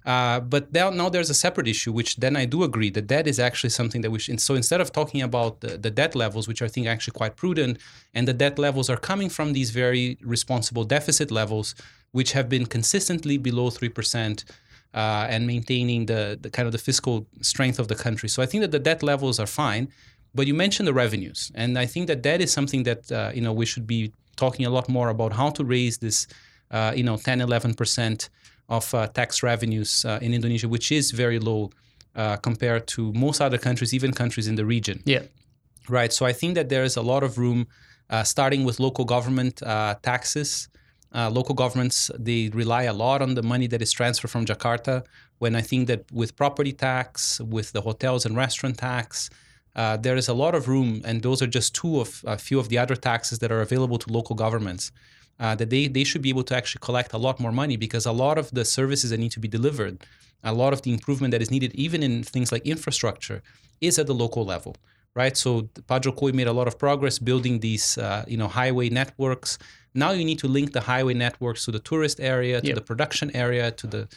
Uh, 0.06 0.40
but 0.40 0.72
now, 0.72 0.88
now 0.88 1.10
there's 1.10 1.28
a 1.28 1.34
separate 1.34 1.68
issue, 1.68 1.92
which 1.92 2.16
then 2.16 2.34
I 2.34 2.46
do 2.46 2.62
agree 2.62 2.88
that 2.90 3.08
that 3.08 3.26
is 3.26 3.38
actually 3.38 3.70
something 3.70 4.00
that 4.00 4.10
we 4.10 4.18
should. 4.18 4.40
So 4.40 4.54
instead 4.54 4.80
of 4.80 4.90
talking 4.90 5.20
about 5.20 5.60
the, 5.60 5.76
the 5.76 5.90
debt 5.90 6.14
levels, 6.14 6.48
which 6.48 6.62
I 6.62 6.68
think 6.68 6.86
are 6.86 6.90
actually 6.90 7.12
quite 7.12 7.36
prudent, 7.36 7.76
and 8.14 8.26
the 8.26 8.32
debt 8.32 8.58
levels 8.58 8.88
are 8.88 8.96
coming 8.96 9.28
from 9.28 9.52
these 9.52 9.70
very 9.70 10.16
responsible 10.22 10.84
deficit 10.84 11.30
levels, 11.30 11.74
which 12.12 12.32
have 12.32 12.48
been 12.48 12.64
consistently 12.64 13.36
below 13.36 13.70
three 13.70 13.90
percent. 13.90 14.44
Uh, 14.94 15.26
and 15.28 15.46
maintaining 15.46 16.06
the, 16.06 16.38
the 16.40 16.48
kind 16.48 16.64
of 16.64 16.72
the 16.72 16.78
fiscal 16.78 17.26
strength 17.42 17.78
of 17.78 17.88
the 17.88 17.94
country. 17.94 18.26
So 18.26 18.42
I 18.42 18.46
think 18.46 18.62
that 18.62 18.70
the 18.70 18.78
debt 18.78 19.02
levels 19.02 19.38
are 19.38 19.46
fine, 19.46 19.92
but 20.34 20.46
you 20.46 20.54
mentioned 20.54 20.88
the 20.88 20.94
revenues, 20.94 21.52
and 21.54 21.78
I 21.78 21.84
think 21.84 22.06
that 22.06 22.22
that 22.22 22.40
is 22.40 22.50
something 22.50 22.84
that 22.84 23.12
uh, 23.12 23.30
you 23.34 23.42
know 23.42 23.52
we 23.52 23.66
should 23.66 23.86
be 23.86 24.12
talking 24.38 24.64
a 24.64 24.70
lot 24.70 24.88
more 24.88 25.08
about 25.10 25.32
how 25.32 25.50
to 25.50 25.64
raise 25.64 25.98
this, 25.98 26.26
uh, 26.70 26.92
you 26.96 27.02
know, 27.02 27.16
10, 27.16 27.40
11 27.40 27.74
percent 27.74 28.30
of 28.68 28.94
uh, 28.94 29.06
tax 29.08 29.42
revenues 29.42 30.04
uh, 30.04 30.18
in 30.20 30.32
Indonesia, 30.34 30.68
which 30.68 30.92
is 30.92 31.10
very 31.10 31.38
low 31.38 31.70
uh, 32.14 32.36
compared 32.36 32.86
to 32.88 33.12
most 33.12 33.40
other 33.40 33.58
countries, 33.58 33.94
even 33.94 34.12
countries 34.12 34.46
in 34.46 34.56
the 34.56 34.64
region. 34.64 35.02
yeah. 35.04 35.22
Right. 35.88 36.12
So 36.12 36.26
I 36.26 36.34
think 36.34 36.54
that 36.54 36.68
there 36.68 36.84
is 36.84 36.96
a 36.96 37.02
lot 37.02 37.22
of 37.22 37.38
room, 37.38 37.66
uh, 38.10 38.22
starting 38.22 38.64
with 38.64 38.78
local 38.78 39.04
government 39.04 39.62
uh, 39.62 39.94
taxes. 40.02 40.68
Uh, 41.14 41.30
local 41.30 41.54
governments 41.54 42.10
they 42.18 42.50
rely 42.52 42.82
a 42.82 42.92
lot 42.92 43.22
on 43.22 43.32
the 43.34 43.42
money 43.42 43.66
that 43.66 43.80
is 43.80 43.90
transferred 43.90 44.30
from 44.30 44.44
Jakarta. 44.44 45.04
When 45.38 45.56
I 45.56 45.62
think 45.62 45.88
that 45.88 46.04
with 46.12 46.36
property 46.36 46.72
tax, 46.72 47.40
with 47.40 47.72
the 47.72 47.80
hotels 47.80 48.26
and 48.26 48.36
restaurant 48.36 48.76
tax, 48.76 49.30
uh, 49.80 49.96
there 50.06 50.16
is 50.22 50.28
a 50.28 50.34
lot 50.44 50.54
of 50.58 50.62
room, 50.72 50.90
and 51.08 51.14
those 51.26 51.40
are 51.42 51.50
just 51.58 51.68
two 51.80 51.92
of 52.04 52.08
a 52.34 52.38
few 52.48 52.58
of 52.62 52.66
the 52.72 52.78
other 52.84 52.96
taxes 53.10 53.36
that 53.42 53.50
are 53.54 53.62
available 53.68 53.98
to 54.04 54.12
local 54.18 54.34
governments. 54.44 54.84
Uh, 55.44 55.54
that 55.54 55.70
they, 55.70 55.86
they 55.96 56.02
should 56.08 56.20
be 56.28 56.30
able 56.34 56.42
to 56.50 56.54
actually 56.60 56.82
collect 56.88 57.10
a 57.12 57.20
lot 57.26 57.38
more 57.44 57.52
money 57.62 57.76
because 57.76 58.04
a 58.04 58.16
lot 58.24 58.36
of 58.42 58.46
the 58.58 58.64
services 58.64 59.10
that 59.10 59.20
need 59.24 59.30
to 59.30 59.42
be 59.46 59.50
delivered, 59.58 59.94
a 60.42 60.52
lot 60.62 60.72
of 60.72 60.82
the 60.82 60.92
improvement 60.92 61.30
that 61.30 61.40
is 61.40 61.50
needed, 61.56 61.72
even 61.86 62.02
in 62.02 62.24
things 62.24 62.50
like 62.50 62.62
infrastructure, 62.74 63.40
is 63.80 63.94
at 64.00 64.06
the 64.08 64.14
local 64.24 64.44
level 64.44 64.74
right? 65.14 65.36
So 65.36 65.68
Pak 65.88 66.02
Jokowi 66.02 66.32
made 66.32 66.46
a 66.46 66.52
lot 66.60 66.68
of 66.68 66.78
progress 66.78 67.18
building 67.18 67.58
these, 67.58 67.98
uh, 67.98 68.24
you 68.32 68.36
know, 68.36 68.46
highway 68.60 68.88
networks. 68.88 69.58
Now 69.94 70.10
you 70.12 70.24
need 70.24 70.38
to 70.44 70.48
link 70.48 70.72
the 70.72 70.82
highway 70.92 71.14
networks 71.14 71.64
to 71.64 71.70
the 71.72 71.80
tourist 71.90 72.20
area, 72.20 72.60
to 72.60 72.68
Yep. 72.68 72.74
the 72.76 72.86
production 72.90 73.28
area, 73.34 73.64
to 73.80 73.86
the, 73.94 74.08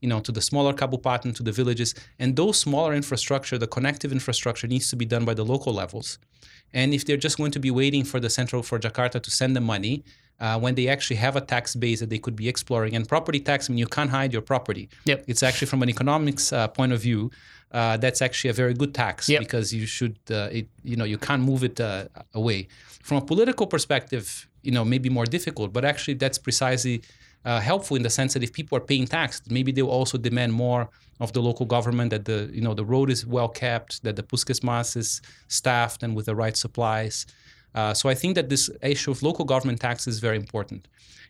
you 0.00 0.08
know, 0.08 0.20
to 0.20 0.32
the 0.32 0.40
smaller 0.40 0.72
Kabupaten, 0.72 1.34
to 1.34 1.42
the 1.42 1.52
villages, 1.52 1.94
and 2.18 2.36
those 2.36 2.58
smaller 2.58 2.94
infrastructure, 2.94 3.58
the 3.58 3.66
connective 3.66 4.12
infrastructure, 4.12 4.66
needs 4.66 4.90
to 4.90 4.96
be 4.96 5.04
done 5.04 5.24
by 5.24 5.34
the 5.34 5.44
local 5.44 5.72
levels. 5.72 6.18
And 6.72 6.92
if 6.92 7.04
they're 7.04 7.16
just 7.16 7.38
going 7.38 7.50
to 7.52 7.58
be 7.58 7.70
waiting 7.70 8.04
for 8.04 8.20
the 8.20 8.30
central 8.30 8.62
for 8.62 8.78
Jakarta 8.78 9.22
to 9.22 9.30
send 9.30 9.56
them 9.56 9.64
money, 9.64 10.04
uh, 10.40 10.58
when 10.58 10.74
they 10.74 10.86
actually 10.88 11.16
have 11.16 11.34
a 11.36 11.40
tax 11.40 11.74
base 11.74 12.00
that 12.00 12.10
they 12.10 12.18
could 12.18 12.36
be 12.36 12.48
exploring, 12.48 12.94
and 12.94 13.08
property 13.08 13.40
tax, 13.40 13.68
I 13.68 13.72
mean, 13.72 13.78
you 13.78 13.86
can't 13.86 14.10
hide 14.10 14.32
your 14.32 14.42
property. 14.42 14.88
Yep. 15.04 15.24
It's 15.26 15.42
actually 15.42 15.66
from 15.66 15.82
an 15.82 15.88
economics 15.88 16.52
uh, 16.52 16.68
point 16.68 16.92
of 16.92 17.00
view, 17.00 17.30
uh, 17.72 17.96
that's 17.96 18.22
actually 18.22 18.50
a 18.50 18.52
very 18.52 18.74
good 18.74 18.94
tax 18.94 19.28
Yep. 19.28 19.40
because 19.40 19.74
you 19.74 19.86
should, 19.86 20.18
uh, 20.30 20.48
it, 20.52 20.68
you 20.84 20.96
know, 20.96 21.04
you 21.04 21.18
can't 21.18 21.42
move 21.42 21.64
it 21.64 21.80
uh, 21.80 22.06
away. 22.34 22.68
From 23.02 23.18
a 23.18 23.20
political 23.20 23.66
perspective, 23.66 24.48
you 24.62 24.70
know, 24.70 24.84
maybe 24.84 25.08
more 25.10 25.26
difficult, 25.26 25.72
but 25.72 25.84
actually 25.84 26.14
that's 26.14 26.38
precisely 26.38 27.02
uh, 27.44 27.60
helpful 27.60 27.96
in 27.96 28.02
the 28.02 28.10
sense 28.10 28.34
that 28.34 28.42
if 28.42 28.52
people 28.52 28.76
are 28.76 28.80
paying 28.80 29.06
tax, 29.06 29.40
maybe 29.48 29.72
they'll 29.72 29.88
also 29.88 30.18
demand 30.18 30.52
more 30.52 30.88
of 31.20 31.32
the 31.32 31.40
local 31.40 31.66
government 31.66 32.10
that 32.10 32.24
the, 32.24 32.50
you 32.52 32.60
know, 32.60 32.74
the 32.74 32.84
road 32.84 33.10
is 33.10 33.24
well 33.26 33.48
kept, 33.48 34.02
that 34.04 34.16
the 34.16 34.22
Puskesmas 34.22 34.96
is 34.96 35.20
staffed 35.48 36.02
and 36.02 36.14
with 36.14 36.26
the 36.26 36.34
right 36.34 36.56
supplies. 36.56 37.26
Uh, 37.74 37.94
so 37.94 38.08
I 38.08 38.14
think 38.14 38.34
that 38.34 38.48
this 38.48 38.70
issue 38.82 39.10
of 39.10 39.22
local 39.22 39.44
government 39.44 39.80
tax 39.80 40.06
is 40.06 40.18
very 40.20 40.36
important. 40.36 40.88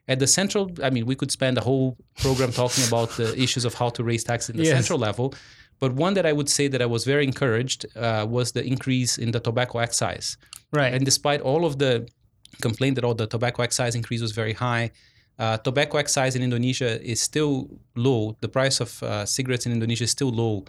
At 0.08 0.18
the 0.18 0.26
central, 0.26 0.70
I 0.82 0.90
mean, 0.90 1.04
we 1.04 1.14
could 1.14 1.30
spend 1.30 1.58
a 1.58 1.60
whole 1.60 1.96
program 2.18 2.52
talking 2.52 2.84
about 2.86 3.10
the 3.16 3.38
issues 3.42 3.64
of 3.64 3.74
how 3.74 3.90
to 3.90 4.02
raise 4.02 4.24
taxes 4.24 4.50
in 4.50 4.56
the 4.56 4.64
Yes. 4.64 4.74
central 4.74 4.98
level. 4.98 5.34
But 5.80 5.92
one 5.92 6.14
that 6.14 6.26
I 6.26 6.32
would 6.32 6.48
say 6.48 6.66
that 6.68 6.80
I 6.82 6.86
was 6.86 7.04
very 7.04 7.24
encouraged 7.24 7.86
uh, 7.96 8.26
was 8.28 8.52
the 8.52 8.64
increase 8.64 9.18
in 9.18 9.30
the 9.32 9.40
tobacco 9.40 9.78
excise. 9.78 10.36
Right. 10.72 10.92
And 10.94 11.04
despite 11.04 11.40
all 11.40 11.64
of 11.64 11.78
the 11.78 12.08
complaint 12.62 12.94
that 12.96 13.04
all 13.04 13.14
the 13.14 13.26
tobacco 13.26 13.62
excise 13.62 13.94
increase 13.94 14.20
was 14.20 14.32
very 14.32 14.54
high, 14.54 14.90
uh, 15.38 15.56
tobacco 15.58 15.98
excise 15.98 16.34
in 16.34 16.42
Indonesia 16.42 17.00
is 17.02 17.20
still 17.20 17.68
low. 17.94 18.36
The 18.40 18.48
price 18.48 18.80
of 18.80 19.02
uh, 19.02 19.24
cigarettes 19.24 19.66
in 19.66 19.72
Indonesia 19.72 20.04
is 20.04 20.10
still 20.10 20.30
low, 20.30 20.64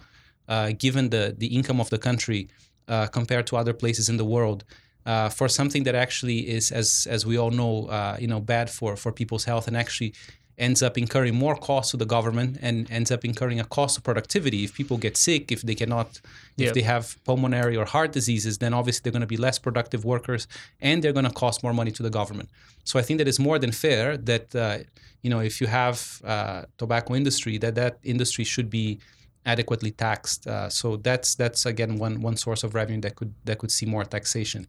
uh, 0.48 0.72
given 0.78 1.10
the 1.10 1.34
the 1.36 1.48
income 1.48 1.80
of 1.80 1.90
the 1.90 1.98
country 1.98 2.48
uh, 2.88 3.06
compared 3.06 3.46
to 3.48 3.56
other 3.56 3.72
places 3.72 4.08
in 4.08 4.16
the 4.16 4.24
world. 4.24 4.64
Uh, 5.06 5.30
for 5.30 5.48
something 5.48 5.84
that 5.84 5.94
actually 5.94 6.48
is, 6.48 6.70
as 6.70 7.06
as 7.10 7.24
we 7.24 7.38
all 7.38 7.50
know, 7.50 7.86
uh, 7.86 8.16
you 8.20 8.26
know, 8.26 8.38
bad 8.38 8.68
for 8.68 8.96
for 8.96 9.10
people's 9.12 9.44
health 9.44 9.66
and 9.66 9.76
actually 9.76 10.12
ends 10.60 10.82
up 10.82 10.98
incurring 10.98 11.34
more 11.34 11.56
cost 11.56 11.90
to 11.92 11.96
the 11.96 12.04
government 12.04 12.58
and 12.60 12.88
ends 12.90 13.10
up 13.10 13.24
incurring 13.24 13.58
a 13.58 13.64
cost 13.64 13.96
of 13.98 14.04
productivity. 14.04 14.62
If 14.62 14.74
people 14.74 14.98
get 14.98 15.16
sick, 15.16 15.50
if 15.50 15.62
they 15.62 15.74
cannot, 15.74 16.20
if 16.58 16.74
they 16.74 16.82
have 16.82 17.04
pulmonary 17.24 17.76
or 17.76 17.86
heart 17.86 18.12
diseases, 18.12 18.58
then 18.58 18.72
obviously 18.74 19.00
they're 19.02 19.16
going 19.18 19.28
to 19.28 19.34
be 19.36 19.42
less 19.48 19.58
productive 19.58 20.04
workers 20.04 20.46
and 20.80 21.02
they're 21.02 21.16
going 21.18 21.24
to 21.24 21.36
cost 21.44 21.62
more 21.62 21.72
money 21.72 21.90
to 21.92 22.02
the 22.02 22.10
government. 22.10 22.50
So 22.84 22.98
I 22.98 23.02
think 23.02 23.18
that 23.18 23.26
it's 23.26 23.38
more 23.38 23.58
than 23.58 23.72
fair 23.72 24.16
that 24.30 24.54
uh, 24.54 24.78
you 25.22 25.30
know 25.32 25.40
if 25.40 25.60
you 25.60 25.66
have 25.66 26.20
uh, 26.24 26.62
tobacco 26.78 27.14
industry, 27.14 27.58
that 27.58 27.74
that 27.76 27.98
industry 28.02 28.44
should 28.44 28.70
be 28.70 29.00
adequately 29.46 29.90
taxed. 29.90 30.46
Uh, 30.46 30.68
so 30.68 30.96
that's 30.96 31.34
that's 31.34 31.66
again 31.66 31.96
one 31.96 32.20
one 32.20 32.36
source 32.36 32.62
of 32.64 32.74
revenue 32.74 33.00
that 33.00 33.14
could 33.16 33.32
that 33.46 33.58
could 33.58 33.72
see 33.78 33.86
more 33.86 34.04
taxation. 34.04 34.66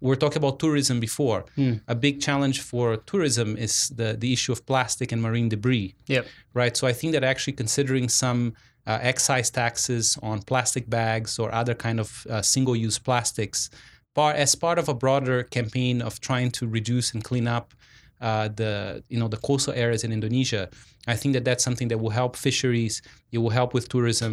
We 0.00 0.12
are 0.12 0.16
talking 0.16 0.38
about 0.38 0.58
tourism 0.58 1.00
before. 1.00 1.44
A 1.88 1.94
big 1.94 2.20
challenge 2.20 2.60
for 2.60 2.96
tourism 3.12 3.56
is 3.56 3.88
the 4.00 4.08
the 4.22 4.30
issue 4.32 4.52
of 4.52 4.60
plastic 4.66 5.12
and 5.12 5.20
marine 5.20 5.48
debris 5.48 5.94
Yep. 6.06 6.24
right? 6.54 6.74
So 6.76 6.86
I 6.86 6.92
think 6.98 7.12
that 7.14 7.24
actually 7.24 7.54
considering 7.56 8.08
some 8.08 8.40
uh, 8.86 8.98
excise 9.12 9.50
taxes 9.50 10.16
on 10.22 10.36
plastic 10.42 10.84
bags 10.88 11.38
or 11.38 11.52
other 11.60 11.74
kind 11.74 11.98
of 12.00 12.08
uh, 12.30 12.40
single-use 12.42 12.98
plastics, 12.98 13.68
par- 14.14 14.32
as 14.44 14.54
part 14.54 14.78
of 14.78 14.88
a 14.88 14.94
broader 14.94 15.42
campaign 15.42 16.00
of 16.08 16.20
trying 16.20 16.50
to 16.58 16.66
reduce 16.66 17.12
and 17.14 17.22
clean 17.22 17.46
up 17.46 17.74
uh, 18.20 18.48
the 18.60 19.02
you 19.12 19.18
know 19.20 19.28
the 19.28 19.36
coastal 19.48 19.74
areas 19.74 20.02
in 20.04 20.10
Indonesia, 20.12 20.68
I 21.06 21.16
think 21.20 21.34
that 21.34 21.44
that's 21.44 21.62
something 21.64 21.88
that 21.90 21.98
will 22.02 22.14
help 22.20 22.32
fisheries. 22.36 23.02
It 23.34 23.38
will 23.38 23.54
help 23.60 23.70
with 23.74 23.88
tourism, 23.88 24.32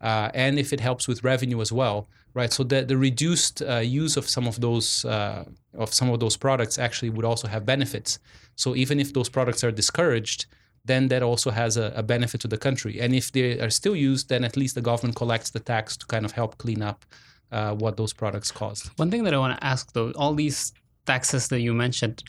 uh, 0.00 0.30
and 0.44 0.58
if 0.58 0.72
it 0.72 0.80
helps 0.80 1.04
with 1.08 1.18
revenue 1.24 1.60
as 1.60 1.70
well, 1.72 1.96
right? 2.36 2.52
So 2.52 2.62
the 2.62 2.84
the 2.84 2.96
reduced 2.96 3.62
uh, 3.62 3.78
use 4.02 4.16
of 4.20 4.28
some 4.28 4.46
of 4.46 4.60
those 4.60 5.04
uh, 5.04 5.44
of 5.74 5.92
some 5.92 6.12
of 6.12 6.20
those 6.20 6.36
products 6.36 6.78
actually 6.78 7.10
would 7.10 7.24
also 7.24 7.48
have 7.48 7.64
benefits. 7.64 8.18
So 8.54 8.76
even 8.76 9.00
if 9.00 9.12
those 9.12 9.30
products 9.30 9.64
are 9.64 9.72
discouraged, 9.72 10.46
then 10.84 11.08
that 11.08 11.22
also 11.22 11.50
has 11.50 11.76
a, 11.76 11.92
a 11.96 12.02
benefit 12.02 12.40
to 12.42 12.48
the 12.48 12.58
country. 12.58 13.00
And 13.00 13.14
if 13.14 13.32
they 13.32 13.58
are 13.60 13.70
still 13.70 13.96
used, 13.96 14.28
then 14.28 14.44
at 14.44 14.56
least 14.56 14.74
the 14.74 14.82
government 14.82 15.16
collects 15.16 15.50
the 15.50 15.60
tax 15.60 15.96
to 15.96 16.06
kind 16.06 16.24
of 16.24 16.32
help 16.32 16.58
clean 16.58 16.82
up 16.82 17.04
uh, 17.50 17.74
what 17.74 17.96
those 17.96 18.12
products 18.12 18.52
caused. 18.52 18.90
One 18.96 19.10
thing 19.10 19.24
that 19.24 19.34
I 19.34 19.38
want 19.38 19.58
to 19.58 19.66
ask 19.66 19.92
though, 19.92 20.12
all 20.12 20.34
these 20.34 20.72
taxes 21.06 21.48
that 21.48 21.60
you 21.60 21.74
mentioned, 21.74 22.22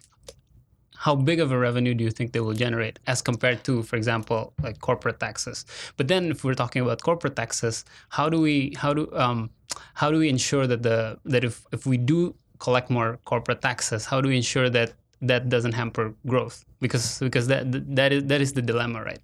how 0.97 1.15
big 1.15 1.39
of 1.39 1.51
a 1.51 1.57
revenue 1.57 1.93
do 1.93 2.03
you 2.03 2.11
think 2.11 2.31
they 2.31 2.39
will 2.39 2.53
generate 2.53 2.99
as 3.07 3.21
compared 3.21 3.63
to, 3.65 3.83
for 3.83 3.95
example, 3.95 4.53
like 4.63 4.79
corporate 4.79 5.19
taxes? 5.19 5.65
But 5.95 6.07
then, 6.07 6.31
if 6.31 6.43
we're 6.43 6.55
talking 6.55 6.81
about 6.81 7.01
corporate 7.03 7.35
taxes, 7.35 7.85
how 8.09 8.29
do 8.29 8.41
we 8.41 8.73
how 8.77 8.93
do 8.93 9.09
um, 9.13 9.49
how 9.93 10.11
do 10.11 10.17
we 10.17 10.29
ensure 10.29 10.65
that 10.67 10.83
the 10.83 11.19
that 11.25 11.43
if 11.43 11.65
if 11.71 11.85
we 11.85 11.97
do 11.97 12.35
collect 12.59 12.89
more 12.89 13.19
corporate 13.25 13.61
taxes, 13.61 14.05
how 14.05 14.21
do 14.21 14.29
we 14.29 14.37
ensure 14.37 14.69
that 14.69 14.93
that 15.21 15.49
doesn't 15.49 15.73
hamper 15.73 16.13
growth? 16.25 16.65
Because 16.79 17.19
because 17.19 17.47
that 17.47 17.63
that 17.95 18.11
is 18.11 18.23
that 18.25 18.41
is 18.41 18.53
the 18.53 18.61
dilemma, 18.61 19.03
right? 19.03 19.21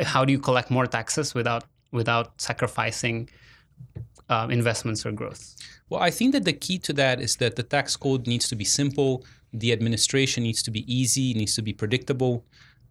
How 0.00 0.24
do 0.24 0.32
you 0.32 0.38
collect 0.38 0.70
more 0.70 0.86
taxes 0.86 1.34
without 1.34 1.64
without 1.90 2.40
sacrificing 2.40 3.28
um, 4.28 4.50
investments 4.50 5.04
or 5.06 5.12
growth? 5.12 5.54
Well, 5.88 6.00
I 6.00 6.10
think 6.10 6.32
that 6.32 6.44
the 6.44 6.52
key 6.52 6.78
to 6.80 6.92
that 6.94 7.20
is 7.20 7.36
that 7.36 7.56
the 7.56 7.62
tax 7.62 7.96
code 7.96 8.26
needs 8.26 8.48
to 8.48 8.56
be 8.56 8.64
simple. 8.64 9.24
The 9.52 9.72
administration 9.72 10.42
needs 10.42 10.62
to 10.64 10.70
be 10.70 10.82
easy, 10.92 11.32
needs 11.34 11.54
to 11.56 11.62
be 11.62 11.72
predictable. 11.72 12.44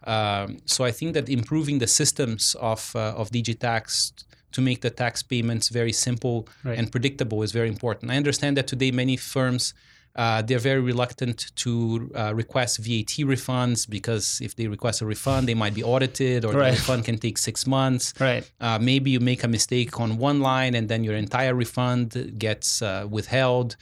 Um, 0.06 0.58
so 0.66 0.84
I 0.84 0.92
think 0.92 1.14
that 1.14 1.30
improving 1.30 1.80
the 1.80 1.88
systems 1.88 2.56
of 2.60 2.96
uh, 2.96 3.14
of 3.22 3.30
DigiTax 3.32 4.14
to 4.54 4.62
make 4.62 4.82
the 4.82 4.90
tax 4.90 5.22
payments 5.22 5.70
very 5.70 5.92
simple 5.92 6.48
Right. 6.64 6.78
and 6.80 6.92
predictable 6.92 7.44
is 7.44 7.52
very 7.52 7.68
important. 7.68 8.12
I 8.12 8.18
understand 8.18 8.58
that 8.58 8.68
today 8.68 8.92
many 8.92 9.18
firms 9.18 9.74
uh, 10.18 10.42
they're 10.42 10.66
very 10.72 10.82
reluctant 10.82 11.52
to 11.64 11.72
uh, 12.16 12.34
request 12.34 12.80
VAT 12.80 13.14
refunds 13.34 13.88
because 13.90 14.40
if 14.42 14.56
they 14.56 14.68
request 14.68 15.02
a 15.02 15.06
refund, 15.06 15.48
they 15.48 15.54
might 15.64 15.76
be 15.76 15.84
audited, 15.84 16.44
or 16.46 16.54
Right. 16.54 16.72
the 16.72 16.78
refund 16.78 17.06
can 17.06 17.18
take 17.20 17.38
six 17.38 17.68
months. 17.68 18.14
Right. 18.20 18.44
Uh, 18.60 18.80
maybe 18.80 19.12
you 19.12 19.20
make 19.20 19.44
a 19.44 19.48
mistake 19.48 20.00
on 20.00 20.18
one 20.18 20.40
line 20.42 20.74
and 20.78 20.90
then 20.90 21.04
your 21.04 21.16
entire 21.16 21.54
refund 21.54 22.08
gets 22.38 22.82
uh, 22.82 23.06
withheld. 23.10 23.76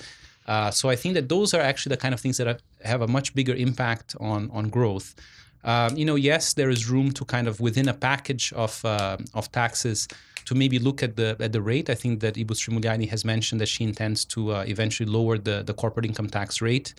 Uh, 0.47 0.69
so 0.71 0.89
I 0.89 0.95
think 0.95 1.15
that 1.15 1.27
those 1.29 1.53
are 1.55 1.61
actually 1.61 1.95
the 1.95 2.01
kind 2.01 2.13
of 2.13 2.19
things 2.19 2.37
that 2.37 2.47
have- 2.47 2.61
have 2.83 3.01
a 3.01 3.07
much 3.07 3.33
bigger 3.33 3.55
impact 3.67 4.15
on 4.19 4.41
on 4.51 4.69
growth. 4.69 5.15
Um, 5.63 5.97
you 5.97 6.05
know, 6.05 6.17
yes, 6.31 6.53
there 6.53 6.69
is 6.69 6.81
room 6.93 7.11
to 7.13 7.25
kind 7.25 7.47
of 7.47 7.59
within 7.59 7.87
a 7.89 7.93
package 8.09 8.53
of 8.53 8.83
uh, 8.85 9.17
of 9.33 9.51
taxes 9.51 10.07
to 10.45 10.55
maybe 10.55 10.79
look 10.79 11.03
at 11.03 11.15
the 11.15 11.35
at 11.39 11.51
the 11.51 11.61
rate. 11.61 11.89
I 11.89 11.95
think 11.95 12.19
that 12.21 12.35
Ibu 12.35 12.55
Sri 12.55 12.73
Mulyani 12.75 13.09
has 13.09 13.25
mentioned 13.25 13.59
that 13.61 13.67
she 13.67 13.83
intends 13.83 14.25
to 14.25 14.53
uh, 14.53 14.63
eventually 14.67 15.09
lower 15.09 15.37
the 15.37 15.63
the 15.63 15.73
corporate 15.73 16.05
income 16.05 16.29
tax 16.29 16.61
rate 16.61 16.93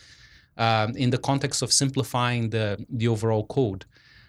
um, 0.57 0.97
in 0.97 1.11
the 1.11 1.19
context 1.19 1.63
of 1.63 1.73
simplifying 1.73 2.51
the 2.51 2.85
the 2.89 3.09
overall 3.09 3.45
code. 3.47 3.85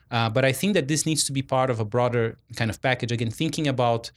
Uh, 0.09 0.29
but 0.29 0.45
I 0.45 0.53
think 0.53 0.73
that 0.73 0.87
this 0.87 1.05
needs 1.05 1.23
to 1.25 1.33
be 1.33 1.41
part 1.41 1.69
of 1.69 1.79
a 1.79 1.85
broader 1.85 2.37
kind 2.55 2.69
of 2.71 2.81
package. 2.81 3.11
Again, 3.11 3.31
thinking 3.31 3.67
about 3.67 4.11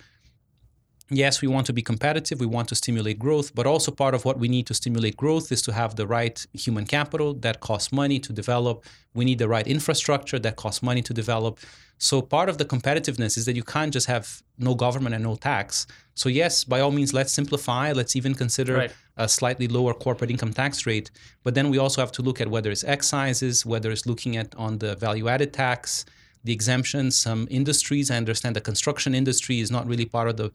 yes, 1.10 1.42
we 1.42 1.48
want 1.48 1.66
to 1.66 1.72
be 1.72 1.82
competitive, 1.82 2.40
we 2.40 2.46
want 2.46 2.68
to 2.68 2.74
stimulate 2.74 3.18
growth, 3.18 3.54
but 3.54 3.66
also 3.66 3.90
part 3.90 4.14
of 4.14 4.24
what 4.24 4.38
we 4.38 4.48
need 4.48 4.66
to 4.68 4.74
stimulate 4.74 5.16
growth 5.16 5.50
is 5.52 5.60
to 5.62 5.72
have 5.72 5.96
the 5.96 6.06
right 6.06 6.46
human 6.52 6.86
capital 6.86 7.34
that 7.34 7.60
costs 7.60 7.92
money 7.92 8.18
to 8.20 8.32
develop. 8.32 8.84
We 9.14 9.24
need 9.24 9.38
the 9.38 9.48
right 9.48 9.66
infrastructure 9.66 10.38
that 10.38 10.56
costs 10.56 10.82
money 10.82 11.02
to 11.02 11.12
develop. 11.12 11.58
So 11.98 12.22
part 12.22 12.48
of 12.48 12.56
the 12.56 12.64
competitiveness 12.64 13.36
is 13.36 13.44
that 13.44 13.56
you 13.56 13.62
can't 13.62 13.92
just 13.92 14.06
have 14.06 14.42
no 14.56 14.74
government 14.74 15.14
and 15.14 15.24
no 15.24 15.36
tax. 15.36 15.86
So 16.14 16.28
yes, 16.28 16.64
by 16.64 16.80
all 16.80 16.92
means, 16.92 17.12
let's 17.12 17.32
simplify. 17.32 17.92
Let's 17.92 18.16
even 18.16 18.34
consider 18.34 18.74
Right. 18.76 18.92
a 19.16 19.28
slightly 19.28 19.68
lower 19.68 19.92
corporate 19.92 20.30
income 20.30 20.52
tax 20.54 20.86
rate. 20.86 21.10
But 21.42 21.54
then 21.54 21.70
we 21.70 21.78
also 21.78 22.00
have 22.00 22.12
to 22.12 22.22
look 22.22 22.40
at 22.40 22.48
whether 22.48 22.70
it's 22.70 22.84
excises, 22.84 23.66
whether 23.66 23.90
it's 23.90 24.06
looking 24.06 24.36
at 24.36 24.54
on 24.54 24.78
the 24.78 24.96
value-added 24.96 25.52
tax, 25.52 26.06
the 26.42 26.52
exemptions. 26.52 27.18
Some 27.18 27.46
industries, 27.50 28.10
I 28.10 28.16
understand 28.16 28.56
the 28.56 28.62
construction 28.62 29.14
industry 29.14 29.60
is 29.60 29.70
not 29.70 29.86
really 29.86 30.06
part 30.06 30.28
of 30.30 30.36
the 30.38 30.52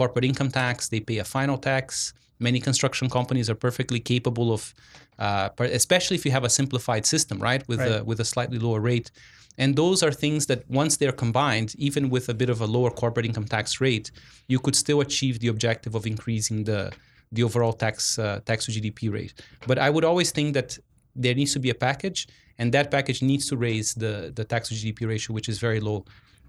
corporate 0.00 0.24
income 0.30 0.50
tax. 0.62 0.76
They 0.92 1.00
pay 1.10 1.18
a 1.18 1.28
final 1.36 1.58
tax. 1.70 2.12
Many 2.48 2.60
construction 2.68 3.06
companies 3.18 3.46
are 3.50 3.58
perfectly 3.68 4.00
capable 4.12 4.48
of, 4.56 4.62
uh, 5.26 5.48
especially 5.82 6.16
if 6.18 6.24
you 6.26 6.32
have 6.38 6.44
a 6.50 6.52
simplified 6.60 7.04
system, 7.14 7.36
right, 7.50 7.62
with 7.70 7.80
Right. 7.80 8.00
a 8.00 8.04
with 8.10 8.18
a 8.20 8.28
slightly 8.34 8.58
lower 8.66 8.80
rate. 8.92 9.08
And 9.62 9.74
those 9.82 9.98
are 10.06 10.12
things 10.24 10.42
that 10.50 10.60
once 10.82 10.92
they're 10.98 11.18
combined, 11.24 11.68
even 11.88 12.02
with 12.14 12.26
a 12.28 12.34
bit 12.42 12.50
of 12.54 12.58
a 12.60 12.68
lower 12.76 12.90
corporate 13.02 13.26
income 13.30 13.46
tax 13.56 13.66
rate, 13.86 14.06
you 14.52 14.58
could 14.64 14.76
still 14.84 15.00
achieve 15.06 15.34
the 15.42 15.48
objective 15.54 15.92
of 15.98 16.02
increasing 16.14 16.58
the 16.70 16.80
the 17.36 17.42
overall 17.48 17.74
tax 17.84 17.96
uh, 18.18 18.40
tax 18.48 18.58
to 18.66 18.70
GDP 18.74 19.00
rate. 19.18 19.32
But 19.70 19.76
I 19.86 19.88
would 19.94 20.04
always 20.10 20.30
think 20.36 20.48
that 20.58 20.68
there 21.24 21.34
needs 21.40 21.52
to 21.56 21.60
be 21.66 21.70
a 21.76 21.78
package, 21.88 22.20
and 22.58 22.66
that 22.76 22.86
package 22.96 23.20
needs 23.30 23.44
to 23.50 23.54
raise 23.68 23.88
the 24.02 24.14
the 24.38 24.44
tax 24.52 24.62
to 24.68 24.74
GDP 24.80 25.00
ratio, 25.14 25.30
which 25.36 25.48
is 25.52 25.58
very 25.68 25.80
low 25.88 25.98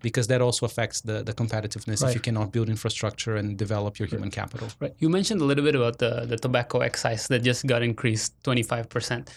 because 0.02 0.28
that 0.28 0.42
also 0.42 0.66
affects 0.66 1.02
the, 1.02 1.24
the 1.24 1.34
competitiveness 1.34 2.02
Right. 2.02 2.10
if 2.10 2.16
you 2.16 2.22
cannot 2.22 2.52
build 2.52 2.70
infrastructure 2.70 3.36
and 3.36 3.58
develop 3.58 4.00
your 4.00 4.08
human 4.08 4.30
capital. 4.32 4.68
Right. 4.80 4.94
You 5.00 5.10
mentioned 5.10 5.42
a 5.42 5.46
little 5.46 5.64
bit 5.64 5.76
about 5.76 5.98
the, 6.00 6.26
the 6.26 6.38
tobacco 6.38 6.80
excise 6.80 7.28
that 7.28 7.40
just 7.44 7.66
got 7.66 7.82
increased 7.82 8.34
25%. 8.44 9.28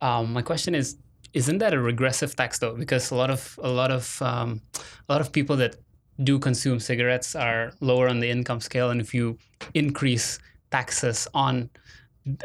Um, 0.00 0.32
my 0.32 0.42
question 0.42 0.74
is, 0.74 0.96
isn't 1.32 1.58
that 1.58 1.74
a 1.74 1.80
regressive 1.80 2.36
tax 2.36 2.58
though? 2.58 2.74
Because 2.74 3.10
a 3.10 3.14
lot 3.16 3.30
of 3.30 3.58
a 3.62 3.68
lot 3.68 3.90
of 3.90 4.20
um, 4.22 4.60
a 5.08 5.12
lot 5.12 5.20
of 5.20 5.32
people 5.32 5.56
that 5.56 5.76
do 6.22 6.38
consume 6.38 6.78
cigarettes 6.78 7.34
are 7.34 7.72
lower 7.80 8.08
on 8.08 8.20
the 8.20 8.30
income 8.30 8.60
scale, 8.60 8.90
and 8.90 9.00
if 9.00 9.12
you 9.12 9.36
increase 9.74 10.38
taxes 10.70 11.26
on 11.34 11.70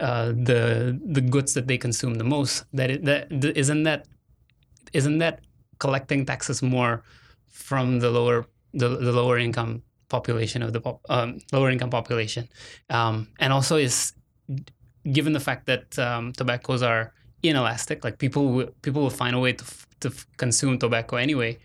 uh, 0.01 0.27
the 0.29 0.99
the 1.05 1.21
goods 1.21 1.53
that 1.53 1.67
they 1.67 1.77
consume 1.77 2.15
the 2.15 2.23
most, 2.23 2.65
that 2.73 2.89
it, 2.89 3.05
that 3.05 3.29
th- 3.29 3.55
isn't 3.55 3.83
that 3.83 4.07
isn't 4.93 5.19
that 5.19 5.41
collecting 5.77 6.25
taxes 6.25 6.61
more 6.63 7.03
from 7.59 7.99
the 7.99 8.09
lower 8.09 8.45
the, 8.73 8.87
the 8.87 9.11
lower 9.11 9.37
income 9.37 9.83
population 10.09 10.63
of 10.63 10.73
the 10.73 10.81
um, 11.09 11.39
lower 11.51 11.69
income 11.69 11.89
population, 11.89 12.47
um, 12.89 13.27
and 13.39 13.53
also 13.53 13.75
is 13.77 14.13
given 15.11 15.33
the 15.33 15.39
fact 15.39 15.65
that 15.65 15.97
um, 15.99 16.33
tobaccos 16.33 16.81
are 16.81 17.13
inelastic, 17.43 18.03
like 18.03 18.17
people 18.17 18.47
will, 18.47 18.67
people 18.81 19.01
will 19.01 19.17
find 19.23 19.35
a 19.35 19.39
way 19.39 19.53
to 19.53 19.63
f- 19.63 19.87
to 19.99 20.09
f- 20.09 20.25
consume 20.37 20.77
tobacco 20.77 21.15
anyway. 21.17 21.57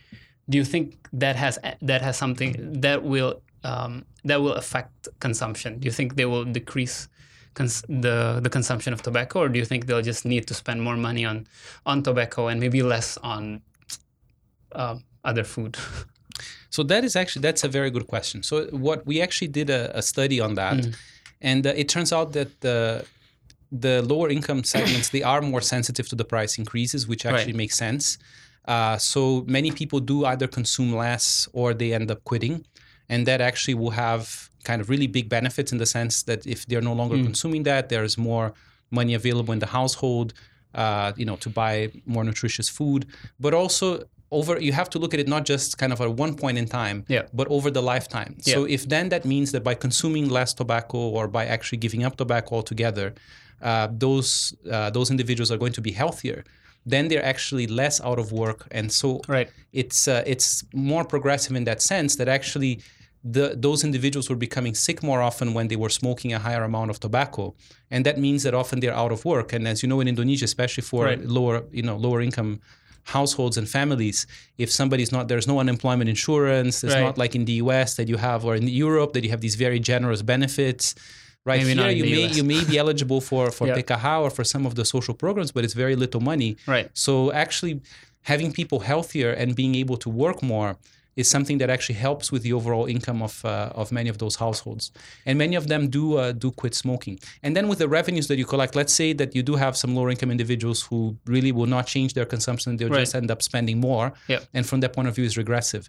Do 0.48 0.58
you 0.58 0.64
think 0.64 1.08
that 1.12 1.36
has 1.36 1.58
that 1.80 2.02
has 2.02 2.16
something 2.16 2.80
that 2.80 3.02
will 3.02 3.42
um, 3.62 4.04
that 4.24 4.40
will 4.40 4.54
affect 4.54 5.08
consumption? 5.20 5.78
Do 5.78 5.86
you 5.86 5.92
think 5.92 6.16
they 6.16 6.26
will 6.26 6.44
decrease 6.44 7.08
cons- 7.54 7.84
the 7.88 8.40
the 8.42 8.50
consumption 8.50 8.92
of 8.92 9.00
tobacco, 9.02 9.40
or 9.40 9.48
do 9.48 9.58
you 9.58 9.64
think 9.64 9.86
they'll 9.86 10.02
just 10.12 10.24
need 10.24 10.46
to 10.48 10.54
spend 10.54 10.82
more 10.82 10.96
money 10.96 11.24
on 11.24 11.46
on 11.86 12.02
tobacco 12.02 12.48
and 12.48 12.60
maybe 12.60 12.82
less 12.82 13.16
on 13.18 13.62
um, 14.72 15.04
other 15.24 15.44
food? 15.44 15.76
So 16.70 16.82
that 16.82 17.04
is 17.04 17.14
actually 17.14 17.42
that's 17.42 17.62
a 17.62 17.68
very 17.68 17.88
good 17.96 18.06
question. 18.08 18.42
So 18.42 18.54
what 18.86 19.06
we 19.06 19.22
actually 19.22 19.46
did 19.58 19.70
a, 19.70 19.96
a 19.96 20.02
study 20.02 20.40
on 20.40 20.54
that, 20.54 20.76
Mm. 20.78 20.94
and 21.40 21.66
uh, 21.66 21.72
it 21.82 21.88
turns 21.88 22.12
out 22.12 22.32
that 22.32 22.48
the 22.66 23.04
the 23.84 24.02
lower 24.02 24.28
income 24.36 24.64
segments 24.64 25.08
they 25.10 25.22
are 25.22 25.40
more 25.52 25.60
sensitive 25.74 26.06
to 26.08 26.16
the 26.16 26.24
price 26.24 26.58
increases, 26.62 27.06
which 27.10 27.24
actually 27.26 27.52
Right. 27.52 27.62
makes 27.64 27.76
sense. 27.76 28.18
Uh, 28.74 28.96
so 28.98 29.44
many 29.46 29.70
people 29.80 30.00
do 30.00 30.24
either 30.32 30.48
consume 30.48 30.90
less 31.06 31.48
or 31.52 31.74
they 31.74 31.92
end 31.92 32.10
up 32.10 32.20
quitting, 32.24 32.64
and 33.08 33.20
that 33.28 33.40
actually 33.40 33.74
will 33.82 33.94
have 34.06 34.22
kind 34.64 34.80
of 34.82 34.88
really 34.92 35.06
big 35.18 35.28
benefits 35.28 35.70
in 35.72 35.78
the 35.78 35.86
sense 35.86 36.14
that 36.24 36.40
if 36.54 36.66
they're 36.66 36.86
no 36.90 36.94
longer 37.00 37.16
consuming 37.28 37.62
that, 37.70 37.88
there's 37.88 38.16
more 38.18 38.46
money 38.90 39.14
available 39.14 39.52
in 39.52 39.60
the 39.60 39.72
household, 39.80 40.32
uh, 40.82 41.12
you 41.20 41.24
know, 41.28 41.36
to 41.36 41.50
buy 41.50 41.74
more 42.06 42.24
nutritious 42.24 42.68
food, 42.68 43.06
but 43.38 43.52
also 43.54 43.86
over 44.38 44.52
you 44.68 44.72
have 44.80 44.88
to 44.94 44.98
look 45.02 45.12
at 45.16 45.20
it 45.24 45.28
not 45.36 45.42
just 45.52 45.68
kind 45.82 45.92
of 45.94 45.98
at 46.06 46.10
one 46.24 46.32
point 46.42 46.56
in 46.62 46.66
time 46.80 46.96
Yeah. 47.16 47.24
but 47.40 47.46
over 47.56 47.68
the 47.78 47.84
lifetime 47.92 48.32
so 48.52 48.58
if 48.76 48.82
then 48.94 49.06
that 49.14 49.24
means 49.34 49.48
that 49.54 49.62
by 49.68 49.74
consuming 49.86 50.26
less 50.38 50.50
tobacco 50.60 50.98
or 51.16 51.24
by 51.38 51.44
actually 51.56 51.80
giving 51.86 52.02
up 52.06 52.14
tobacco 52.22 52.50
altogether 52.58 53.06
uh, 53.68 53.86
those 54.06 54.30
uh, 54.74 54.90
those 54.96 55.08
individuals 55.14 55.48
are 55.52 55.60
going 55.64 55.74
to 55.78 55.82
be 55.88 55.92
healthier 56.02 56.40
then 56.94 57.04
they're 57.08 57.28
actually 57.34 57.66
less 57.82 57.96
out 58.08 58.18
of 58.22 58.26
work 58.44 58.60
and 58.78 58.86
so 59.00 59.08
Right. 59.36 59.48
it's 59.82 60.00
uh, 60.14 60.32
it's 60.32 60.48
more 60.90 61.04
progressive 61.14 61.54
in 61.60 61.64
that 61.70 61.80
sense 61.92 62.10
that 62.20 62.28
actually 62.38 62.74
the, 63.36 63.46
those 63.66 63.80
individuals 63.88 64.26
were 64.30 64.40
becoming 64.48 64.74
sick 64.86 64.98
more 65.10 65.20
often 65.28 65.46
when 65.56 65.66
they 65.70 65.78
were 65.84 65.92
smoking 66.00 66.30
a 66.34 66.40
higher 66.46 66.62
amount 66.70 66.88
of 66.92 66.96
tobacco, 67.06 67.44
and 67.94 68.00
that 68.08 68.16
means 68.26 68.40
that 68.44 68.52
often 68.62 68.76
they're 68.80 68.98
out 69.04 69.12
of 69.16 69.20
work. 69.24 69.48
And 69.54 69.62
as 69.72 69.76
you 69.82 69.88
know, 69.90 70.00
in 70.02 70.08
Indonesia, 70.14 70.44
especially 70.52 70.84
for 70.92 71.02
Right. 71.06 71.20
lower 71.38 71.56
you 71.78 71.84
know 71.88 71.96
lower 72.06 72.20
income 72.28 72.50
households 73.04 73.56
and 73.56 73.68
families, 73.68 74.26
if 74.58 74.70
somebody's 74.70 75.12
not 75.12 75.28
there's 75.28 75.46
no 75.46 75.58
unemployment 75.60 76.08
insurance, 76.08 76.82
it's 76.84 76.94
Right. 76.94 77.02
not 77.02 77.18
like 77.18 77.34
in 77.34 77.44
the 77.44 77.54
U.S. 77.64 77.94
that 77.96 78.08
you 78.08 78.16
have 78.16 78.44
or 78.44 78.54
in 78.56 78.66
Europe 78.68 79.12
that 79.14 79.22
you 79.24 79.30
have 79.30 79.40
these 79.40 79.56
very 79.56 79.78
generous 79.80 80.22
benefits. 80.22 80.94
Right 81.46 81.60
Maybe 81.62 81.78
here, 81.78 81.90
you 81.90 82.04
may 82.04 82.24
US. 82.24 82.36
you 82.38 82.44
may 82.44 82.64
be 82.64 82.78
eligible 82.78 83.20
for 83.20 83.50
for. 83.50 83.66
PKH 83.76 84.22
or 84.22 84.30
for 84.30 84.44
some 84.44 84.64
of 84.68 84.74
the 84.76 84.84
social 84.84 85.14
programs, 85.14 85.52
but 85.52 85.62
it's 85.64 85.74
very 85.74 85.94
little 85.96 86.20
money. 86.22 86.56
Right. 86.66 86.88
So 86.94 87.30
actually, 87.32 87.80
having 88.22 88.50
people 88.52 88.80
healthier 88.80 89.30
and 89.40 89.54
being 89.54 89.74
able 89.74 89.98
to 90.04 90.08
work 90.08 90.42
more 90.42 90.70
is 91.16 91.28
something 91.30 91.58
that 91.58 91.70
actually 91.70 91.94
helps 92.06 92.32
with 92.32 92.42
the 92.42 92.52
overall 92.52 92.86
income 92.86 93.22
of 93.22 93.44
uh, 93.44 93.70
of 93.80 93.92
many 93.92 94.08
of 94.10 94.18
those 94.18 94.36
households. 94.36 94.90
And 95.26 95.38
many 95.38 95.56
of 95.56 95.66
them 95.68 95.88
do 95.88 96.04
uh, 96.18 96.32
do 96.32 96.50
quit 96.50 96.74
smoking. 96.74 97.18
And 97.42 97.54
then 97.56 97.68
with 97.68 97.78
the 97.78 97.88
revenues 97.88 98.26
that 98.28 98.36
you 98.38 98.44
collect, 98.44 98.74
let's 98.74 98.92
say 98.92 99.12
that 99.14 99.34
you 99.36 99.42
do 99.42 99.54
have 99.56 99.76
some 99.76 99.94
lower 99.94 100.10
income 100.10 100.30
individuals 100.30 100.82
who 100.88 101.16
really 101.26 101.52
will 101.52 101.66
not 101.76 101.86
change 101.86 102.14
their 102.14 102.26
consumption; 102.26 102.76
they'll 102.76 102.88
Right. 102.90 103.00
just 103.00 103.14
end 103.14 103.30
up 103.30 103.40
spending 103.42 103.78
more. 103.80 104.12
Yep. 104.28 104.40
And 104.54 104.66
from 104.66 104.80
that 104.80 104.92
point 104.92 105.08
of 105.08 105.14
view, 105.14 105.24
is 105.24 105.36
regressive. 105.36 105.88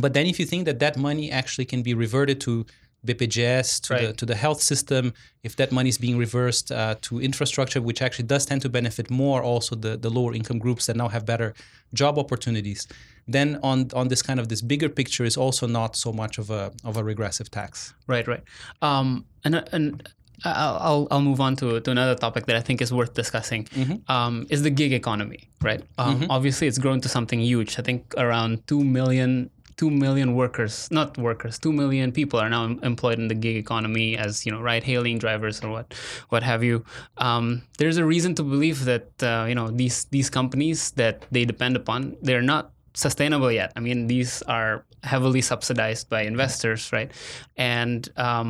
But 0.00 0.12
then, 0.14 0.26
if 0.26 0.38
you 0.40 0.46
think 0.46 0.64
that 0.66 0.78
that 0.78 0.96
money 0.96 1.30
actually 1.30 1.64
can 1.66 1.82
be 1.82 1.94
reverted 1.94 2.40
to 2.42 2.64
BPJS, 3.06 3.80
to, 3.82 4.06
the, 4.06 4.12
to 4.12 4.26
the 4.26 4.34
health 4.34 4.60
system, 4.60 5.12
if 5.42 5.56
that 5.56 5.72
money 5.72 5.88
is 5.88 5.98
being 5.98 6.18
reversed 6.18 6.70
uh, 6.70 6.96
to 7.02 7.20
infrastructure, 7.20 7.80
which 7.80 8.02
actually 8.02 8.26
does 8.26 8.44
tend 8.46 8.62
to 8.62 8.68
benefit 8.68 9.10
more 9.10 9.42
also 9.42 9.74
the, 9.74 9.96
the 9.96 10.10
lower 10.10 10.34
income 10.34 10.58
groups 10.58 10.86
that 10.86 10.96
now 10.96 11.08
have 11.08 11.24
better 11.24 11.54
job 11.94 12.18
opportunities, 12.18 12.86
then 13.26 13.58
on, 13.62 13.88
on 13.94 14.08
this 14.08 14.22
kind 14.22 14.38
of 14.40 14.48
this 14.48 14.60
bigger 14.60 14.88
picture 14.88 15.24
is 15.24 15.36
also 15.36 15.66
not 15.66 15.96
so 15.96 16.12
much 16.12 16.38
of 16.38 16.50
a, 16.50 16.72
of 16.84 16.96
a 16.96 17.04
regressive 17.04 17.50
tax. 17.50 17.94
Right, 18.06 18.26
right. 18.26 18.42
Um, 18.82 19.24
and 19.44 19.64
and 19.72 20.08
I'll 20.44 21.06
I'll- 21.10 21.20
move 21.20 21.40
on 21.40 21.54
to 21.56 21.80
to 21.80 21.90
another 21.90 22.14
topic 22.14 22.46
that 22.46 22.56
I 22.56 22.60
think 22.60 22.80
is 22.80 22.92
worth 22.92 23.12
discussing. 23.14 23.68
Um, 24.08 24.46
is 24.48 24.62
the 24.62 24.70
gig 24.70 24.92
economy, 24.92 25.50
right? 25.62 25.82
Um, 25.98 26.26
Obviously, 26.30 26.66
it's 26.66 26.78
grown 26.78 27.00
to 27.02 27.08
something 27.08 27.40
huge. 27.40 27.78
I 27.78 27.82
think 27.82 28.14
around 28.16 28.66
two 28.66 28.82
million. 28.82 29.50
Two 29.80 29.90
million 29.90 30.34
workers, 30.42 30.74
not 30.90 31.16
workers, 31.16 31.58
two 31.58 31.72
million 31.72 32.12
people 32.12 32.38
are 32.38 32.50
now 32.50 32.64
employed 32.90 33.18
in 33.22 33.28
the 33.32 33.38
gig 33.44 33.56
economy 33.56 34.08
as 34.24 34.44
you 34.44 34.52
know, 34.52 34.60
ride-hailing 34.60 35.16
drivers 35.24 35.64
or 35.64 35.70
what, 35.76 35.86
what 36.28 36.42
have 36.42 36.62
you. 36.68 36.84
Um, 37.16 37.62
there's 37.78 37.96
a 37.96 38.04
reason 38.04 38.34
to 38.34 38.42
believe 38.42 38.84
that 38.84 39.08
uh, 39.22 39.46
you 39.48 39.54
know 39.58 39.68
these 39.80 40.04
these 40.16 40.28
companies 40.28 40.78
that 41.00 41.16
they 41.34 41.44
depend 41.52 41.74
upon, 41.76 42.00
they're 42.20 42.48
not 42.54 42.64
sustainable 42.92 43.50
yet. 43.60 43.72
I 43.76 43.80
mean, 43.80 44.06
these 44.06 44.42
are 44.56 44.84
heavily 45.12 45.40
subsidized 45.40 46.10
by 46.10 46.20
investors, 46.32 46.92
right? 46.92 47.10
And 47.56 48.02
um, 48.28 48.48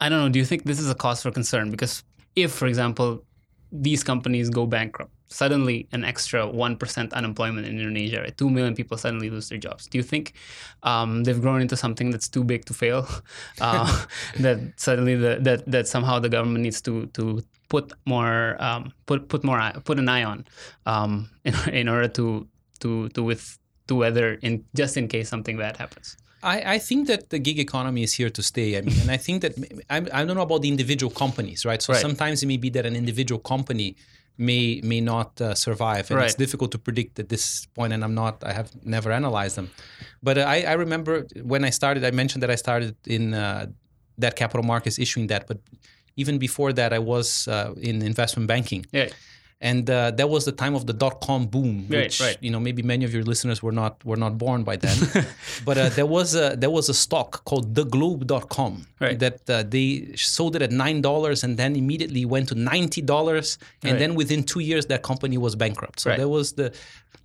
I 0.00 0.08
don't 0.08 0.20
know. 0.22 0.30
Do 0.32 0.38
you 0.38 0.48
think 0.50 0.64
this 0.64 0.80
is 0.80 0.90
a 0.90 0.94
cause 1.04 1.20
for 1.24 1.30
concern? 1.30 1.70
Because 1.70 2.04
if, 2.34 2.50
for 2.52 2.66
example, 2.72 3.08
these 3.70 4.02
companies 4.02 4.48
go 4.48 4.64
bankrupt, 4.66 5.12
suddenly 5.28 5.88
an 5.92 6.04
extra 6.04 6.46
one 6.46 6.76
percent 6.76 7.12
unemployment 7.12 7.66
in 7.66 7.78
Indonesia, 7.78 8.20
right? 8.20 8.36
two 8.36 8.48
million 8.50 8.74
people 8.74 8.96
suddenly 8.96 9.30
lose 9.30 9.48
their 9.48 9.58
jobs. 9.58 9.86
Do 9.86 9.98
you 9.98 10.04
think 10.04 10.32
um, 10.82 11.24
they've 11.24 11.40
grown 11.40 11.60
into 11.60 11.76
something 11.76 12.10
that's 12.10 12.28
too 12.28 12.44
big 12.44 12.64
to 12.66 12.74
fail? 12.74 13.06
Uh, 13.60 13.86
that 14.40 14.58
suddenly 14.76 15.14
the, 15.16 15.38
that 15.40 15.64
that 15.70 15.88
somehow 15.88 16.18
the 16.18 16.28
government 16.28 16.62
needs 16.62 16.80
to 16.82 17.06
to 17.16 17.42
put 17.68 17.92
more 18.04 18.56
um, 18.62 18.92
put 19.06 19.28
put 19.28 19.42
more 19.44 19.58
eye- 19.58 19.76
put 19.84 19.98
an 19.98 20.08
eye 20.08 20.24
on 20.24 20.44
um, 20.86 21.30
in, 21.44 21.54
in 21.72 21.88
order 21.88 22.08
to 22.08 22.46
to 22.80 23.08
to 23.10 23.22
with 23.22 23.58
to 23.88 23.94
weather 23.94 24.38
in 24.42 24.64
just 24.74 24.96
in 24.96 25.08
case 25.08 25.28
something 25.28 25.56
bad 25.56 25.76
happens. 25.76 26.16
I, 26.42 26.74
I 26.74 26.78
think 26.78 27.08
that 27.08 27.30
the 27.30 27.38
gig 27.40 27.58
economy 27.58 28.02
is 28.04 28.12
here 28.14 28.30
to 28.30 28.42
stay. 28.42 28.76
I 28.78 28.82
mean, 28.82 28.94
and 29.00 29.10
I 29.10 29.16
think 29.16 29.42
that 29.42 29.54
I, 29.90 29.96
I 30.12 30.24
don't 30.24 30.36
know 30.36 30.42
about 30.46 30.62
the 30.62 30.68
individual 30.68 31.10
companies, 31.10 31.64
right? 31.64 31.80
So 31.82 31.92
Right. 31.92 32.00
sometimes 32.02 32.42
it 32.42 32.46
may 32.46 32.56
be 32.58 32.70
that 32.70 32.86
an 32.86 32.94
individual 32.94 33.40
company 33.40 33.96
may 34.38 34.80
may 34.82 35.00
not 35.00 35.40
uh, 35.40 35.54
survive, 35.54 36.10
and 36.10 36.20
it's 36.26 36.34
difficult 36.34 36.70
to 36.72 36.78
predict 36.78 37.18
at 37.18 37.28
this 37.28 37.66
point. 37.74 37.92
And 37.92 38.04
I'm 38.04 38.14
not, 38.14 38.44
I 38.44 38.52
have 38.52 38.70
never 38.84 39.10
analyzed 39.12 39.56
them, 39.56 39.70
but 40.22 40.38
I, 40.38 40.62
I 40.62 40.72
remember 40.72 41.26
when 41.42 41.64
I 41.64 41.70
started, 41.70 42.04
I 42.04 42.10
mentioned 42.10 42.42
that 42.42 42.50
I 42.50 42.56
started 42.56 42.96
in 43.06 43.34
uh, 43.34 43.66
that 44.18 44.36
capital 44.36 44.62
markets 44.62 44.98
issuing 44.98 45.28
that, 45.28 45.46
but 45.46 45.58
even 46.16 46.38
before 46.38 46.72
that, 46.72 46.92
I 46.92 46.98
was 46.98 47.48
uh, 47.48 47.74
in 47.76 48.02
investment 48.02 48.46
banking. 48.48 48.86
Yeah. 48.92 49.08
And 49.60 49.88
uh, 49.88 50.10
that 50.10 50.28
was 50.28 50.44
the 50.44 50.52
time 50.52 50.74
of 50.74 50.86
the 50.86 50.92
dot 50.92 51.20
com 51.22 51.46
boom, 51.46 51.86
Right, 51.88 52.02
which 52.04 52.20
right. 52.20 52.36
you 52.40 52.50
know 52.50 52.60
maybe 52.60 52.82
many 52.82 53.04
of 53.06 53.14
your 53.14 53.22
listeners 53.22 53.62
were 53.62 53.72
not 53.72 54.04
were 54.04 54.16
not 54.24 54.36
born 54.38 54.64
by 54.64 54.76
then, 54.76 54.96
but 55.64 55.78
uh, 55.78 55.88
there 55.90 56.06
was 56.06 56.34
a 56.34 56.56
there 56.56 56.70
was 56.70 56.88
a 56.88 56.94
stock 56.94 57.44
called 57.44 57.74
theglobe.com 57.74 58.86
Right. 59.00 59.18
that 59.18 59.48
uh, 59.50 59.62
they 59.62 60.12
sold 60.16 60.56
it 60.56 60.62
at 60.62 60.70
nine 60.70 61.00
dollars 61.02 61.42
and 61.44 61.56
then 61.56 61.76
immediately 61.76 62.24
went 62.24 62.48
to 62.48 62.54
ninety 62.54 63.02
dollars, 63.02 63.58
and 63.82 63.92
Right. 63.92 63.98
then 63.98 64.14
within 64.14 64.42
two 64.44 64.60
years 64.60 64.86
that 64.86 65.02
company 65.02 65.38
was 65.38 65.54
bankrupt. 65.56 66.00
So 66.00 66.10
Right. 66.10 66.18
there 66.18 66.28
was 66.28 66.52
the 66.52 66.72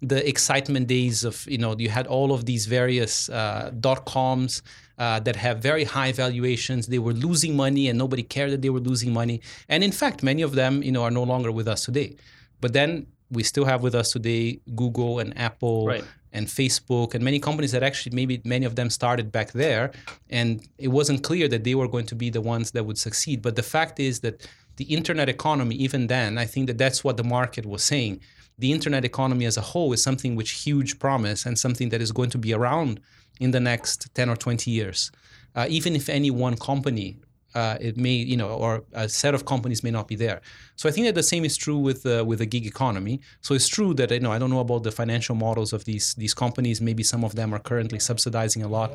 the 0.02 0.28
excitement 0.28 0.88
days 0.88 1.24
of 1.24 1.46
you 1.48 1.58
know 1.58 1.76
you 1.78 1.90
had 1.90 2.08
all 2.08 2.32
of 2.32 2.46
these 2.46 2.66
various 2.66 3.30
uh, 3.30 3.72
dot 3.80 4.06
coms. 4.06 4.62
Uh, 4.98 5.20
that 5.20 5.36
have 5.36 5.58
very 5.60 5.84
high 5.84 6.12
valuations. 6.12 6.86
They 6.88 7.00
were 7.00 7.14
losing 7.14 7.56
money, 7.56 7.88
and 7.90 7.98
nobody 7.98 8.22
cared 8.22 8.52
that 8.52 8.62
they 8.62 8.70
were 8.70 8.80
losing 8.80 9.12
money. 9.12 9.42
And 9.68 9.84
in 9.84 9.92
fact, 9.92 10.22
many 10.22 10.44
of 10.44 10.54
them, 10.54 10.84
you 10.84 10.92
know, 10.92 11.02
are 11.04 11.10
no 11.10 11.24
longer 11.24 11.52
with 11.52 11.68
us 11.68 11.86
today. 11.86 12.18
But 12.60 12.74
then 12.74 13.08
we 13.32 13.42
still 13.44 13.66
have 13.66 13.82
with 13.82 13.96
us 13.96 14.12
today 14.12 14.60
Google 14.76 15.18
and 15.20 15.36
Apple 15.38 15.88
Right. 15.88 16.04
and 16.34 16.46
Facebook 16.46 17.16
and 17.16 17.24
many 17.24 17.40
companies 17.40 17.72
that 17.72 17.82
actually 17.82 18.16
maybe 18.16 18.42
many 18.44 18.66
of 18.66 18.76
them 18.76 18.90
started 18.92 19.32
back 19.32 19.54
there, 19.54 19.92
and 20.30 20.68
it 20.78 20.90
wasn't 20.90 21.24
clear 21.24 21.48
that 21.48 21.64
they 21.64 21.74
were 21.74 21.88
going 21.88 22.06
to 22.08 22.16
be 22.16 22.30
the 22.30 22.42
ones 22.42 22.72
that 22.72 22.86
would 22.86 22.98
succeed. 22.98 23.42
But 23.42 23.56
the 23.56 23.64
fact 23.64 24.00
is 24.00 24.20
that 24.20 24.48
the 24.76 24.86
internet 24.86 25.30
economy, 25.30 25.76
even 25.76 26.08
then, 26.08 26.38
I 26.38 26.46
think 26.46 26.68
that 26.68 26.78
that's 26.78 27.04
what 27.04 27.18
the 27.18 27.24
market 27.24 27.66
was 27.66 27.84
saying 27.84 28.20
the 28.58 28.72
internet 28.72 29.04
economy 29.04 29.46
as 29.46 29.58
a 29.58 29.62
whole 29.62 29.92
is 29.92 30.04
something 30.04 30.36
which 30.36 30.52
huge 30.52 31.00
promise 31.00 31.48
and 31.48 31.58
something 31.58 31.90
that 31.90 32.02
is 32.02 32.12
going 32.12 32.30
to 32.30 32.38
be 32.38 32.54
around 32.54 33.00
in 33.42 33.52
the 33.52 33.60
next 33.60 34.14
10 34.16 34.30
or 34.30 34.38
20 34.38 34.72
years. 34.72 35.12
Uh, 35.56 35.66
even 35.68 35.96
if 35.96 36.08
any 36.08 36.32
one 36.32 36.56
company 36.56 37.18
uh, 37.54 37.78
it 37.82 37.98
may 37.98 38.14
you 38.14 38.38
know 38.38 38.50
or 38.50 38.84
a 38.94 39.10
set 39.10 39.34
of 39.34 39.46
companies 39.46 39.84
may 39.84 39.92
not 39.92 40.08
be 40.08 40.16
there. 40.16 40.42
So 40.76 40.88
i 40.88 40.92
think 40.92 41.06
that 41.08 41.16
the 41.16 41.24
same 41.34 41.44
is 41.44 41.58
true 41.58 41.78
with 41.78 42.06
uh, 42.06 42.24
with 42.26 42.40
the 42.40 42.46
gig 42.46 42.66
economy. 42.66 43.20
So 43.42 43.54
it's 43.54 43.68
true 43.68 43.94
that 43.96 44.12
you 44.12 44.20
know 44.20 44.32
i 44.32 44.40
don't 44.40 44.50
know 44.50 44.60
about 44.60 44.84
the 44.84 44.92
financial 44.92 45.36
models 45.36 45.74
of 45.74 45.84
these 45.86 46.14
these 46.16 46.34
companies. 46.34 46.80
Maybe 46.80 47.04
some 47.04 47.24
of 47.24 47.36
them 47.36 47.54
are 47.54 47.60
currently 47.60 48.00
subsidizing 48.00 48.64
a 48.64 48.68
lot. 48.68 48.92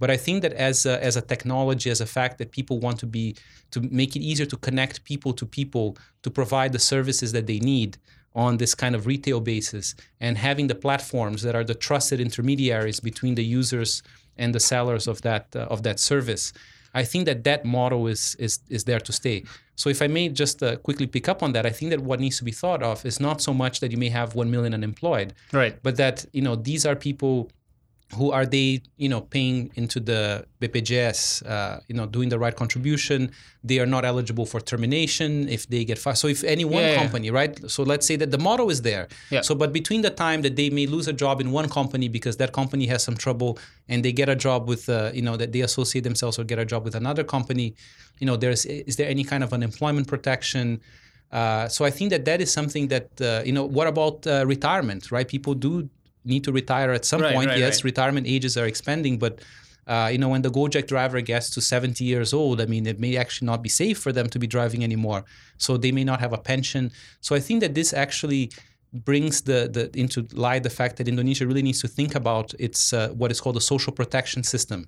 But 0.00 0.10
i 0.10 0.16
think 0.16 0.42
that 0.42 0.52
as 0.52 0.86
a, 0.86 0.94
as 1.04 1.16
a 1.16 1.20
technology 1.20 1.90
as 1.90 2.00
a 2.00 2.06
fact 2.06 2.38
that 2.38 2.52
people 2.58 2.78
want 2.78 2.98
to 3.00 3.06
be 3.06 3.36
to 3.72 3.80
make 4.00 4.16
it 4.16 4.22
easier 4.30 4.46
to 4.46 4.56
connect 4.56 5.04
people 5.04 5.32
to 5.34 5.44
people 5.44 5.86
to 6.22 6.30
provide 6.30 6.72
the 6.72 6.78
services 6.78 7.32
that 7.32 7.46
they 7.46 7.58
need 7.58 7.98
on 8.34 8.58
this 8.58 8.74
kind 8.74 8.94
of 8.94 9.06
retail 9.06 9.40
basis 9.40 9.94
and 10.20 10.38
having 10.38 10.66
the 10.68 10.74
platforms 10.74 11.42
that 11.42 11.54
are 11.54 11.64
the 11.64 11.74
trusted 11.74 12.20
intermediaries 12.20 13.00
between 13.00 13.34
the 13.34 13.44
users 13.44 14.02
and 14.36 14.54
the 14.54 14.60
sellers 14.60 15.08
of 15.08 15.22
that 15.22 15.46
uh, 15.56 15.60
of 15.60 15.82
that 15.82 15.98
service 15.98 16.52
I 16.94 17.04
think 17.04 17.26
that 17.26 17.44
that 17.44 17.64
model 17.64 18.06
is 18.06 18.34
is 18.38 18.60
is 18.68 18.84
there 18.84 19.00
to 19.00 19.12
stay. 19.12 19.44
So 19.76 19.88
if 19.88 20.02
I 20.02 20.08
may 20.08 20.28
just 20.28 20.62
uh, 20.62 20.76
quickly 20.76 21.06
pick 21.06 21.28
up 21.28 21.42
on 21.42 21.52
that, 21.52 21.64
I 21.64 21.70
think 21.70 21.90
that 21.90 22.00
what 22.00 22.18
needs 22.18 22.38
to 22.38 22.44
be 22.44 22.50
thought 22.50 22.82
of 22.82 23.04
is 23.06 23.20
not 23.20 23.40
so 23.40 23.54
much 23.54 23.80
that 23.80 23.92
you 23.92 23.98
may 23.98 24.08
have 24.08 24.34
one 24.34 24.50
million 24.50 24.74
unemployed, 24.74 25.34
right? 25.52 25.78
But 25.82 25.96
that 25.96 26.24
you 26.32 26.42
know 26.42 26.56
these 26.56 26.86
are 26.86 26.96
people 26.96 27.50
who 28.14 28.30
are 28.30 28.46
they 28.46 28.80
you 28.96 29.08
know 29.08 29.20
paying 29.20 29.70
into 29.74 30.00
the 30.00 30.46
BPJS 30.60 31.46
uh, 31.46 31.80
you 31.88 31.94
know 31.94 32.06
doing 32.06 32.30
the 32.30 32.38
right 32.38 32.56
contribution 32.56 33.30
they 33.62 33.78
are 33.78 33.86
not 33.86 34.04
eligible 34.04 34.46
for 34.46 34.60
termination 34.60 35.48
if 35.48 35.68
they 35.68 35.84
get 35.84 35.98
fired 35.98 36.16
so 36.16 36.26
if 36.26 36.42
any 36.44 36.64
one 36.64 36.82
yeah, 36.82 36.96
company 36.96 37.26
yeah. 37.26 37.34
right 37.34 37.70
so 37.70 37.82
let's 37.82 38.06
say 38.06 38.16
that 38.16 38.30
the 38.30 38.38
model 38.38 38.70
is 38.70 38.82
there 38.82 39.08
yeah. 39.30 39.42
so 39.42 39.54
but 39.54 39.72
between 39.72 40.00
the 40.00 40.10
time 40.10 40.40
that 40.42 40.56
they 40.56 40.70
may 40.70 40.86
lose 40.86 41.06
a 41.06 41.12
job 41.12 41.40
in 41.40 41.52
one 41.52 41.68
company 41.68 42.08
because 42.08 42.38
that 42.38 42.52
company 42.52 42.86
has 42.86 43.04
some 43.04 43.16
trouble 43.16 43.58
and 43.88 44.04
they 44.04 44.12
get 44.12 44.28
a 44.28 44.36
job 44.36 44.68
with 44.68 44.88
uh, 44.88 45.10
you 45.12 45.22
know 45.22 45.36
that 45.36 45.52
they 45.52 45.60
associate 45.60 46.04
themselves 46.04 46.38
or 46.38 46.44
get 46.44 46.58
a 46.58 46.64
job 46.64 46.84
with 46.84 46.94
another 46.94 47.24
company 47.24 47.74
you 48.20 48.26
know 48.26 48.36
there's 48.36 48.64
is 48.64 48.96
there 48.96 49.08
any 49.08 49.24
kind 49.24 49.44
of 49.44 49.52
unemployment 49.52 50.08
protection 50.08 50.80
uh, 51.30 51.68
so 51.68 51.84
I 51.84 51.90
think 51.90 52.10
that 52.10 52.24
that 52.24 52.40
is 52.40 52.50
something 52.50 52.88
that 52.88 53.20
uh, 53.20 53.42
you 53.44 53.52
know. 53.52 53.64
What 53.64 53.86
about 53.86 54.26
uh, 54.26 54.46
retirement? 54.46 55.12
Right? 55.12 55.28
People 55.28 55.52
do 55.52 55.88
need 56.28 56.44
to 56.44 56.52
retire 56.52 56.90
at 56.92 57.04
some 57.04 57.20
right, 57.20 57.34
point. 57.34 57.48
Right, 57.48 57.58
yes, 57.58 57.84
retirement 57.84 58.26
ages 58.26 58.56
are 58.56 58.66
expanding, 58.66 59.18
but 59.18 59.40
uh, 59.88 60.10
you 60.12 60.18
know, 60.18 60.28
when 60.28 60.42
the 60.42 60.50
Gojek 60.50 60.86
driver 60.86 61.20
gets 61.22 61.48
to 61.50 61.62
70 61.62 62.04
years 62.04 62.34
old, 62.34 62.60
I 62.60 62.66
mean, 62.66 62.86
it 62.86 63.00
may 63.00 63.16
actually 63.16 63.46
not 63.46 63.62
be 63.62 63.70
safe 63.70 63.98
for 63.98 64.12
them 64.12 64.28
to 64.28 64.38
be 64.38 64.46
driving 64.46 64.84
anymore. 64.84 65.24
So 65.56 65.78
they 65.78 65.92
may 65.92 66.04
not 66.04 66.20
have 66.20 66.34
a 66.34 66.38
pension. 66.38 66.92
So 67.22 67.34
I 67.34 67.40
think 67.40 67.60
that 67.60 67.74
this 67.74 67.94
actually 67.94 68.50
brings 68.92 69.42
the, 69.42 69.68
the 69.72 69.90
into 69.98 70.26
light 70.32 70.62
the 70.62 70.70
fact 70.70 70.96
that 70.96 71.08
Indonesia 71.08 71.46
really 71.46 71.62
needs 71.62 71.80
to 71.80 71.88
think 71.88 72.14
about 72.14 72.54
its 72.58 72.92
uh, 72.92 73.08
what 73.10 73.30
is 73.30 73.40
called 73.40 73.56
a 73.56 73.60
social 73.60 73.92
protection 73.92 74.42
system 74.42 74.86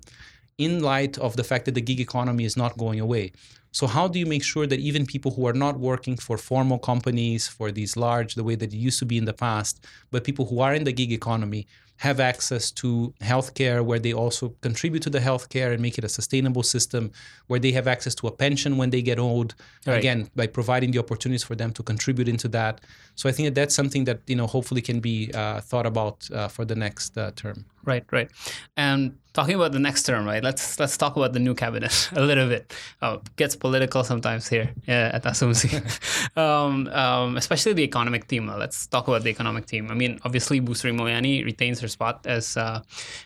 in 0.57 0.81
light 0.81 1.17
of 1.17 1.35
the 1.35 1.43
fact 1.43 1.65
that 1.65 1.75
the 1.75 1.81
gig 1.81 1.99
economy 1.99 2.45
is 2.45 2.55
not 2.55 2.77
going 2.77 2.99
away. 2.99 3.31
So 3.71 3.87
how 3.87 4.07
do 4.07 4.19
you 4.19 4.25
make 4.25 4.43
sure 4.43 4.67
that 4.67 4.79
even 4.79 5.05
people 5.05 5.31
who 5.31 5.47
are 5.47 5.53
not 5.53 5.79
working 5.79 6.17
for 6.17 6.37
formal 6.37 6.77
companies, 6.77 7.47
for 7.47 7.71
these 7.71 7.95
large, 7.95 8.35
the 8.35 8.43
way 8.43 8.55
that 8.55 8.73
it 8.73 8.77
used 8.77 8.99
to 8.99 9.05
be 9.05 9.17
in 9.17 9.25
the 9.25 9.33
past, 9.33 9.85
but 10.11 10.23
people 10.23 10.45
who 10.45 10.59
are 10.59 10.73
in 10.73 10.83
the 10.83 10.91
gig 10.91 11.11
economy 11.11 11.67
have 12.01 12.19
access 12.19 12.71
to 12.71 13.13
healthcare 13.21 13.85
where 13.85 13.99
they 13.99 14.11
also 14.11 14.49
contribute 14.61 15.03
to 15.03 15.09
the 15.09 15.19
healthcare 15.19 15.71
and 15.71 15.79
make 15.79 15.99
it 15.99 16.03
a 16.03 16.09
sustainable 16.09 16.63
system 16.63 17.11
where 17.45 17.59
they 17.59 17.71
have 17.71 17.87
access 17.87 18.15
to 18.15 18.25
a 18.25 18.31
pension 18.31 18.75
when 18.75 18.89
they 18.89 19.03
get 19.03 19.19
old 19.19 19.53
right. 19.85 19.99
again 19.99 20.27
by 20.35 20.47
providing 20.47 20.89
the 20.89 20.97
opportunities 20.97 21.43
for 21.43 21.55
them 21.55 21.71
to 21.71 21.83
contribute 21.83 22.27
into 22.27 22.47
that. 22.47 22.81
So 23.13 23.29
i 23.29 23.31
think 23.31 23.45
that 23.49 23.55
that's 23.55 23.75
something 23.75 24.05
that 24.05 24.19
you 24.25 24.35
know 24.35 24.47
hopefully 24.47 24.81
can 24.81 24.99
be 24.99 25.31
uh, 25.35 25.61
thought 25.61 25.85
about 25.85 26.27
uh, 26.31 26.47
for 26.47 26.65
the 26.65 26.75
next 26.75 27.17
uh, 27.19 27.31
term. 27.35 27.65
Right 27.85 28.05
right. 28.11 28.31
And 28.75 29.17
talking 29.33 29.55
about 29.55 29.71
the 29.71 29.79
next 29.79 30.03
term, 30.03 30.25
right? 30.25 30.43
Let's 30.43 30.79
let's 30.79 30.97
talk 30.97 31.15
about 31.15 31.33
the 31.33 31.39
new 31.39 31.53
cabinet 31.53 32.09
a 32.15 32.21
little 32.21 32.47
bit. 32.47 32.73
Oh, 33.01 33.21
gets 33.35 33.55
political 33.55 34.03
sometimes 34.03 34.47
here 34.47 34.71
yeah, 34.87 35.11
at 35.13 35.23
Asumsi, 35.23 35.71
um, 36.37 36.87
um, 36.87 37.37
especially 37.37 37.73
the 37.73 37.83
economic 37.83 38.27
team. 38.27 38.47
Let's 38.47 38.87
talk 38.87 39.07
about 39.07 39.23
the 39.23 39.29
economic 39.29 39.65
team. 39.65 39.89
I 39.89 39.93
mean, 39.93 40.19
obviously, 40.23 40.59
Bu 40.59 40.73
Sri 40.73 40.91
Mulyani 40.91 41.45
retains 41.45 41.79
her 41.79 41.87
spot 41.87 42.25
as 42.25 42.57
uh, 42.57 42.81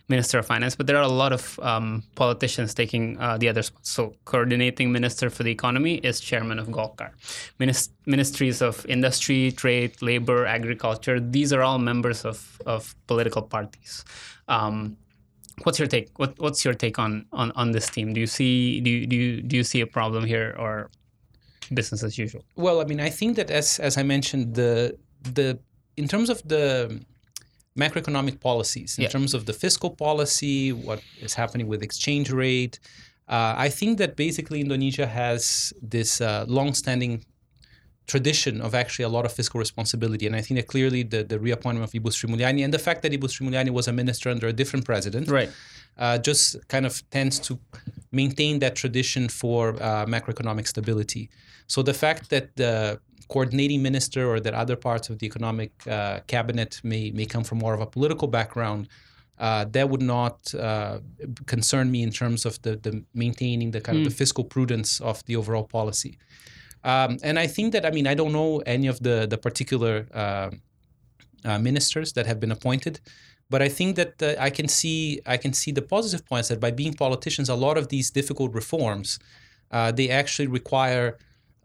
Minister 0.07 0.39
of 0.39 0.45
Finance, 0.45 0.75
but 0.75 0.87
there 0.87 0.97
are 0.97 1.03
a 1.03 1.07
lot 1.07 1.33
of 1.33 1.59
um, 1.59 2.03
politicians 2.15 2.73
taking 2.73 3.19
uh, 3.19 3.37
the 3.37 3.49
other 3.49 3.63
spots. 3.63 3.89
So, 3.89 4.15
coordinating 4.25 4.91
minister 4.91 5.29
for 5.29 5.43
the 5.43 5.51
economy 5.51 5.95
is 5.95 6.19
chairman 6.19 6.59
of 6.59 6.67
Golkar. 6.67 7.11
Minis- 7.59 7.89
ministries 8.05 8.61
of 8.61 8.85
industry, 8.87 9.51
trade, 9.51 10.01
labor, 10.01 10.45
agriculture. 10.45 11.19
These 11.19 11.53
are 11.53 11.61
all 11.61 11.79
members 11.79 12.25
of 12.25 12.61
of 12.65 12.95
political 13.07 13.41
parties. 13.41 14.05
Um, 14.47 14.97
what's 15.63 15.79
your 15.79 15.87
take? 15.87 16.09
What, 16.17 16.35
what's 16.39 16.63
your 16.65 16.73
take 16.73 16.99
on, 16.99 17.25
on 17.31 17.51
on 17.55 17.71
this 17.71 17.89
team? 17.89 18.13
Do 18.13 18.19
you 18.19 18.27
see 18.27 18.79
do 18.81 18.89
you, 18.89 19.07
do 19.07 19.15
you, 19.15 19.41
do 19.41 19.57
you 19.57 19.63
see 19.63 19.81
a 19.81 19.87
problem 19.87 20.25
here 20.25 20.55
or 20.59 20.89
business 21.73 22.03
as 22.03 22.17
usual? 22.17 22.43
Well, 22.55 22.81
I 22.81 22.85
mean, 22.85 22.99
I 22.99 23.09
think 23.09 23.35
that 23.37 23.49
as 23.49 23.79
as 23.79 23.97
I 23.97 24.03
mentioned, 24.03 24.55
the 24.55 24.97
the 25.33 25.59
in 25.97 26.07
terms 26.07 26.29
of 26.29 26.41
the 26.47 27.01
macroeconomic 27.77 28.39
policies, 28.39 28.97
in 28.97 29.03
yeah. 29.03 29.09
terms 29.09 29.33
of 29.33 29.45
the 29.45 29.53
fiscal 29.53 29.89
policy, 29.89 30.71
what 30.71 31.01
is 31.21 31.33
happening 31.33 31.67
with 31.67 31.83
exchange 31.83 32.31
rate, 32.31 32.79
uh, 33.27 33.53
I 33.57 33.69
think 33.69 33.97
that 33.97 34.15
basically 34.15 34.61
Indonesia 34.61 35.07
has 35.07 35.73
this 35.81 36.21
uh, 36.21 36.45
long-standing 36.47 37.25
tradition 38.07 38.61
of 38.61 38.75
actually 38.75 39.03
a 39.03 39.09
lot 39.09 39.25
of 39.25 39.31
fiscal 39.31 39.59
responsibility. 39.59 40.27
And 40.27 40.35
I 40.35 40.41
think 40.41 40.59
that 40.59 40.67
clearly 40.67 41.03
the, 41.03 41.23
the 41.23 41.39
reappointment 41.39 41.83
of 41.83 41.91
Ibu 41.91 42.13
Sri 42.13 42.29
Mulyani 42.29 42.63
and 42.63 42.73
the 42.73 42.79
fact 42.79 43.01
that 43.01 43.11
Ibu 43.11 43.29
Sri 43.29 43.47
Mulyani 43.47 43.71
was 43.71 43.87
a 43.87 43.93
minister 43.93 44.29
under 44.29 44.47
a 44.47 44.53
different 44.53 44.85
president 44.85 45.29
right. 45.29 45.49
Uh, 45.97 46.17
just 46.17 46.67
kind 46.67 46.85
of 46.85 47.09
tends 47.09 47.39
to 47.39 47.57
maintain 48.11 48.59
that 48.59 48.75
tradition 48.75 49.29
for 49.29 49.69
uh, 49.81 50.05
macroeconomic 50.05 50.67
stability. 50.67 51.29
So 51.67 51.81
the 51.81 51.93
fact 51.93 52.29
that 52.31 52.55
the 52.57 52.99
coordinating 53.29 53.81
minister 53.81 54.29
or 54.29 54.41
that 54.41 54.53
other 54.53 54.75
parts 54.75 55.09
of 55.09 55.19
the 55.19 55.25
economic 55.25 55.71
uh, 55.87 56.19
cabinet 56.27 56.81
may, 56.83 57.11
may 57.11 57.25
come 57.25 57.45
from 57.45 57.59
more 57.59 57.73
of 57.73 57.79
a 57.79 57.85
political 57.85 58.27
background 58.27 58.89
uh, 59.39 59.65
that 59.71 59.89
would 59.89 60.01
not 60.01 60.53
uh, 60.55 60.99
concern 61.45 61.91
me 61.91 62.03
in 62.03 62.11
terms 62.11 62.45
of 62.45 62.61
the, 62.61 62.77
the 62.77 63.03
maintaining 63.13 63.71
the 63.71 63.81
kind 63.81 63.97
mm. 63.97 64.01
of 64.01 64.05
the 64.05 64.11
hmm. 64.11 64.17
fiscal 64.17 64.43
prudence 64.43 65.01
of 65.01 65.23
the 65.25 65.35
overall 65.35 65.65
policy. 65.65 66.17
Um, 66.85 67.17
and 67.23 67.37
I 67.39 67.47
think 67.47 67.73
that 67.73 67.85
I 67.85 67.91
mean 67.91 68.07
I 68.07 68.13
don't 68.13 68.31
know 68.31 68.59
any 68.65 68.87
of 68.87 68.97
the 69.01 69.27
the 69.27 69.37
particular 69.37 70.07
uh, 70.13 70.51
uh, 71.43 71.59
ministers 71.59 72.13
that 72.13 72.25
have 72.27 72.39
been 72.39 72.51
appointed, 72.51 72.99
but 73.49 73.61
I 73.61 73.69
think 73.69 73.95
that 73.95 74.21
uh, 74.21 74.35
I 74.39 74.49
can 74.51 74.67
see 74.67 75.19
I 75.25 75.37
can 75.37 75.53
see 75.53 75.71
the 75.71 75.81
positive 75.81 76.23
points 76.25 76.47
that 76.49 76.59
by 76.59 76.71
being 76.71 76.93
politicians, 76.93 77.49
a 77.49 77.55
lot 77.55 77.77
of 77.77 77.89
these 77.89 78.11
difficult 78.11 78.53
reforms 78.53 79.19
uh, 79.71 79.91
they 79.91 80.09
actually 80.09 80.47
require 80.47 81.17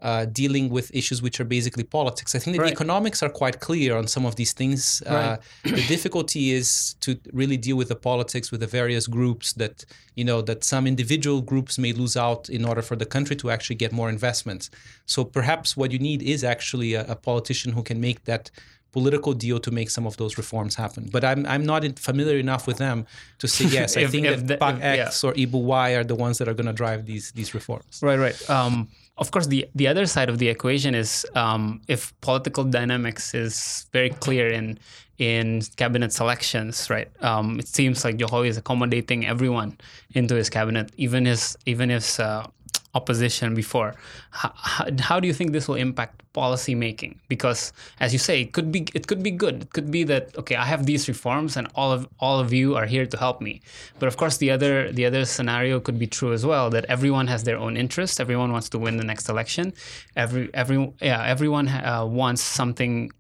uh, 0.03 0.25
dealing 0.25 0.71
with 0.71 0.95
issues 0.95 1.21
which 1.21 1.41
are 1.41 1.45
basically 1.45 1.85
politics. 1.85 2.35
I 2.35 2.39
think 2.39 2.57
that 2.57 2.63
right. 2.63 2.69
the 2.69 2.73
economics 2.73 3.23
are 3.23 3.29
quite 3.29 3.61
clear 3.61 3.97
on 3.97 4.07
some 4.07 4.25
of 4.25 4.37
these 4.37 4.53
things. 4.53 5.03
Uh, 5.07 5.13
right. 5.13 5.73
Uh, 5.73 5.77
the 5.77 5.87
difficulty 5.87 6.53
is 6.53 6.95
to 7.01 7.19
really 7.33 7.57
deal 7.57 7.77
with 7.77 7.89
the 7.89 7.97
politics 7.97 8.51
with 8.51 8.61
the 8.61 8.67
various 8.67 9.07
groups 9.07 9.53
that 9.55 9.85
you 10.15 10.25
know 10.25 10.41
that 10.43 10.65
some 10.65 10.87
individual 10.87 11.41
groups 11.41 11.79
may 11.79 11.93
lose 11.93 12.17
out 12.17 12.49
in 12.49 12.65
order 12.65 12.83
for 12.83 12.97
the 12.97 13.07
country 13.07 13.37
to 13.37 13.51
actually 13.51 13.77
get 13.77 13.93
more 13.93 14.09
investments. 14.09 14.71
So 15.07 15.25
perhaps 15.25 15.77
what 15.77 15.93
you 15.93 15.99
need 15.99 16.23
is 16.23 16.45
actually 16.45 16.95
a, 16.95 17.05
a 17.07 17.17
politician 17.17 17.73
who 17.73 17.83
can 17.83 18.01
make 18.01 18.25
that 18.25 18.51
political 18.93 19.33
deal 19.33 19.59
to 19.61 19.71
make 19.71 19.91
some 19.91 20.07
of 20.07 20.17
those 20.17 20.37
reforms 20.37 20.75
happen. 20.75 21.09
But 21.13 21.25
I'm 21.25 21.47
I'm 21.47 21.65
not 21.65 21.99
familiar 21.99 22.39
enough 22.39 22.67
with 22.67 22.79
them 22.79 23.07
to 23.39 23.49
say 23.49 23.65
yes. 23.79 23.97
if, 23.97 24.09
I 24.09 24.11
think 24.11 24.27
that 24.27 24.47
the, 24.47 24.55
if, 24.55 24.83
X 24.83 25.23
yeah. 25.23 25.31
or 25.31 25.35
Ibu 25.35 25.63
Y 25.63 25.91
are 25.91 26.05
the 26.05 26.15
ones 26.15 26.39
that 26.39 26.49
are 26.49 26.55
going 26.55 26.67
to 26.67 26.73
drive 26.73 27.07
these 27.07 27.33
these 27.33 27.55
reforms. 27.55 28.01
Right, 28.03 28.19
right. 28.19 28.51
Um, 28.51 28.89
of 29.21 29.31
course, 29.31 29.47
the 29.47 29.69
the 29.75 29.87
other 29.87 30.07
side 30.07 30.29
of 30.31 30.39
the 30.39 30.49
equation 30.49 30.95
is 30.95 31.27
um, 31.35 31.83
if 31.89 32.19
political 32.23 32.65
dynamics 32.65 33.35
is 33.35 33.87
very 33.93 34.11
clear 34.11 34.49
in 34.49 34.79
in 35.19 35.61
cabinet 35.77 36.13
selections, 36.13 36.89
right? 36.89 37.11
Um, 37.23 37.61
it 37.61 37.69
seems 37.69 38.05
like 38.05 38.17
Jokowi 38.17 38.49
is 38.49 38.57
accommodating 38.57 39.27
everyone 39.27 39.77
into 40.15 40.35
his 40.35 40.49
cabinet, 40.49 40.91
even 40.97 41.27
his 41.27 41.57
even 41.67 41.91
his 41.91 42.19
uh, 42.19 42.47
opposition 42.95 43.55
before. 43.55 43.95
How, 44.31 44.53
how, 44.99 45.21
do 45.21 45.27
you 45.27 45.35
think 45.35 45.53
this 45.53 45.69
will 45.69 45.77
impact 45.77 46.23
policy 46.33 46.75
making? 46.75 47.21
Because 47.29 47.73
as 48.01 48.13
you 48.13 48.19
say, 48.19 48.43
it 48.43 48.53
could 48.53 48.73
be 48.73 48.87
it 48.95 49.07
could 49.07 49.23
be 49.23 49.31
good. 49.31 49.63
It 49.63 49.73
could 49.73 49.91
be 49.91 50.05
that 50.05 50.37
okay, 50.39 50.57
I 50.57 50.65
have 50.65 50.87
these 50.87 51.09
reforms 51.09 51.57
and 51.57 51.69
all 51.75 51.93
of 51.93 52.09
all 52.19 52.39
of 52.41 52.53
you 52.53 52.77
are 52.77 52.87
here 52.87 53.07
to 53.07 53.17
help 53.17 53.41
me. 53.41 53.61
But 53.99 54.07
of 54.07 54.17
course, 54.17 54.39
the 54.39 54.51
other 54.51 54.93
the 54.93 55.07
other 55.07 55.25
scenario 55.25 55.81
could 55.81 55.99
be 55.99 56.07
true 56.07 56.33
as 56.33 56.45
well 56.45 56.71
that 56.71 56.85
everyone 56.87 57.27
has 57.29 57.45
their 57.45 57.59
own 57.59 57.77
interest. 57.77 58.21
Everyone 58.21 58.53
wants 58.53 58.69
to 58.71 58.79
win 58.79 58.97
the 58.97 59.05
next 59.05 59.29
election. 59.29 59.73
Every 60.17 60.51
every 60.55 60.93
yeah, 61.01 61.25
everyone 61.25 61.69
uh, 61.69 62.05
wants 62.07 62.43
something 62.43 63.11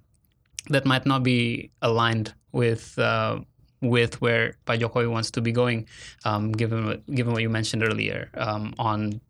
that 0.68 0.84
might 0.84 1.06
not 1.06 1.22
be 1.22 1.70
aligned 1.82 2.34
with 2.52 2.98
uh, 2.98 3.40
with 3.82 4.20
where 4.20 4.54
Pak 4.66 4.80
Jokowi 4.80 5.10
wants 5.10 5.30
to 5.32 5.40
be 5.40 5.52
going, 5.52 5.86
um, 6.24 6.52
given 6.52 7.02
given 7.14 7.32
what 7.32 7.42
you 7.42 7.48
mentioned 7.50 7.82
earlier 7.82 8.30
um, 8.34 8.74
on 8.78 9.20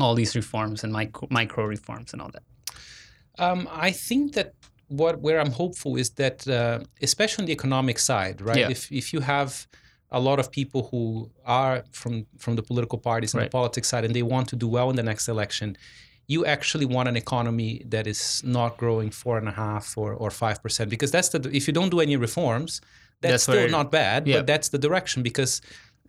all 0.00 0.14
these 0.14 0.34
reforms 0.36 0.84
and 0.84 0.92
micro, 0.92 1.28
micro 1.30 1.64
reforms 1.66 2.12
and 2.12 2.22
all 2.22 2.30
that? 2.30 2.42
Um, 3.38 3.68
I 3.88 3.90
think 3.92 4.32
that 4.34 4.54
what 4.88 5.20
where 5.20 5.40
I'm 5.40 5.52
hopeful 5.52 5.96
is 5.96 6.10
that, 6.10 6.46
uh, 6.48 6.80
especially 7.00 7.42
on 7.42 7.46
the 7.46 7.52
economic 7.52 7.98
side, 7.98 8.40
right? 8.40 8.58
Yeah. 8.58 8.70
If 8.70 8.90
if 8.92 9.12
you 9.12 9.20
have 9.20 9.66
a 10.10 10.20
lot 10.20 10.38
of 10.38 10.50
people 10.50 10.88
who 10.90 11.30
are 11.46 11.84
from 11.92 12.26
from 12.38 12.56
the 12.56 12.62
political 12.62 12.98
parties 12.98 13.32
and 13.34 13.40
Right. 13.40 13.50
the 13.50 13.58
politics 13.58 13.88
side, 13.88 14.04
and 14.04 14.14
they 14.14 14.22
want 14.22 14.48
to 14.48 14.56
do 14.56 14.68
well 14.68 14.90
in 14.90 14.96
the 14.96 15.02
next 15.02 15.28
election, 15.28 15.76
you 16.26 16.44
actually 16.44 16.84
want 16.86 17.08
an 17.08 17.16
economy 17.16 17.82
that 17.90 18.06
is 18.06 18.42
not 18.44 18.76
growing 18.76 19.10
four 19.10 19.38
and 19.38 19.48
a 19.48 19.52
half 19.52 19.96
or 19.96 20.12
or 20.14 20.30
five 20.30 20.62
percent, 20.62 20.90
because 20.90 21.10
that's 21.10 21.30
the 21.30 21.38
if 21.56 21.66
you 21.66 21.72
don't 21.72 21.90
do 21.90 22.00
any 22.00 22.16
reforms, 22.16 22.80
that's, 23.22 23.32
That's 23.32 23.42
still 23.44 23.54
where- 23.56 23.68
not 23.78 23.90
bad, 23.90 24.26
yeah. 24.26 24.36
but 24.38 24.46
that's 24.46 24.68
the 24.68 24.78
direction 24.78 25.22
because. 25.22 25.60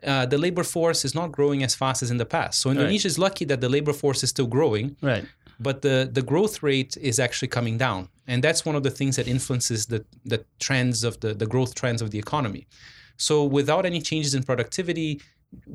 Uh, 0.06 0.26
the 0.26 0.38
labor 0.38 0.64
force 0.64 1.06
is 1.06 1.14
not 1.16 1.32
growing 1.32 1.64
as 1.64 1.74
fast 1.76 2.04
as 2.04 2.10
in 2.12 2.18
the 2.18 2.26
past. 2.26 2.62
So 2.62 2.70
Indonesia 2.72 3.08
is 3.08 3.18
lucky 3.18 3.46
that 3.46 3.62
the 3.62 3.70
labor 3.70 3.94
force 3.94 4.24
is 4.24 4.30
still 4.30 4.48
growing, 4.48 4.96
Right. 5.02 5.26
but 5.60 5.82
the 5.82 5.98
the 6.18 6.22
growth 6.32 6.56
rate 6.70 6.94
is 7.10 7.20
actually 7.26 7.48
coming 7.58 7.78
down 7.78 8.02
and 8.32 8.44
that's 8.46 8.62
one 8.70 8.76
of 8.80 8.84
the 8.88 8.90
things 9.00 9.14
that 9.18 9.28
influences 9.36 9.86
the 9.94 10.00
the 10.34 10.40
trends 10.66 11.04
of 11.10 11.14
the 11.24 11.32
the 11.42 11.46
growth 11.54 11.74
trends 11.82 12.02
of 12.02 12.10
the 12.14 12.20
economy 12.26 12.64
so 13.28 13.36
without 13.60 13.84
any 13.92 14.02
changes 14.10 14.34
in 14.38 14.42
productivity 14.52 15.12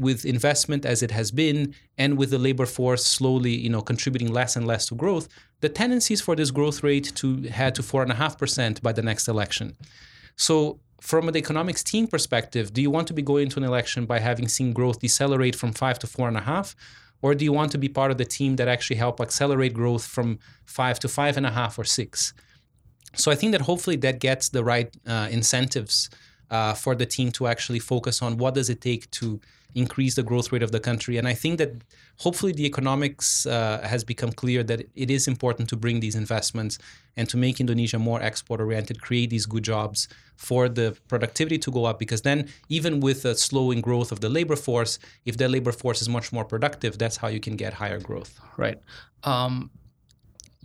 with 0.06 0.20
investment 0.36 0.82
as 0.92 0.98
it 1.06 1.12
has 1.18 1.28
been 1.30 1.58
and 2.02 2.10
with 2.20 2.30
the 2.34 2.38
labor 2.48 2.66
force 2.78 3.04
slowly 3.18 3.54
you 3.64 3.70
know 3.74 3.82
contributing 3.92 4.30
less 4.40 4.56
and 4.58 4.64
less 4.72 4.82
to 4.88 4.94
growth 5.02 5.26
the 5.64 5.68
tendency 5.82 6.12
is 6.16 6.20
for 6.26 6.34
this 6.40 6.50
growth 6.58 6.78
rate 6.82 7.06
to 7.20 7.26
head 7.58 7.72
to 7.76 7.82
four 7.90 8.02
and 8.02 8.10
a 8.16 8.18
half 8.22 8.34
percent 8.42 8.74
by 8.86 8.92
the 8.98 9.02
next 9.10 9.24
election 9.28 9.76
so 10.36 10.54
from 11.00 11.26
the 11.26 11.38
economics 11.38 11.82
team 11.82 12.06
perspective, 12.06 12.72
do 12.72 12.82
you 12.82 12.90
want 12.90 13.06
to 13.08 13.14
be 13.14 13.22
going 13.22 13.44
into 13.44 13.58
an 13.58 13.64
election 13.64 14.04
by 14.06 14.18
having 14.18 14.48
seen 14.48 14.72
growth 14.72 15.00
decelerate 15.00 15.54
from 15.54 15.72
five 15.72 15.98
to 16.00 16.06
four 16.06 16.28
and 16.28 16.36
a 16.36 16.40
half? 16.40 16.74
Or 17.22 17.34
do 17.34 17.44
you 17.44 17.52
want 17.52 17.72
to 17.72 17.78
be 17.78 17.88
part 17.88 18.10
of 18.10 18.18
the 18.18 18.24
team 18.24 18.56
that 18.56 18.68
actually 18.68 18.96
help 18.96 19.20
accelerate 19.20 19.74
growth 19.74 20.04
from 20.04 20.38
five 20.66 20.98
to 21.00 21.08
five 21.08 21.36
and 21.36 21.46
a 21.46 21.50
half 21.50 21.78
or 21.78 21.84
six? 21.84 22.32
So 23.14 23.30
I 23.30 23.34
think 23.34 23.52
that 23.52 23.62
hopefully 23.62 23.96
that 23.96 24.20
gets 24.20 24.48
the 24.50 24.62
right 24.62 24.94
uh, 25.06 25.28
incentives 25.30 26.10
uh, 26.50 26.74
for 26.74 26.94
the 26.94 27.06
team 27.06 27.32
to 27.32 27.46
actually 27.46 27.78
focus 27.78 28.22
on 28.22 28.36
what 28.36 28.54
does 28.54 28.70
it 28.70 28.80
take 28.80 29.10
to 29.12 29.40
increase 29.74 30.14
the 30.14 30.22
growth 30.22 30.50
rate 30.50 30.62
of 30.62 30.72
the 30.72 30.80
country. 30.80 31.16
And 31.18 31.28
I 31.28 31.34
think 31.34 31.58
that 31.58 31.72
hopefully 32.18 32.52
the 32.52 32.66
economics 32.66 33.46
uh, 33.46 33.80
has 33.84 34.02
become 34.04 34.32
clear 34.32 34.62
that 34.64 34.88
it 34.94 35.10
is 35.10 35.28
important 35.28 35.68
to 35.68 35.76
bring 35.76 36.00
these 36.00 36.14
investments 36.14 36.78
and 37.16 37.28
to 37.28 37.36
make 37.36 37.60
Indonesia 37.60 37.98
more 37.98 38.20
export 38.22 38.60
oriented, 38.60 39.00
create 39.00 39.30
these 39.30 39.46
good 39.46 39.64
jobs 39.64 40.08
for 40.36 40.68
the 40.68 40.96
productivity 41.08 41.58
to 41.58 41.70
go 41.70 41.84
up. 41.84 41.98
Because 41.98 42.22
then, 42.22 42.48
even 42.68 43.00
with 43.00 43.24
a 43.24 43.34
slowing 43.34 43.80
growth 43.80 44.10
of 44.12 44.20
the 44.20 44.28
labor 44.28 44.56
force, 44.56 44.98
if 45.24 45.36
the 45.36 45.48
labor 45.48 45.72
force 45.72 46.00
is 46.00 46.08
much 46.08 46.32
more 46.32 46.44
productive, 46.44 46.98
that's 46.98 47.16
how 47.16 47.28
you 47.28 47.40
can 47.40 47.56
get 47.56 47.74
higher 47.74 48.00
growth. 48.00 48.40
Right. 48.56 48.80
Um, 49.24 49.70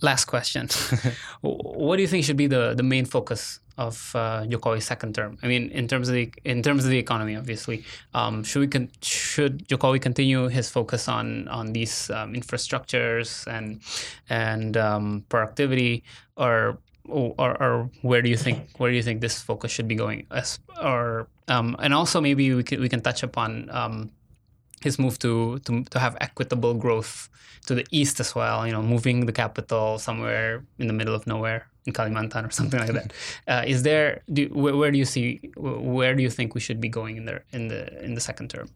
last 0.03 0.25
question. 0.25 0.67
what 1.41 1.95
do 1.95 2.01
you 2.01 2.07
think 2.07 2.25
should 2.25 2.37
be 2.37 2.47
the, 2.47 2.73
the 2.75 2.83
main 2.83 3.05
focus 3.05 3.59
of 3.77 4.11
uh, 4.13 4.43
Jokowi's 4.43 4.85
second 4.85 5.15
term? 5.15 5.37
I 5.41 5.47
mean, 5.47 5.71
in 5.71 5.87
terms 5.87 6.09
of 6.09 6.15
the 6.15 6.31
in 6.43 6.61
terms 6.61 6.83
of 6.83 6.91
the 6.91 6.99
economy, 6.99 7.35
obviously, 7.35 7.83
um, 8.13 8.43
should 8.43 8.59
we 8.59 8.67
con- 8.67 8.91
should 9.01 9.67
Jokowi 9.67 10.01
continue 10.01 10.47
his 10.49 10.69
focus 10.69 11.07
on 11.07 11.47
on 11.47 11.73
these 11.73 12.09
um, 12.11 12.33
infrastructures 12.33 13.47
and 13.47 13.81
and 14.29 14.77
um, 14.77 15.25
productivity, 15.29 16.03
or, 16.37 16.77
or 17.07 17.61
or 17.61 17.89
where 18.01 18.21
do 18.21 18.29
you 18.29 18.37
think 18.37 18.69
where 18.77 18.91
do 18.91 18.97
you 18.97 19.03
think 19.03 19.21
this 19.21 19.41
focus 19.41 19.71
should 19.71 19.87
be 19.87 19.95
going? 19.95 20.27
As, 20.29 20.59
or 20.81 21.27
um, 21.47 21.75
and 21.79 21.93
also 21.93 22.21
maybe 22.21 22.53
we 22.53 22.63
can 22.63 22.81
we 22.81 22.89
can 22.89 23.01
touch 23.01 23.23
upon 23.23 23.69
um, 23.71 24.11
his 24.83 24.99
move 24.99 25.17
to, 25.19 25.59
to 25.59 25.83
to 25.83 25.99
have 25.99 26.17
equitable 26.21 26.73
growth 26.73 27.29
to 27.67 27.75
the 27.75 27.85
east 27.91 28.19
as 28.19 28.35
well. 28.35 28.65
You 28.67 28.73
know, 28.73 28.81
moving 28.81 29.25
the 29.25 29.31
capital 29.31 29.99
somewhere 29.99 30.63
in 30.79 30.87
the 30.87 30.93
middle 30.93 31.15
of 31.15 31.25
nowhere 31.25 31.67
in 31.85 31.93
Kalimantan 31.93 32.47
or 32.47 32.51
something 32.59 32.79
like 32.79 32.93
that. 32.93 33.13
Uh, 33.47 33.63
is 33.65 33.83
there? 33.83 34.21
Do, 34.31 34.47
where, 34.47 34.75
where 34.75 34.91
do 34.91 34.97
you 34.97 35.05
see? 35.05 35.51
Where 35.57 36.15
do 36.15 36.21
you 36.21 36.29
think 36.29 36.53
we 36.55 36.61
should 36.61 36.81
be 36.81 36.89
going 36.89 37.17
in 37.17 37.25
the 37.25 37.41
in 37.51 37.67
the 37.67 38.03
in 38.03 38.13
the 38.13 38.21
second 38.21 38.49
term? 38.49 38.69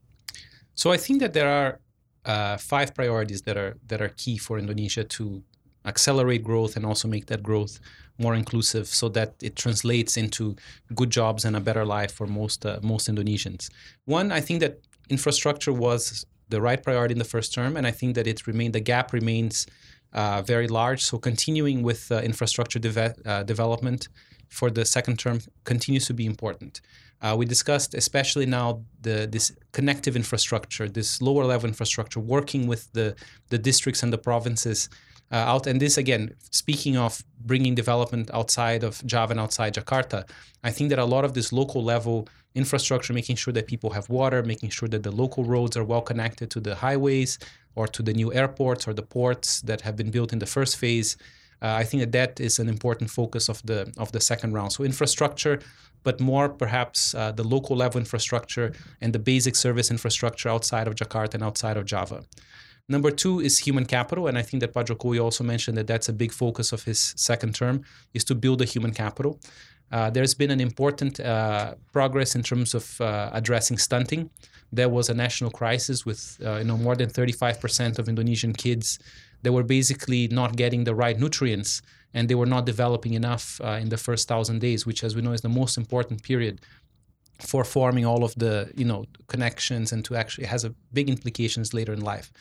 So 0.75 0.91
I 0.91 0.97
think 0.97 1.19
that 1.19 1.33
there 1.33 1.49
are 1.49 1.79
uh, 2.25 2.57
five 2.57 2.93
priorities 2.93 3.41
that 3.43 3.57
are 3.57 3.77
that 3.87 4.01
are 4.01 4.09
key 4.09 4.37
for 4.37 4.57
Indonesia 4.57 5.03
to 5.03 5.43
accelerate 5.85 6.43
growth 6.43 6.75
and 6.75 6.85
also 6.85 7.07
make 7.07 7.27
that 7.27 7.41
growth 7.41 7.79
more 8.19 8.35
inclusive, 8.35 8.87
so 8.87 9.09
that 9.09 9.35
it 9.41 9.55
translates 9.55 10.17
into 10.17 10.55
good 10.95 11.09
jobs 11.09 11.45
and 11.45 11.55
a 11.55 11.59
better 11.59 11.85
life 11.85 12.11
for 12.11 12.27
most 12.27 12.65
uh, 12.65 12.79
most 12.81 13.07
Indonesians. 13.07 13.69
One, 14.05 14.31
I 14.31 14.41
think 14.41 14.59
that 14.59 14.79
infrastructure 15.09 15.73
was 15.73 16.25
the 16.49 16.61
right 16.61 16.81
priority 16.81 17.13
in 17.13 17.19
the 17.19 17.25
first 17.25 17.53
term, 17.53 17.75
and 17.77 17.85
I 17.85 17.91
think 17.91 18.15
that 18.15 18.27
it 18.27 18.47
remained 18.47 18.73
the 18.73 18.79
gap 18.79 19.13
remains 19.13 19.67
uh, 20.13 20.41
very 20.41 20.67
large. 20.67 21.01
So 21.03 21.17
continuing 21.17 21.83
with 21.83 22.11
uh, 22.11 22.21
infrastructure 22.21 22.79
deve- 22.79 23.15
uh, 23.25 23.43
development 23.43 24.07
for 24.49 24.69
the 24.71 24.85
second 24.85 25.19
term 25.19 25.41
continues 25.65 26.05
to 26.07 26.13
be 26.13 26.25
important. 26.25 26.81
Uh, 27.21 27.35
we 27.37 27.45
discussed, 27.45 27.93
especially 27.95 28.45
now, 28.45 28.81
the 29.01 29.27
this 29.29 29.51
connective 29.71 30.15
infrastructure, 30.15 30.87
this 30.87 31.21
lower 31.21 31.45
level 31.45 31.67
infrastructure, 31.67 32.19
working 32.19 32.67
with 32.67 32.91
the 32.93 33.15
the 33.49 33.57
districts 33.57 34.03
and 34.03 34.13
the 34.13 34.17
provinces 34.17 34.89
uh, 35.31 35.35
out. 35.35 35.67
And 35.67 35.81
this 35.81 35.97
again, 35.97 36.35
speaking 36.51 36.95
of 36.95 37.23
bringing 37.39 37.75
development 37.75 38.29
outside 38.33 38.83
of 38.83 39.03
Java 39.05 39.31
and 39.31 39.39
outside 39.39 39.73
Jakarta, 39.73 40.29
I 40.63 40.71
think 40.71 40.89
that 40.91 40.99
a 40.99 41.05
lot 41.05 41.25
of 41.25 41.33
this 41.33 41.51
local 41.51 41.83
level 41.83 42.27
infrastructure, 42.57 43.13
making 43.13 43.37
sure 43.37 43.53
that 43.53 43.67
people 43.67 43.91
have 43.91 44.09
water, 44.09 44.43
making 44.43 44.69
sure 44.69 44.89
that 44.89 45.03
the 45.03 45.11
local 45.11 45.43
roads 45.43 45.77
are 45.77 45.83
well 45.83 46.01
connected 46.01 46.49
to 46.51 46.59
the 46.59 46.75
highways 46.75 47.39
or 47.75 47.87
to 47.87 48.01
the 48.01 48.13
new 48.13 48.33
airports 48.33 48.87
or 48.87 48.93
the 48.93 49.07
ports 49.17 49.61
that 49.61 49.81
have 49.81 49.95
been 49.95 50.11
built 50.11 50.33
in 50.33 50.39
the 50.39 50.45
first 50.57 50.77
phase. 50.77 51.17
Uh, 51.61 51.73
I 51.81 51.83
think 51.83 52.01
that 52.03 52.11
that 52.11 52.39
is 52.39 52.59
an 52.59 52.69
important 52.69 53.09
focus 53.09 53.49
of 53.49 53.59
the 53.69 53.79
of 53.97 54.11
the 54.11 54.21
second 54.31 54.53
round. 54.57 54.71
So 54.73 54.83
infrastructure, 54.83 55.59
but 56.03 56.19
more 56.19 56.47
perhaps 56.63 57.15
uh, 57.15 57.31
the 57.39 57.47
local 57.55 57.75
level 57.83 57.99
infrastructure 57.99 58.67
and 59.01 59.11
the 59.13 59.19
basic 59.19 59.55
service 59.55 59.89
infrastructure 59.91 60.49
outside 60.49 60.87
of 60.87 60.93
Jakarta 60.95 61.33
and 61.35 61.43
outside 61.43 61.77
of 61.77 61.85
Java. 61.85 62.19
Number 62.89 63.11
two 63.11 63.41
is 63.41 63.59
human 63.59 63.85
capital, 63.85 64.27
and 64.27 64.37
I 64.37 64.43
think 64.43 64.61
that 64.61 64.73
Pak 64.73 64.85
Jokowi 64.85 65.21
also 65.21 65.43
mentioned 65.43 65.77
that 65.77 65.87
that's 65.87 66.07
a 66.07 66.13
big 66.13 66.31
focus 66.31 66.71
of 66.71 66.83
his 66.83 67.13
second 67.17 67.53
term 67.53 67.83
is 68.13 68.23
to 68.25 68.35
build 68.35 68.61
a 68.61 68.65
human 68.65 68.93
capital. 68.93 69.39
Uh, 69.91 70.09
there's 70.09 70.33
been 70.33 70.51
an 70.51 70.59
important 70.59 71.19
uh, 71.19 71.75
progress 71.93 72.35
in 72.35 72.43
terms 72.43 72.73
of 72.73 72.99
uh, 72.99 73.29
addressing 73.33 73.77
stunting. 73.77 74.29
There 74.71 74.89
was 74.89 75.09
a 75.09 75.13
national 75.13 75.51
crisis 75.51 76.05
with 76.05 76.37
uh, 76.45 76.57
you 76.57 76.65
know 76.65 76.77
more 76.77 76.95
than 76.95 77.09
35% 77.09 77.99
of 77.99 78.09
Indonesian 78.09 78.53
kids 78.53 78.99
that 79.43 79.53
were 79.53 79.63
basically 79.63 80.27
not 80.27 80.55
getting 80.55 80.83
the 80.83 80.95
right 80.95 81.17
nutrients 81.17 81.81
and 82.13 82.27
they 82.27 82.35
were 82.35 82.45
not 82.45 82.65
developing 82.65 83.13
enough 83.13 83.61
uh, 83.63 83.79
in 83.81 83.89
the 83.89 83.97
first 83.97 84.27
thousand 84.27 84.59
days, 84.59 84.85
which, 84.85 85.03
as 85.03 85.15
we 85.15 85.21
know, 85.21 85.33
is 85.33 85.41
the 85.41 85.49
most 85.49 85.77
important 85.77 86.23
period 86.23 86.59
for 87.39 87.63
forming 87.63 88.05
all 88.05 88.23
of 88.23 88.33
the 88.35 88.71
you 88.75 88.85
know 88.85 89.05
connections 89.27 89.91
and 89.91 90.03
to 90.03 90.15
actually 90.15 90.47
has 90.47 90.63
a 90.63 90.73
big 90.91 91.09
implications 91.09 91.73
later 91.73 91.93
in 91.93 92.01
life. 92.01 92.31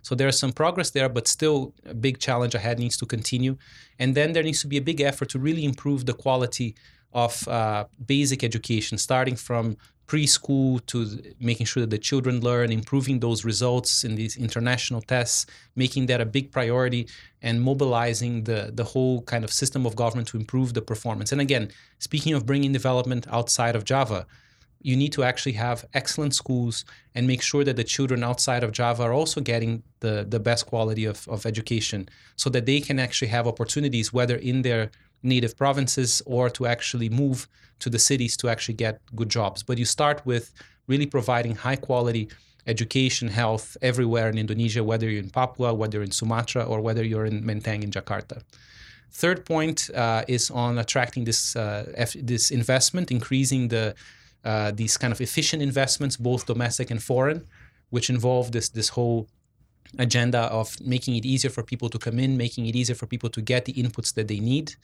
So 0.00 0.14
there's 0.14 0.38
some 0.38 0.52
progress 0.52 0.90
there, 0.90 1.08
but 1.08 1.26
still 1.26 1.74
a 1.84 1.92
big 1.92 2.18
challenge 2.20 2.54
ahead 2.54 2.78
needs 2.78 2.96
to 2.98 3.06
continue. 3.06 3.56
And 3.98 4.14
then 4.14 4.32
there 4.32 4.44
needs 4.44 4.60
to 4.60 4.68
be 4.68 4.76
a 4.76 4.88
big 4.90 5.00
effort 5.00 5.28
to 5.30 5.38
really 5.40 5.64
improve 5.64 6.06
the 6.06 6.14
quality 6.14 6.76
of 7.16 7.48
uh, 7.48 7.86
basic 8.06 8.44
education, 8.44 8.98
starting 8.98 9.36
from 9.36 9.76
preschool 10.06 10.84
to 10.86 10.98
making 11.40 11.66
sure 11.66 11.80
that 11.80 11.90
the 11.90 11.98
children 11.98 12.40
learn, 12.40 12.70
improving 12.70 13.20
those 13.20 13.44
results 13.44 14.04
in 14.04 14.14
these 14.14 14.36
international 14.36 15.00
tests, 15.00 15.46
making 15.74 16.06
that 16.06 16.20
a 16.20 16.26
big 16.26 16.52
priority, 16.52 17.08
and 17.42 17.62
mobilizing 17.62 18.44
the, 18.44 18.70
the 18.72 18.84
whole 18.84 19.22
kind 19.22 19.44
of 19.44 19.50
system 19.52 19.86
of 19.86 19.96
government 19.96 20.28
to 20.28 20.36
improve 20.36 20.74
the 20.74 20.82
performance. 20.82 21.32
And 21.32 21.40
again, 21.40 21.70
speaking 21.98 22.34
of 22.34 22.44
bringing 22.44 22.72
development 22.72 23.26
outside 23.32 23.74
of 23.74 23.84
Java, 23.84 24.26
you 24.82 24.94
need 24.94 25.12
to 25.14 25.24
actually 25.24 25.56
have 25.66 25.86
excellent 25.94 26.34
schools 26.34 26.84
and 27.14 27.26
make 27.26 27.42
sure 27.42 27.64
that 27.64 27.76
the 27.76 27.82
children 27.82 28.22
outside 28.22 28.62
of 28.62 28.72
Java 28.72 29.02
are 29.04 29.14
also 29.14 29.40
getting 29.40 29.82
the, 30.00 30.24
the 30.28 30.38
best 30.38 30.66
quality 30.66 31.06
of, 31.06 31.26
of 31.28 31.46
education 31.46 32.08
so 32.36 32.50
that 32.50 32.66
they 32.66 32.80
can 32.80 32.98
actually 32.98 33.28
have 33.28 33.48
opportunities, 33.48 34.12
whether 34.12 34.36
in 34.36 34.62
their 34.62 34.90
native 35.26 35.56
provinces 35.56 36.22
or 36.26 36.48
to 36.50 36.66
actually 36.66 37.08
move 37.08 37.48
to 37.80 37.90
the 37.90 37.98
cities 37.98 38.36
to 38.38 38.48
actually 38.48 38.74
get 38.74 39.00
good 39.14 39.28
jobs. 39.28 39.62
But 39.62 39.78
you 39.78 39.84
start 39.84 40.24
with 40.24 40.52
really 40.86 41.06
providing 41.06 41.56
high 41.56 41.76
quality 41.76 42.28
education, 42.66 43.28
health 43.28 43.76
everywhere 43.82 44.28
in 44.28 44.38
Indonesia, 44.38 44.82
whether 44.82 45.08
you're 45.08 45.22
in 45.22 45.30
Papua, 45.30 45.72
whether 45.74 45.98
you're 45.98 46.04
in 46.04 46.10
Sumatra, 46.10 46.64
or 46.64 46.80
whether 46.80 47.04
you're 47.04 47.26
in 47.26 47.42
Menteng 47.44 47.82
in 47.84 47.90
Jakarta. 47.90 48.42
Third 49.10 49.44
point 49.46 49.88
uh, 49.94 50.24
is 50.28 50.50
on 50.50 50.78
attracting 50.78 51.24
this 51.24 51.54
uh, 51.56 51.92
F- 51.94 52.16
this 52.20 52.50
investment, 52.50 53.10
increasing 53.10 53.68
the 53.68 53.94
uh, 54.44 54.72
these 54.74 54.96
kind 54.96 55.12
of 55.12 55.20
efficient 55.20 55.62
investments, 55.62 56.16
both 56.16 56.46
domestic 56.46 56.90
and 56.90 57.02
foreign, 57.02 57.46
which 57.90 58.10
involve 58.10 58.52
this 58.52 58.68
this 58.68 58.90
whole 58.90 59.26
agenda 59.98 60.40
of 60.60 60.78
making 60.80 61.14
it 61.16 61.24
easier 61.24 61.50
for 61.50 61.62
people 61.62 61.88
to 61.88 61.98
come 61.98 62.18
in, 62.18 62.36
making 62.36 62.66
it 62.66 62.74
easier 62.74 62.96
for 62.96 63.06
people 63.06 63.30
to 63.30 63.40
get 63.40 63.64
the 63.64 63.72
inputs 63.74 64.12
that 64.14 64.28
they 64.28 64.40
need. 64.40 64.74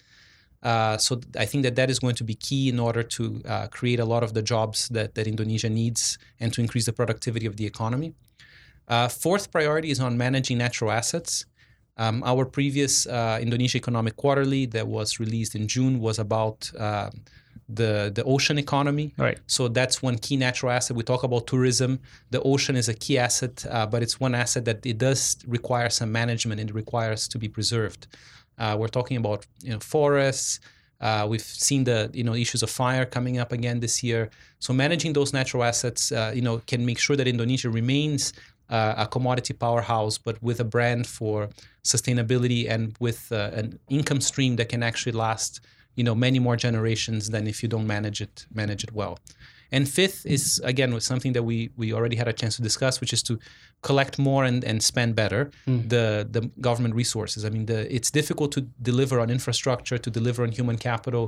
Uh, 0.63 0.97
so 0.97 1.21
I 1.37 1.45
think 1.45 1.65
that 1.65 1.77
that 1.77 1.91
is 1.91 1.99
going 1.99 2.15
to 2.17 2.25
be 2.25 2.35
key 2.35 2.69
in 2.69 2.79
order 2.79 3.03
to 3.03 3.43
uh, 3.47 3.67
create 3.69 3.99
a 3.99 4.05
lot 4.05 4.23
of 4.23 4.33
the 4.35 4.43
jobs 4.43 4.89
that, 4.91 5.15
that 5.17 5.27
Indonesia 5.27 5.69
needs 5.69 6.19
and 6.39 6.53
to 6.53 6.61
increase 6.61 6.87
the 6.87 6.93
productivity 6.93 7.47
of 7.47 7.57
the 7.57 7.67
economy. 7.67 8.15
Uh, 8.89 9.09
fourth 9.09 9.51
priority 9.51 9.91
is 9.91 10.01
on 10.01 10.17
managing 10.17 10.59
natural 10.59 10.91
assets. 10.91 11.47
Um, 11.97 12.23
our 12.25 12.45
previous 12.45 13.07
uh, 13.07 13.39
Indonesia 13.41 13.77
Economic 13.77 14.17
Quarterly 14.17 14.67
that 14.67 14.87
was 14.87 15.21
released 15.21 15.55
in 15.55 15.69
June 15.69 16.01
was 16.01 16.19
about 16.19 16.71
uh, 16.79 17.11
the 17.69 18.11
the 18.15 18.25
ocean 18.25 18.59
economy. 18.59 19.15
Right. 19.17 19.39
So 19.47 19.69
that's 19.69 20.03
one 20.03 20.19
key 20.19 20.37
natural 20.37 20.73
asset. 20.73 20.97
We 20.97 21.03
talk 21.03 21.23
about 21.23 21.47
tourism. 21.47 22.01
The 22.31 22.41
ocean 22.43 22.77
is 22.77 22.89
a 22.89 22.95
key 22.95 23.19
asset, 23.19 23.65
uh, 23.71 23.87
but 23.87 24.03
it's 24.03 24.19
one 24.19 24.35
asset 24.35 24.65
that 24.65 24.85
it 24.87 24.99
does 24.99 25.37
require 25.47 25.91
some 25.91 26.11
management. 26.13 26.61
It 26.61 26.75
requires 26.75 27.29
to 27.29 27.39
be 27.39 27.49
preserved. 27.49 28.07
Uh, 28.59 28.77
we're 28.79 28.89
talking 28.89 29.17
about 29.17 29.47
you 29.63 29.73
know 29.73 29.79
forests. 29.81 30.61
Uh, 31.01 31.27
we've 31.29 31.43
seen 31.43 31.85
the 31.85 32.11
you 32.13 32.23
know 32.25 32.35
issues 32.35 32.63
of 32.63 32.71
fire 32.71 33.05
coming 33.05 33.39
up 33.39 33.53
again 33.53 33.81
this 33.81 34.03
year. 34.03 34.31
So 34.61 34.73
managing 34.73 35.13
those 35.15 35.33
natural 35.33 35.65
assets, 35.65 36.13
uh, 36.13 36.33
you 36.35 36.43
know, 36.43 36.61
can 36.67 36.87
make 36.87 36.99
sure 36.99 37.17
that 37.17 37.27
Indonesia 37.27 37.71
remains 37.71 38.33
uh, 38.71 38.95
a 38.97 39.07
commodity 39.07 39.55
powerhouse, 39.55 40.17
but 40.19 40.43
with 40.43 40.61
a 40.61 40.65
brand 40.65 41.07
for 41.07 41.49
sustainability 41.85 42.69
and 42.69 42.97
with 43.01 43.31
uh, 43.33 43.51
an 43.53 43.79
income 43.89 44.21
stream 44.21 44.57
that 44.57 44.69
can 44.69 44.83
actually 44.83 45.13
last 45.13 45.61
you 45.97 46.05
know 46.05 46.15
many 46.15 46.39
more 46.39 46.57
generations 46.57 47.31
than 47.31 47.47
if 47.47 47.63
you 47.63 47.69
don't 47.69 47.87
manage 47.87 48.21
it 48.21 48.47
manage 48.55 48.85
it 48.85 48.93
well. 48.93 49.19
And 49.73 49.89
fifth 49.89 50.27
is 50.27 50.61
again 50.65 50.93
with 50.95 51.03
something 51.03 51.33
that 51.35 51.45
we 51.45 51.71
we 51.77 51.93
already 51.95 52.17
had 52.17 52.29
a 52.29 52.33
chance 52.33 52.57
to 52.57 52.63
discuss, 52.63 53.01
which 53.01 53.13
is 53.13 53.23
to 53.23 53.39
collect 53.81 54.19
more 54.19 54.45
and, 54.49 54.65
and 54.65 54.83
spend 54.83 55.15
better 55.15 55.51
Mm. 55.67 55.89
the 55.89 56.27
the 56.31 56.43
government 56.61 56.95
resources. 56.95 57.45
I 57.45 57.49
mean, 57.51 57.67
the 57.67 57.79
it's 57.97 58.11
difficult 58.11 58.53
to 58.53 58.61
deliver 58.83 59.21
on 59.21 59.31
infrastructure, 59.31 59.99
to 59.99 60.11
deliver 60.11 60.43
on 60.43 60.53
human 60.53 60.77
capital, 60.79 61.25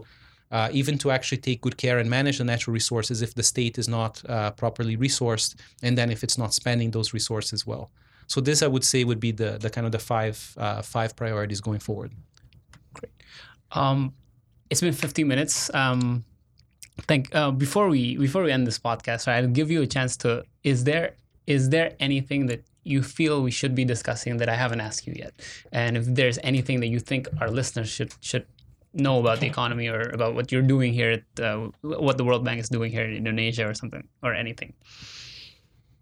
uh, 0.50 0.68
even 0.80 0.98
to 0.98 1.10
actually 1.10 1.40
take 1.40 1.58
good 1.60 1.76
care 1.76 1.98
and 2.00 2.08
manage 2.10 2.36
the 2.38 2.44
natural 2.44 2.74
resources 2.74 3.22
if 3.22 3.32
the 3.34 3.42
state 3.42 3.78
is 3.78 3.88
not 3.88 4.22
uh, 4.28 4.50
properly 4.62 4.96
resourced, 4.96 5.54
and 5.82 5.96
then 5.96 6.10
if 6.10 6.22
it's 6.22 6.38
not 6.38 6.52
spending 6.54 6.92
those 6.92 7.14
resources 7.14 7.66
well. 7.66 7.90
So 8.26 8.40
this, 8.40 8.62
I 8.62 8.66
would 8.66 8.84
say, 8.84 9.04
would 9.04 9.20
be 9.20 9.32
the 9.32 9.58
the 9.58 9.70
kind 9.70 9.86
of 9.86 9.92
the 9.92 9.98
five 10.14 10.36
uh, 10.56 10.82
five 10.82 11.10
priorities 11.16 11.60
going 11.60 11.80
forward. 11.80 12.10
Um, 13.72 14.12
it's 14.70 14.80
been 14.80 14.92
15 14.92 15.26
minutes. 15.26 15.70
Um, 15.74 16.24
think 17.02 17.34
uh, 17.34 17.50
before 17.50 17.88
we 17.88 18.16
before 18.16 18.42
we 18.42 18.52
end 18.52 18.66
this 18.66 18.78
podcast, 18.78 19.26
right, 19.26 19.42
I'll 19.42 19.48
give 19.48 19.70
you 19.70 19.82
a 19.82 19.86
chance 19.86 20.16
to. 20.18 20.44
Is 20.62 20.84
there 20.84 21.14
is 21.46 21.70
there 21.70 21.94
anything 22.00 22.46
that 22.46 22.64
you 22.84 23.02
feel 23.02 23.42
we 23.42 23.50
should 23.50 23.74
be 23.74 23.84
discussing 23.84 24.36
that 24.36 24.48
I 24.48 24.54
haven't 24.54 24.80
asked 24.80 25.06
you 25.06 25.14
yet? 25.16 25.32
And 25.72 25.96
if 25.96 26.04
there's 26.06 26.38
anything 26.42 26.80
that 26.80 26.88
you 26.88 27.00
think 27.00 27.28
our 27.40 27.50
listeners 27.50 27.88
should 27.88 28.14
should 28.20 28.46
know 28.92 29.18
about 29.18 29.40
the 29.40 29.46
economy 29.46 29.88
or 29.88 30.02
about 30.10 30.34
what 30.34 30.52
you're 30.52 30.62
doing 30.62 30.92
here 30.92 31.10
at 31.18 31.44
uh, 31.44 31.68
what 31.82 32.16
the 32.16 32.24
World 32.24 32.44
Bank 32.44 32.60
is 32.60 32.68
doing 32.68 32.92
here 32.92 33.04
in 33.04 33.16
Indonesia 33.16 33.68
or 33.68 33.74
something 33.74 34.06
or 34.22 34.32
anything. 34.32 34.72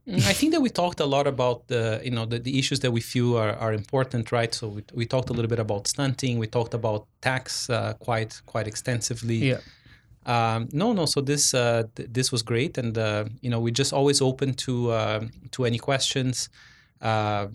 Mm, 0.06 0.16
I 0.26 0.32
think 0.32 0.52
that 0.52 0.60
we 0.60 0.68
talked 0.68 1.00
a 1.00 1.06
lot 1.06 1.26
about 1.26 1.68
the 1.68 2.00
you 2.04 2.10
know 2.10 2.26
the, 2.26 2.38
the 2.38 2.58
issues 2.58 2.80
that 2.80 2.90
we 2.90 3.00
feel 3.00 3.36
are, 3.36 3.54
are 3.54 3.72
important, 3.72 4.32
right? 4.32 4.52
So 4.52 4.68
we, 4.68 4.84
we 4.92 5.06
talked 5.06 5.30
a 5.30 5.32
little 5.32 5.48
bit 5.48 5.60
about 5.60 5.86
stunting. 5.86 6.38
We 6.38 6.48
talked 6.48 6.74
about 6.74 7.06
tax 7.20 7.70
uh, 7.70 7.94
quite 8.00 8.42
quite 8.46 8.66
extensively. 8.66 9.36
Yeah. 9.36 9.60
Um, 10.26 10.68
no, 10.72 10.92
no. 10.92 11.06
So 11.06 11.20
this 11.20 11.54
uh, 11.54 11.84
th- 11.96 12.08
this 12.12 12.30
was 12.32 12.42
great, 12.42 12.78
and 12.78 12.96
uh, 12.96 13.24
you 13.40 13.50
know 13.50 13.60
we 13.60 13.72
just 13.72 13.92
always 13.92 14.20
open 14.22 14.54
to 14.54 14.90
uh, 14.92 15.20
to 15.52 15.64
any 15.64 15.78
questions, 15.78 16.48
uh, 17.00 17.46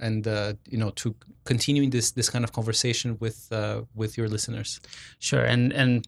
and 0.00 0.26
uh, 0.26 0.54
you 0.70 0.78
know 0.78 0.90
to 0.90 1.14
continuing 1.44 1.90
this 1.90 2.12
this 2.12 2.30
kind 2.30 2.44
of 2.44 2.52
conversation 2.52 3.16
with 3.20 3.48
uh, 3.52 3.82
with 3.94 4.16
your 4.16 4.28
listeners. 4.28 4.80
Sure, 5.18 5.44
and 5.44 5.72
and 5.72 6.06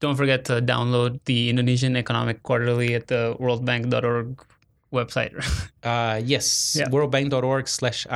don't 0.00 0.16
forget 0.16 0.44
to 0.46 0.62
download 0.62 1.20
the 1.24 1.50
Indonesian 1.50 1.96
Economic 1.96 2.42
Quarterly 2.42 2.94
at 2.94 3.08
the 3.08 3.36
worldbank.org 3.40 4.40
website. 4.92 5.32
Uh, 5.82 6.20
yes, 6.22 6.76
Yeah. 6.78 6.88
worldbank.org 6.90 7.66
slash 7.66 8.06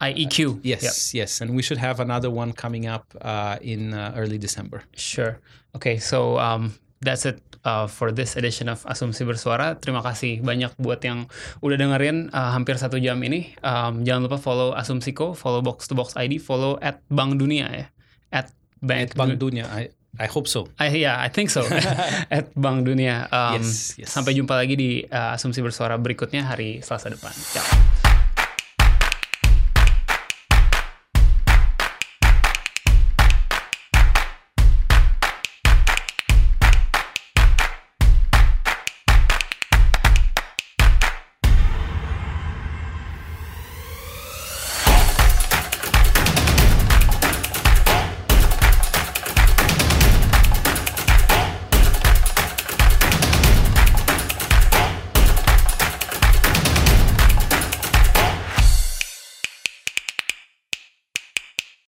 IEQ. 0.00 0.60
IEQ. 0.60 0.60
Yes, 0.62 1.14
yes, 1.14 1.40
and 1.40 1.56
we 1.56 1.62
should 1.62 1.78
have 1.78 2.00
another 2.00 2.28
one 2.28 2.52
coming 2.52 2.86
up 2.86 3.04
uh, 3.20 3.56
in 3.62 3.94
uh, 3.94 4.12
early 4.16 4.38
December. 4.38 4.82
Sure. 4.94 5.40
Okay, 5.74 5.98
so 5.98 6.38
um, 6.38 6.72
that's 7.00 7.24
it 7.24 7.40
uh, 7.66 7.86
for 7.86 8.12
this 8.12 8.36
edition 8.36 8.70
of 8.70 8.84
Asumsi 8.86 9.26
Bersuara. 9.26 9.76
Terima 9.76 10.00
kasih 10.00 10.40
banyak 10.40 10.72
buat 10.78 11.02
yang 11.02 11.26
udah 11.60 11.76
dengerin 11.76 12.30
uh, 12.30 12.54
hampir 12.54 12.78
satu 12.78 12.96
jam 13.02 13.18
ini. 13.26 13.52
Um, 13.60 14.06
jangan 14.06 14.30
lupa 14.30 14.38
follow 14.38 14.72
Asumsiko, 14.72 15.34
follow 15.34 15.60
Box 15.60 15.90
to 15.90 15.98
Box 15.98 16.14
ID, 16.14 16.38
follow 16.38 16.78
at 16.78 17.02
Bank 17.10 17.36
Dunia 17.36 17.66
ya. 17.68 17.86
At 18.30 18.54
Bank, 18.80 19.18
Bank 19.18 19.36
Dunia, 19.42 19.66
I, 19.66 19.90
I 20.16 20.30
hope 20.30 20.46
so. 20.46 20.70
I, 20.78 20.88
yeah, 20.94 21.18
I 21.18 21.28
think 21.28 21.50
so. 21.50 21.66
at 22.36 22.54
Bank 22.54 22.86
Dunia. 22.86 23.26
Um, 23.28 23.60
Yes, 23.60 23.98
yes. 23.98 24.08
Sampai 24.14 24.38
jumpa 24.38 24.54
lagi 24.54 24.78
di 24.78 25.02
uh, 25.04 25.34
Asumsi 25.36 25.60
Bersuara 25.60 25.98
berikutnya 25.98 26.46
hari 26.46 26.80
Selasa 26.80 27.10
depan. 27.10 27.34
Ciao. 27.34 28.05